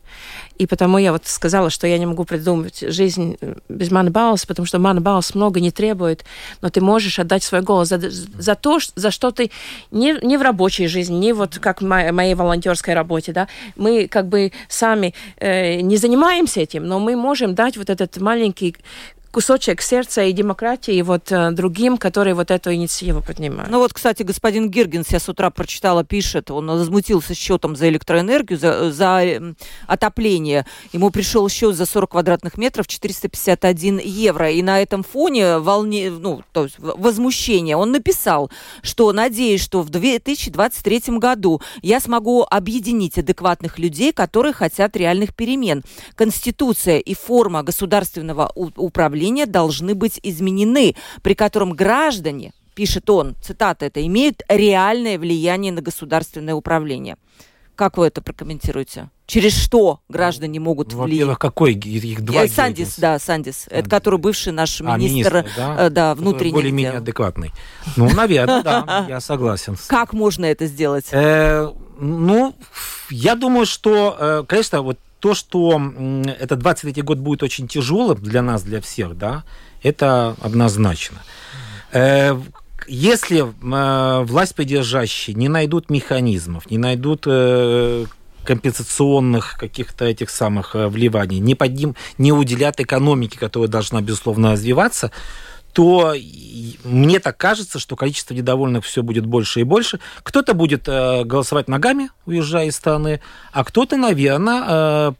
И 0.59 0.67
потому 0.67 0.99
я 0.99 1.13
вот 1.13 1.27
сказала, 1.27 1.71
что 1.71 1.87
я 1.87 1.99
не 1.99 2.07
могу 2.07 2.25
придумать 2.25 2.81
жизнь 2.81 3.37
э, 3.41 3.55
без 3.69 3.91
манбаус, 3.91 4.45
потому 4.47 4.67
что 4.67 4.79
манбаус 4.79 5.35
много 5.35 5.61
не 5.61 5.71
требует, 5.71 6.25
но 6.63 6.69
ты 6.69 6.81
можешь 6.81 7.19
отдать 7.19 7.43
свой 7.43 7.63
голос 7.63 7.89
за, 7.89 7.99
за 8.11 8.55
то, 8.55 8.79
за 8.95 9.11
что 9.11 9.31
ты 9.31 9.51
не, 9.91 10.19
не 10.23 10.37
в 10.37 10.43
рабочей 10.43 10.87
жизни, 10.87 11.15
не 11.15 11.33
вот 11.33 11.59
как 11.59 11.81
в 11.81 11.85
мо- 11.87 12.13
моей 12.13 12.35
волонтерской 12.35 12.95
работе, 12.95 13.33
да, 13.33 13.49
мы 13.77 14.09
как 14.09 14.29
бы 14.29 14.53
сами 14.69 15.15
э, 15.39 15.81
не 15.81 15.97
занимаемся 15.97 16.61
этим, 16.61 16.87
но 16.87 16.99
мы 16.99 17.17
можем 17.17 17.55
дать 17.55 17.77
вот 17.77 17.89
этот 17.89 18.19
маленький 18.19 18.77
кусочек 19.31 19.81
сердца 19.83 20.23
и 20.23 20.33
демократии 20.33 21.01
вот 21.03 21.31
э, 21.31 21.51
другим, 21.53 21.97
которые 21.97 22.35
вот 22.35 22.51
эту 22.51 22.73
инициативу 22.75 23.23
поднимают. 23.23 23.71
Ну 23.71 23.79
вот, 23.79 23.93
кстати, 23.93 24.23
господин 24.23 24.71
Гиргенс, 24.71 25.09
я 25.11 25.21
с 25.21 25.29
утра 25.29 25.51
прочитала, 25.51 26.05
пишет, 26.05 26.51
он 26.51 26.67
возмутился 26.67 27.35
счетом 27.35 27.77
за 27.77 27.89
электроэнергию, 27.89 28.59
за, 28.59 28.91
за 28.91 29.23
эм, 29.25 29.57
отопление. 29.87 30.67
Ему 30.93 31.11
пришел 31.11 31.49
счет 31.49 31.77
за 31.77 31.87
40 31.87 32.11
квадратных 32.11 32.59
метров 32.59 32.89
451 32.89 33.99
евро. 33.99 34.51
И 34.51 34.63
на 34.63 34.83
этом 34.83 35.03
фоне 35.05 35.59
волне, 35.59 36.11
ну, 36.11 36.43
то 36.53 36.65
есть 36.65 36.77
возмущение 36.79 37.77
он 37.77 37.93
написал, 37.93 38.51
что 38.83 39.13
надеюсь, 39.13 39.63
что 39.63 39.83
в 39.83 39.91
2023 39.91 41.19
году 41.19 41.61
я 41.83 42.01
смогу 42.01 42.45
объединить 42.49 43.19
адекватных 43.19 43.79
людей, 43.79 44.13
которые 44.13 44.53
хотят 44.53 44.97
реальных 44.97 45.35
перемен. 45.35 45.83
Конституция 46.17 46.99
и 46.99 47.15
форма 47.15 47.63
государственного 47.63 48.51
у- 48.55 48.71
управления 49.21 49.47
должны 49.47 49.95
быть 49.95 50.19
изменены, 50.23 50.97
при 51.23 51.35
котором 51.35 51.73
граждане 51.73 52.53
пишет 52.75 53.11
он, 53.11 53.37
цитата 53.43 53.85
это, 53.87 54.05
имеют 54.07 54.43
реальное 54.49 55.19
влияние 55.19 55.73
на 55.73 55.83
государственное 55.83 56.55
управление. 56.55 57.17
Как 57.75 57.99
вы 57.99 58.07
это 58.07 58.23
прокомментируете? 58.23 59.11
Через 59.27 59.57
что 59.57 60.01
граждане 60.09 60.61
могут 60.61 60.93
влиять? 60.93 61.11
Во-первых, 61.11 61.39
какой 61.39 61.75
их 61.75 62.25
два 62.25 62.45
Э, 62.45 62.49
Сандис, 62.49 62.99
да, 62.99 63.19
Сандис. 63.19 63.67
Это 63.71 63.89
который 63.89 64.19
бывший 64.19 64.53
наш 64.53 64.81
А, 64.81 64.97
министр, 64.97 65.35
министр, 65.35 65.47
да? 65.57 65.87
э, 65.87 65.91
да, 65.91 66.11
Который 66.11 66.21
внутренних 66.21 66.55
Более-менее 66.55 66.99
адекватный. 66.99 67.53
Ну, 67.97 68.11
наверное, 68.11 68.63
да, 68.63 69.07
я 69.09 69.21
согласен. 69.21 69.77
Как 69.87 70.13
можно 70.13 70.45
это 70.47 70.67
сделать? 70.67 71.07
Э, 71.13 71.71
ну, 71.99 72.55
я 73.11 73.35
думаю, 73.35 73.67
что, 73.67 74.45
конечно, 74.49 74.83
вот 74.83 74.99
то, 75.21 75.35
что 75.35 75.81
этот 76.39 76.59
23 76.59 77.03
год 77.03 77.19
будет 77.19 77.43
очень 77.43 77.69
тяжелым 77.69 78.19
для 78.23 78.43
нас, 78.43 78.63
для 78.63 78.81
всех, 78.81 79.17
да, 79.17 79.45
это 79.83 80.35
однозначно. 80.41 81.19
Э, 81.93 82.39
Если 82.89 83.41
э, 83.41 84.25
власть 84.25 84.55
придержащие 84.55 85.35
не 85.35 85.49
найдут 85.49 85.91
механизмов, 85.91 86.71
не 86.71 86.79
найдут 86.79 87.25
э, 87.27 88.07
компенсационных 88.45 89.57
каких-то 89.59 90.07
этих 90.07 90.31
самых 90.31 90.75
вливаний, 90.75 91.41
не, 91.41 91.55
подним, 91.55 91.95
не 92.19 92.33
уделят 92.33 92.81
экономике, 92.81 93.39
которая 93.39 93.69
должна, 93.69 94.01
безусловно, 94.01 94.53
развиваться, 94.53 95.11
то 95.73 96.15
мне 96.85 97.21
так 97.21 97.37
кажется, 97.37 97.79
что 97.79 97.97
количество 97.97 98.35
недовольных 98.35 98.85
все 98.85 99.03
будет 99.03 99.27
больше 99.27 99.61
и 99.61 99.65
больше. 99.65 100.01
Кто-то 100.23 100.55
будет 100.55 100.89
э, 100.89 101.25
голосовать 101.25 101.69
ногами, 101.69 102.11
уезжая 102.27 102.67
из 102.67 102.77
страны, 102.77 103.21
а 103.53 103.65
кто-то, 103.65 103.97
наверное, 103.97 104.65
э, 104.67 105.13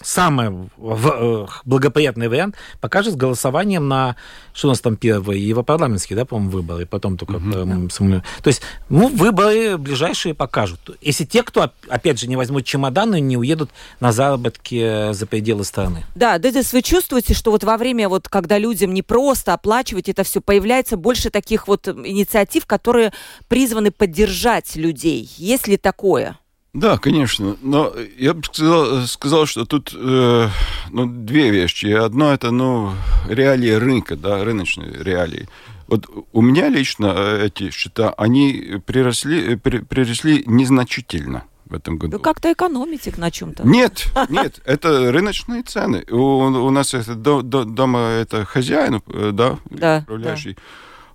самый 0.00 0.70
э, 0.78 1.46
благоприятный 1.64 2.28
вариант 2.28 2.56
покажет 2.80 3.14
с 3.14 3.16
голосованием 3.16 3.88
на 3.88 4.16
что 4.58 4.68
у 4.68 4.70
нас 4.72 4.80
там 4.80 4.96
первые 4.96 5.46
европарламентские, 5.46 6.16
да, 6.16 6.24
по-моему, 6.24 6.50
выборы, 6.50 6.84
потом 6.84 7.16
только 7.16 7.34
mm-hmm. 7.34 8.22
то 8.42 8.48
есть, 8.48 8.60
ну, 8.88 9.06
выборы 9.08 9.78
ближайшие 9.78 10.34
покажут. 10.34 10.80
Если 11.00 11.24
те, 11.24 11.44
кто 11.44 11.70
опять 11.88 12.18
же 12.18 12.26
не 12.26 12.34
возьмут 12.34 12.64
чемоданы, 12.64 13.20
не 13.20 13.36
уедут 13.36 13.70
на 14.00 14.10
заработки 14.10 15.12
за 15.12 15.26
пределы 15.26 15.62
страны. 15.62 16.04
Да, 16.16 16.38
Дедис, 16.40 16.72
вы 16.72 16.82
чувствуете, 16.82 17.34
что 17.34 17.52
вот 17.52 17.62
во 17.62 17.76
время 17.76 18.08
вот, 18.08 18.28
когда 18.28 18.58
людям 18.58 18.92
не 18.92 19.02
просто 19.02 19.54
оплачивать 19.54 20.08
это 20.08 20.24
все, 20.24 20.40
появляется 20.40 20.96
больше 20.96 21.30
таких 21.30 21.68
вот 21.68 21.86
инициатив, 21.86 22.66
которые 22.66 23.12
призваны 23.46 23.92
поддержать 23.92 24.74
людей. 24.74 25.30
Есть 25.36 25.68
ли 25.68 25.76
такое? 25.76 26.36
Да, 26.74 26.98
конечно. 26.98 27.56
Но 27.62 27.92
я 28.18 28.34
бы 28.34 28.42
сказал, 28.44 29.06
сказал 29.06 29.46
что 29.46 29.64
тут 29.64 29.94
э, 29.94 30.48
ну, 30.90 31.06
две 31.06 31.50
вещи. 31.50 31.86
Одно 31.86 32.32
это 32.32 32.50
ну, 32.50 32.92
реалии 33.28 33.70
рынка, 33.70 34.16
да, 34.16 34.44
рыночные 34.44 34.92
реалии. 35.02 35.48
Вот 35.86 36.06
у 36.32 36.42
меня 36.42 36.68
лично 36.68 37.14
э, 37.16 37.46
эти 37.46 37.70
счета, 37.70 38.10
они 38.10 38.80
приросли, 38.84 39.56
приросли 39.56 40.44
незначительно 40.46 41.44
в 41.64 41.74
этом 41.74 41.96
году. 41.96 42.16
Вы 42.18 42.22
как-то 42.22 42.52
экономите 42.52 43.12
на 43.16 43.30
чем-то? 43.30 43.66
Нет, 43.66 44.06
нет, 44.28 44.60
это 44.66 45.10
рыночные 45.10 45.62
цены. 45.62 46.04
У, 46.10 46.16
у 46.16 46.70
нас 46.70 46.92
это 46.92 47.14
до, 47.14 47.40
до, 47.40 47.64
дома 47.64 48.00
это 48.00 48.44
хозяин, 48.44 49.02
э, 49.06 49.30
да, 49.32 49.58
да 49.70 50.00
управляющий. 50.02 50.54
Да. 50.54 50.60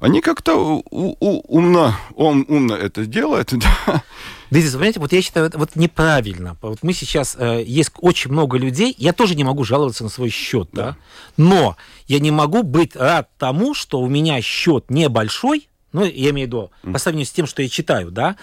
Они 0.07 0.19
как-то 0.19 0.55
умно, 0.91 1.95
он 2.15 2.45
умно 2.49 2.75
это 2.75 3.05
делает, 3.05 3.53
да. 3.87 4.03
Дезис, 4.53 4.73
понимаете, 4.73 4.99
вот 4.99 5.11
я 5.11 5.21
считаю, 5.23 5.47
это 5.47 5.57
вот 5.57 5.75
неправильно. 5.75 6.55
Вот 6.61 6.83
мы 6.83 6.93
сейчас, 6.93 7.35
э, 7.39 7.63
есть 7.65 7.91
очень 7.97 8.31
много 8.31 8.55
людей, 8.59 8.93
я 8.99 9.11
тоже 9.11 9.33
не 9.33 9.43
могу 9.43 9.63
жаловаться 9.63 10.03
на 10.03 10.09
свой 10.09 10.29
счет, 10.29 10.69
да. 10.71 10.83
да, 10.83 10.97
но 11.37 11.75
я 12.05 12.19
не 12.19 12.29
могу 12.29 12.61
быть 12.61 12.95
рад 12.95 13.29
тому, 13.39 13.73
что 13.73 13.99
у 13.99 14.07
меня 14.07 14.39
счет 14.41 14.91
небольшой, 14.91 15.69
ну, 15.91 16.05
я 16.05 16.29
имею 16.29 16.47
в 16.47 16.51
виду, 16.51 16.71
по 16.91 16.99
сравнению 16.99 17.25
с 17.25 17.31
тем, 17.31 17.47
что 17.47 17.63
я 17.63 17.69
читаю, 17.69 18.11
да, 18.11 18.35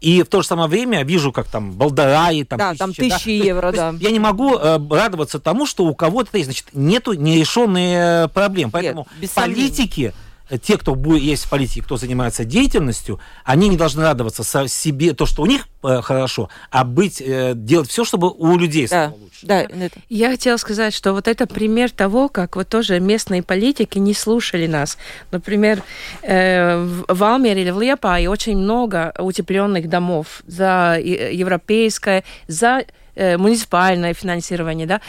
и 0.00 0.24
в 0.24 0.26
то 0.26 0.42
же 0.42 0.48
самое 0.48 0.68
время 0.68 1.04
вижу, 1.04 1.30
как 1.30 1.46
там 1.46 1.70
Балдараи, 1.74 2.42
там, 2.42 2.58
да, 2.58 2.70
тысячи, 2.70 2.78
там 2.80 2.92
тысячи 2.92 3.38
да? 3.38 3.44
евро, 3.44 3.70
то, 3.70 3.76
да. 3.76 3.92
То 3.92 3.98
я 3.98 4.10
не 4.10 4.18
могу 4.18 4.56
э, 4.56 4.80
радоваться 4.90 5.38
тому, 5.38 5.64
что 5.64 5.84
у 5.84 5.94
кого-то 5.94 6.36
есть, 6.36 6.46
значит, 6.46 6.66
нету 6.72 7.12
нерешенные 7.12 8.26
проблемы. 8.26 8.72
Поэтому 8.72 9.06
Нет, 9.20 9.30
политики 9.30 10.12
те, 10.58 10.76
кто 10.78 10.94
будет, 10.94 11.22
есть 11.22 11.44
в 11.44 11.50
политике, 11.50 11.82
кто 11.82 11.96
занимается 11.96 12.44
деятельностью, 12.44 13.20
они 13.44 13.68
не 13.68 13.76
должны 13.76 14.02
радоваться 14.02 14.42
со 14.42 14.68
себе 14.68 15.14
то, 15.14 15.26
что 15.26 15.42
у 15.42 15.46
них 15.46 15.68
э, 15.82 16.00
хорошо, 16.02 16.48
а 16.70 16.84
быть, 16.84 17.20
э, 17.20 17.52
делать 17.54 17.88
все, 17.88 18.04
чтобы 18.04 18.30
у 18.30 18.56
людей 18.56 18.86
да. 18.88 19.08
стало 19.08 19.20
лучше. 19.20 19.46
Да, 19.46 19.66
Я 20.08 20.30
хотела 20.30 20.56
сказать, 20.56 20.94
что 20.94 21.12
вот 21.12 21.28
это 21.28 21.46
пример 21.46 21.90
того, 21.90 22.28
как 22.28 22.56
вот 22.56 22.68
тоже 22.68 23.00
местные 23.00 23.42
политики 23.42 23.98
не 23.98 24.14
слушали 24.14 24.66
нас. 24.66 24.98
Например, 25.30 25.82
э, 26.22 27.02
в 27.08 27.24
Алмере 27.24 27.62
или 27.62 27.70
в 27.70 27.80
Лепае 27.80 28.28
очень 28.28 28.56
много 28.56 29.12
утепленных 29.18 29.88
домов 29.88 30.42
за 30.46 30.98
европейское, 31.02 32.24
за 32.46 32.84
э, 33.14 33.36
муниципальное 33.36 34.14
финансирование, 34.14 34.86
да, 34.86 35.00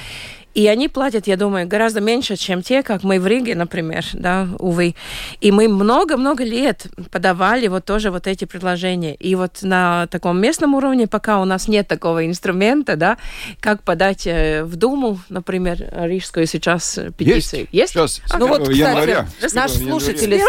и 0.53 0.67
они 0.67 0.87
платят, 0.87 1.27
я 1.27 1.37
думаю, 1.37 1.67
гораздо 1.67 2.01
меньше, 2.01 2.35
чем 2.35 2.61
те, 2.61 2.83
как 2.83 3.03
мы 3.03 3.19
в 3.19 3.27
Риге, 3.27 3.55
например, 3.55 4.05
да, 4.13 4.47
увы. 4.59 4.95
И 5.41 5.51
мы 5.51 5.67
много-много 5.67 6.43
лет 6.43 6.87
подавали 7.11 7.67
вот 7.67 7.85
тоже 7.85 8.11
вот 8.11 8.27
эти 8.27 8.45
предложения. 8.45 9.15
И 9.15 9.35
вот 9.35 9.59
на 9.61 10.07
таком 10.07 10.39
местном 10.39 10.75
уровне, 10.75 11.07
пока 11.07 11.41
у 11.41 11.45
нас 11.45 11.67
нет 11.67 11.87
такого 11.87 12.25
инструмента, 12.25 12.95
да, 12.95 13.17
как 13.59 13.83
подать 13.83 14.27
э, 14.27 14.63
в 14.63 14.75
Думу, 14.75 15.19
например, 15.29 15.77
рижскую 15.91 16.45
сейчас 16.45 16.99
петицию. 17.17 17.67
Есть? 17.71 17.93
Есть? 17.93 17.93
Сейчас, 17.93 18.21
а, 18.29 18.37
ну 18.37 18.47
вот, 18.47 18.61
кстати, 18.61 18.77
января. 18.77 19.27
наши 19.53 19.79
слушатели... 19.79 20.41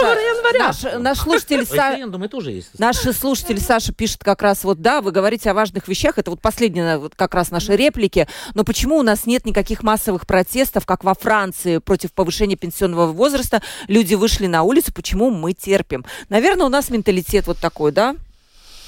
Наш, 0.59 0.83
наш 0.99 1.19
слушатель 1.19 1.67
Са... 1.67 2.29
тоже 2.29 2.53
есть. 2.53 2.79
Наши 2.79 3.13
слушатели 3.13 3.59
Саша 3.59 3.93
пишет 3.93 4.23
как 4.23 4.43
раз 4.43 4.65
вот, 4.65 4.81
да, 4.81 5.01
вы 5.01 5.13
говорите 5.13 5.51
о 5.51 5.55
важных 5.55 5.89
вещах, 5.89 6.19
это 6.19 6.31
вот 6.31 6.41
последние 6.41 6.99
вот 6.99 7.15
как 7.15 7.35
раз 7.35 7.51
наши 7.51 7.77
реплики, 7.77 8.29
но 8.55 8.65
почему 8.65 8.99
у 8.99 9.03
нас 9.03 9.27
нет 9.27 9.47
никаких 9.47 9.83
массовых 9.95 10.27
протестов, 10.27 10.87
как 10.87 11.05
во 11.05 11.15
Франции, 11.15 11.79
против 11.79 12.13
повышения 12.13 12.57
пенсионного 12.57 13.07
возраста. 13.13 13.63
Люди 13.87 14.15
вышли 14.15 14.49
на 14.49 14.65
улицу. 14.65 14.93
Почему 14.93 15.31
мы 15.31 15.53
терпим? 15.53 16.05
Наверное, 16.29 16.67
у 16.67 16.69
нас 16.69 16.91
менталитет 16.91 17.47
вот 17.47 17.59
такой, 17.59 17.93
да? 17.93 18.17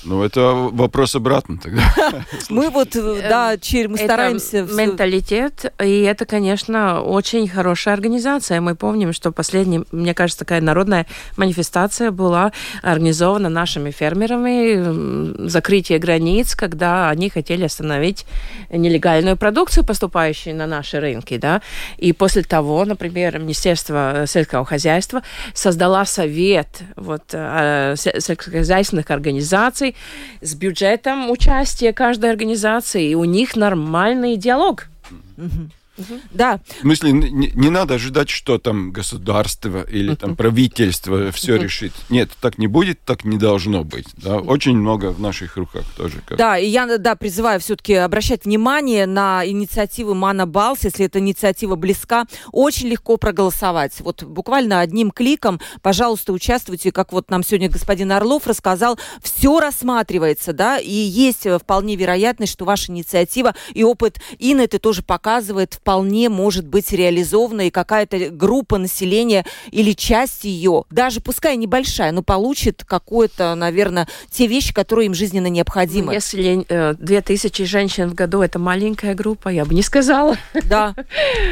Ну, 0.07 0.22
это 0.22 0.52
вопрос 0.52 1.16
обратно 1.16 1.59
тогда. 1.59 1.82
Мы 2.48 2.70
вот, 2.70 2.94
э, 2.94 3.28
да, 3.28 3.57
мы 3.88 3.98
стараемся... 3.98 4.62
менталитет, 4.62 5.72
и 5.82 6.02
это, 6.02 6.26
конечно, 6.26 7.02
очень 7.02 7.48
хорошая 7.48 7.94
организация. 7.94 8.61
Мы 8.61 8.76
помним, 8.76 9.12
что 9.12 9.32
последняя, 9.32 9.82
мне 9.90 10.14
кажется, 10.14 10.38
такая 10.44 10.61
народная 10.61 11.07
манифестация 11.36 12.12
была 12.12 12.52
организована 12.82 13.48
нашими 13.48 13.90
фермерами, 13.90 15.48
закрытие 15.48 15.98
границ, 15.98 16.54
когда 16.54 17.11
они 17.11 17.28
хотели 17.28 17.64
остановить 17.64 18.26
нелегальную 18.70 19.36
продукцию, 19.36 19.84
поступающую 19.84 20.54
на 20.54 20.68
наши 20.68 21.00
рынки, 21.00 21.36
да. 21.36 21.62
И 21.98 22.12
после 22.12 22.42
того, 22.42 22.84
например, 22.84 23.40
Министерство 23.40 24.24
сельского 24.28 24.64
хозяйства 24.64 25.22
создала 25.52 26.04
совет 26.04 26.68
вот, 26.94 27.22
э, 27.32 27.94
сельскохозяйственных 27.96 29.11
организаций, 29.11 29.95
с 30.40 30.55
бюджетом 30.55 31.30
участия 31.30 31.92
каждой 31.92 32.30
организации, 32.30 33.11
и 33.11 33.14
у 33.14 33.24
них 33.24 33.57
нормальный 33.57 34.36
диалог. 34.36 34.88
Mm-hmm. 35.36 35.70
Угу. 35.99 36.20
Да. 36.32 36.61
В 36.78 36.80
смысле, 36.82 37.12
не, 37.12 37.51
не 37.55 37.70
надо 37.70 37.94
ожидать, 37.94 38.28
что 38.28 38.59
там 38.59 38.90
государство 38.92 39.82
или 39.82 40.14
там 40.14 40.36
правительство 40.36 41.32
все 41.32 41.57
решит. 41.57 41.92
Нет, 42.11 42.30
так 42.40 42.59
не 42.59 42.66
будет, 42.66 43.01
так 43.01 43.24
не 43.24 43.38
должно 43.38 43.84
быть. 43.84 44.07
Да? 44.16 44.38
Очень 44.38 44.76
много 44.76 45.12
в 45.12 45.20
наших 45.20 45.57
руках 45.57 45.84
тоже. 45.97 46.22
Как... 46.26 46.38
Да, 46.38 46.59
и 46.59 46.66
я 46.66 46.99
да, 46.99 47.16
призываю 47.16 47.61
все-таки 47.61 47.94
обращать 47.94 48.44
внимание 48.44 49.07
на 49.07 49.47
инициативы 49.47 50.14
Мана 50.14 50.47
Балс, 50.47 50.84
если 50.84 51.07
эта 51.07 51.18
инициатива 51.18 51.76
близка, 51.76 52.26
очень 52.53 52.88
легко 52.88 53.16
проголосовать. 53.16 53.92
Вот 54.01 54.22
буквально 54.22 54.80
одним 54.80 55.11
кликом, 55.11 55.61
пожалуйста, 55.82 56.32
участвуйте, 56.32 56.92
как 56.92 57.12
вот 57.12 57.30
нам 57.30 57.42
сегодня 57.42 57.68
господин 57.70 58.12
Орлов 58.12 58.47
рассказал, 58.47 58.99
все 59.22 59.61
рассматривается, 59.61 60.53
да, 60.53 60.78
и 60.78 60.92
есть 60.92 61.47
вполне 61.62 61.97
вероятность, 61.97 62.53
что 62.53 62.64
ваша 62.64 62.92
инициатива 62.92 63.55
и 63.72 63.82
опыт 63.82 64.20
Инеты 64.38 64.78
тоже 64.78 65.03
показывает 65.03 65.80
вполне 65.87 66.28
может 66.28 66.66
быть 66.66 66.91
реализована, 66.91 67.68
и 67.68 67.70
какая-то 67.70 68.30
группа 68.30 68.76
населения 68.76 69.47
или 69.70 69.93
часть 69.93 70.43
ее, 70.43 70.82
даже 70.91 71.20
пускай 71.20 71.57
небольшая, 71.57 72.11
но 72.11 72.24
получит 72.24 72.82
какое-то, 72.84 73.55
наверное, 73.55 74.09
те 74.28 74.49
вещи, 74.49 74.74
которые 74.74 75.07
им 75.07 75.14
жизненно 75.14 75.47
необходимы. 75.47 76.12
Если 76.12 76.66
э, 76.68 76.95
2000 76.99 77.64
женщин 77.66 78.11
в 78.11 78.14
году 78.14 78.43
это 78.43 78.59
маленькая 78.59 79.14
группа, 79.14 79.49
я 79.49 79.64
бы 79.64 79.74
не 79.74 79.82
сказала. 79.82 80.37
Да, 80.64 80.93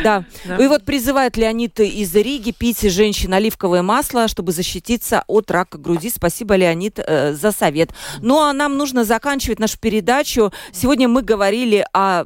да. 0.02 0.24
И 0.58 0.66
вот 0.66 0.84
призывает 0.84 1.36
Леонид 1.36 1.78
из 1.78 2.12
Риги 2.16 2.50
пить 2.50 2.80
женщин 2.90 3.32
оливковое 3.32 3.82
масло, 3.82 4.26
чтобы 4.26 4.50
защититься 4.50 5.22
от 5.28 5.48
рака 5.52 5.78
груди. 5.78 6.10
Спасибо, 6.10 6.56
Леонид, 6.56 6.98
э, 6.98 7.34
за 7.34 7.52
совет. 7.52 7.90
Ну 8.20 8.40
а 8.40 8.52
нам 8.52 8.76
нужно 8.78 9.04
заканчивать 9.04 9.60
нашу 9.60 9.78
передачу. 9.78 10.52
Сегодня 10.72 11.06
мы 11.06 11.22
говорили 11.22 11.86
о 11.92 12.24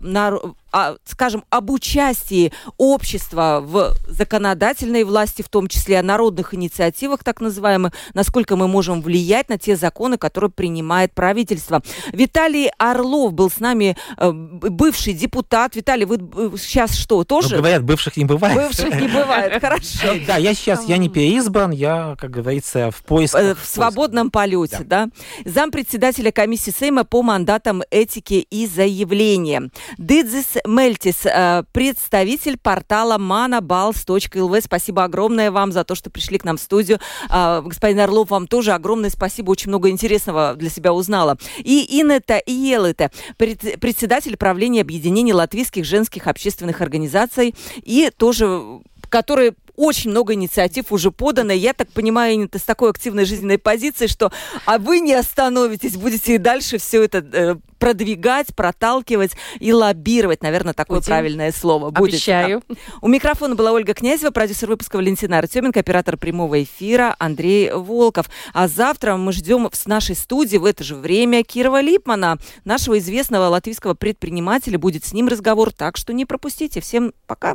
о, 0.70 0.96
скажем, 1.04 1.44
об 1.50 1.70
участии 1.70 2.52
общества 2.76 3.60
в 3.62 3.94
законодательной 4.06 5.04
власти, 5.04 5.42
в 5.42 5.48
том 5.48 5.68
числе 5.68 5.98
о 5.98 6.02
народных 6.02 6.54
инициативах, 6.54 7.24
так 7.24 7.40
называемых, 7.40 7.92
насколько 8.14 8.56
мы 8.56 8.68
можем 8.68 9.00
влиять 9.02 9.48
на 9.48 9.58
те 9.58 9.76
законы, 9.76 10.18
которые 10.18 10.50
принимает 10.50 11.12
правительство. 11.14 11.82
Виталий 12.12 12.70
Орлов 12.78 13.32
был 13.32 13.50
с 13.50 13.60
нами, 13.60 13.96
э, 14.16 14.30
бывший 14.30 15.14
депутат. 15.14 15.74
Виталий, 15.74 16.04
вы 16.04 16.18
сейчас 16.58 16.94
что, 16.94 17.24
тоже? 17.24 17.50
Ну, 17.50 17.56
говорят, 17.58 17.82
бывших 17.84 18.16
не 18.16 18.24
бывает. 18.24 18.56
Бывших 18.56 19.00
не 19.00 19.08
бывает, 19.08 19.60
хорошо. 19.60 20.14
Да, 20.26 20.36
я 20.36 20.54
сейчас, 20.54 20.84
я 20.86 20.98
не 20.98 21.08
переизбран, 21.08 21.70
я, 21.70 22.16
как 22.18 22.30
говорится, 22.30 22.90
в 22.90 23.02
поиске. 23.02 23.38
Э, 23.38 23.54
в 23.54 23.66
свободном 23.66 24.30
полете, 24.30 24.80
да. 24.80 25.08
Зампредседателя 25.44 26.30
комиссии 26.30 26.70
Сейма 26.70 27.04
по 27.04 27.22
мандатам 27.22 27.82
этики 27.90 28.46
и 28.50 28.66
заявления. 28.66 29.70
Дыдзис 29.96 30.57
Мельтис, 30.66 31.26
э, 31.26 31.64
представитель 31.72 32.58
портала 32.58 33.18
manabals.lv. 33.18 34.60
Спасибо 34.62 35.04
огромное 35.04 35.50
вам 35.50 35.72
за 35.72 35.84
то, 35.84 35.94
что 35.94 36.10
пришли 36.10 36.38
к 36.38 36.44
нам 36.44 36.56
в 36.56 36.60
студию. 36.60 36.98
А, 37.28 37.60
господин 37.62 38.00
Орлов, 38.00 38.30
вам 38.30 38.46
тоже 38.46 38.72
огромное 38.72 39.10
спасибо. 39.10 39.50
Очень 39.50 39.68
много 39.68 39.90
интересного 39.90 40.54
для 40.54 40.70
себя 40.70 40.92
узнала. 40.92 41.36
И 41.58 42.00
Инета 42.00 42.38
Иелыте, 42.38 43.10
председатель 43.36 44.36
правления 44.36 44.80
объединения 44.80 45.34
латвийских 45.34 45.84
женских 45.84 46.26
общественных 46.26 46.80
организаций 46.80 47.54
и 47.82 48.10
тоже 48.16 48.62
который 49.08 49.54
очень 49.78 50.10
много 50.10 50.34
инициатив 50.34 50.90
уже 50.90 51.12
подано. 51.12 51.52
Я 51.52 51.72
так 51.72 51.88
понимаю, 51.90 52.50
с 52.52 52.62
такой 52.62 52.90
активной 52.90 53.24
жизненной 53.24 53.58
позиции, 53.58 54.08
что 54.08 54.32
а 54.66 54.78
вы 54.78 54.98
не 54.98 55.14
остановитесь, 55.14 55.96
будете 55.96 56.34
и 56.34 56.38
дальше 56.38 56.78
все 56.78 57.04
это 57.04 57.18
э, 57.18 57.54
продвигать, 57.78 58.48
проталкивать 58.56 59.32
и 59.60 59.72
лоббировать. 59.72 60.42
Наверное, 60.42 60.74
такое 60.74 60.98
Будем. 60.98 61.06
правильное 61.06 61.52
слово. 61.52 61.90
Будет. 61.90 62.14
Обещаю. 62.14 62.62
Да. 62.68 62.74
У 63.02 63.08
микрофона 63.08 63.54
была 63.54 63.70
Ольга 63.70 63.94
Князева, 63.94 64.32
продюсер 64.32 64.68
выпуска 64.68 64.96
Валентина 64.96 65.38
Артеменко, 65.38 65.78
оператор 65.78 66.16
прямого 66.16 66.60
эфира 66.60 67.14
Андрей 67.20 67.70
Волков. 67.72 68.26
А 68.52 68.66
завтра 68.66 69.16
мы 69.16 69.32
ждем 69.32 69.68
в 69.70 69.86
нашей 69.86 70.16
студии 70.16 70.56
в 70.56 70.64
это 70.64 70.82
же 70.82 70.96
время 70.96 71.44
Кирова 71.44 71.80
Липмана, 71.80 72.38
нашего 72.64 72.98
известного 72.98 73.46
латвийского 73.46 73.94
предпринимателя. 73.94 74.76
Будет 74.76 75.04
с 75.04 75.12
ним 75.12 75.28
разговор, 75.28 75.72
так 75.72 75.96
что 75.96 76.12
не 76.12 76.24
пропустите. 76.24 76.80
Всем 76.80 77.12
пока. 77.28 77.54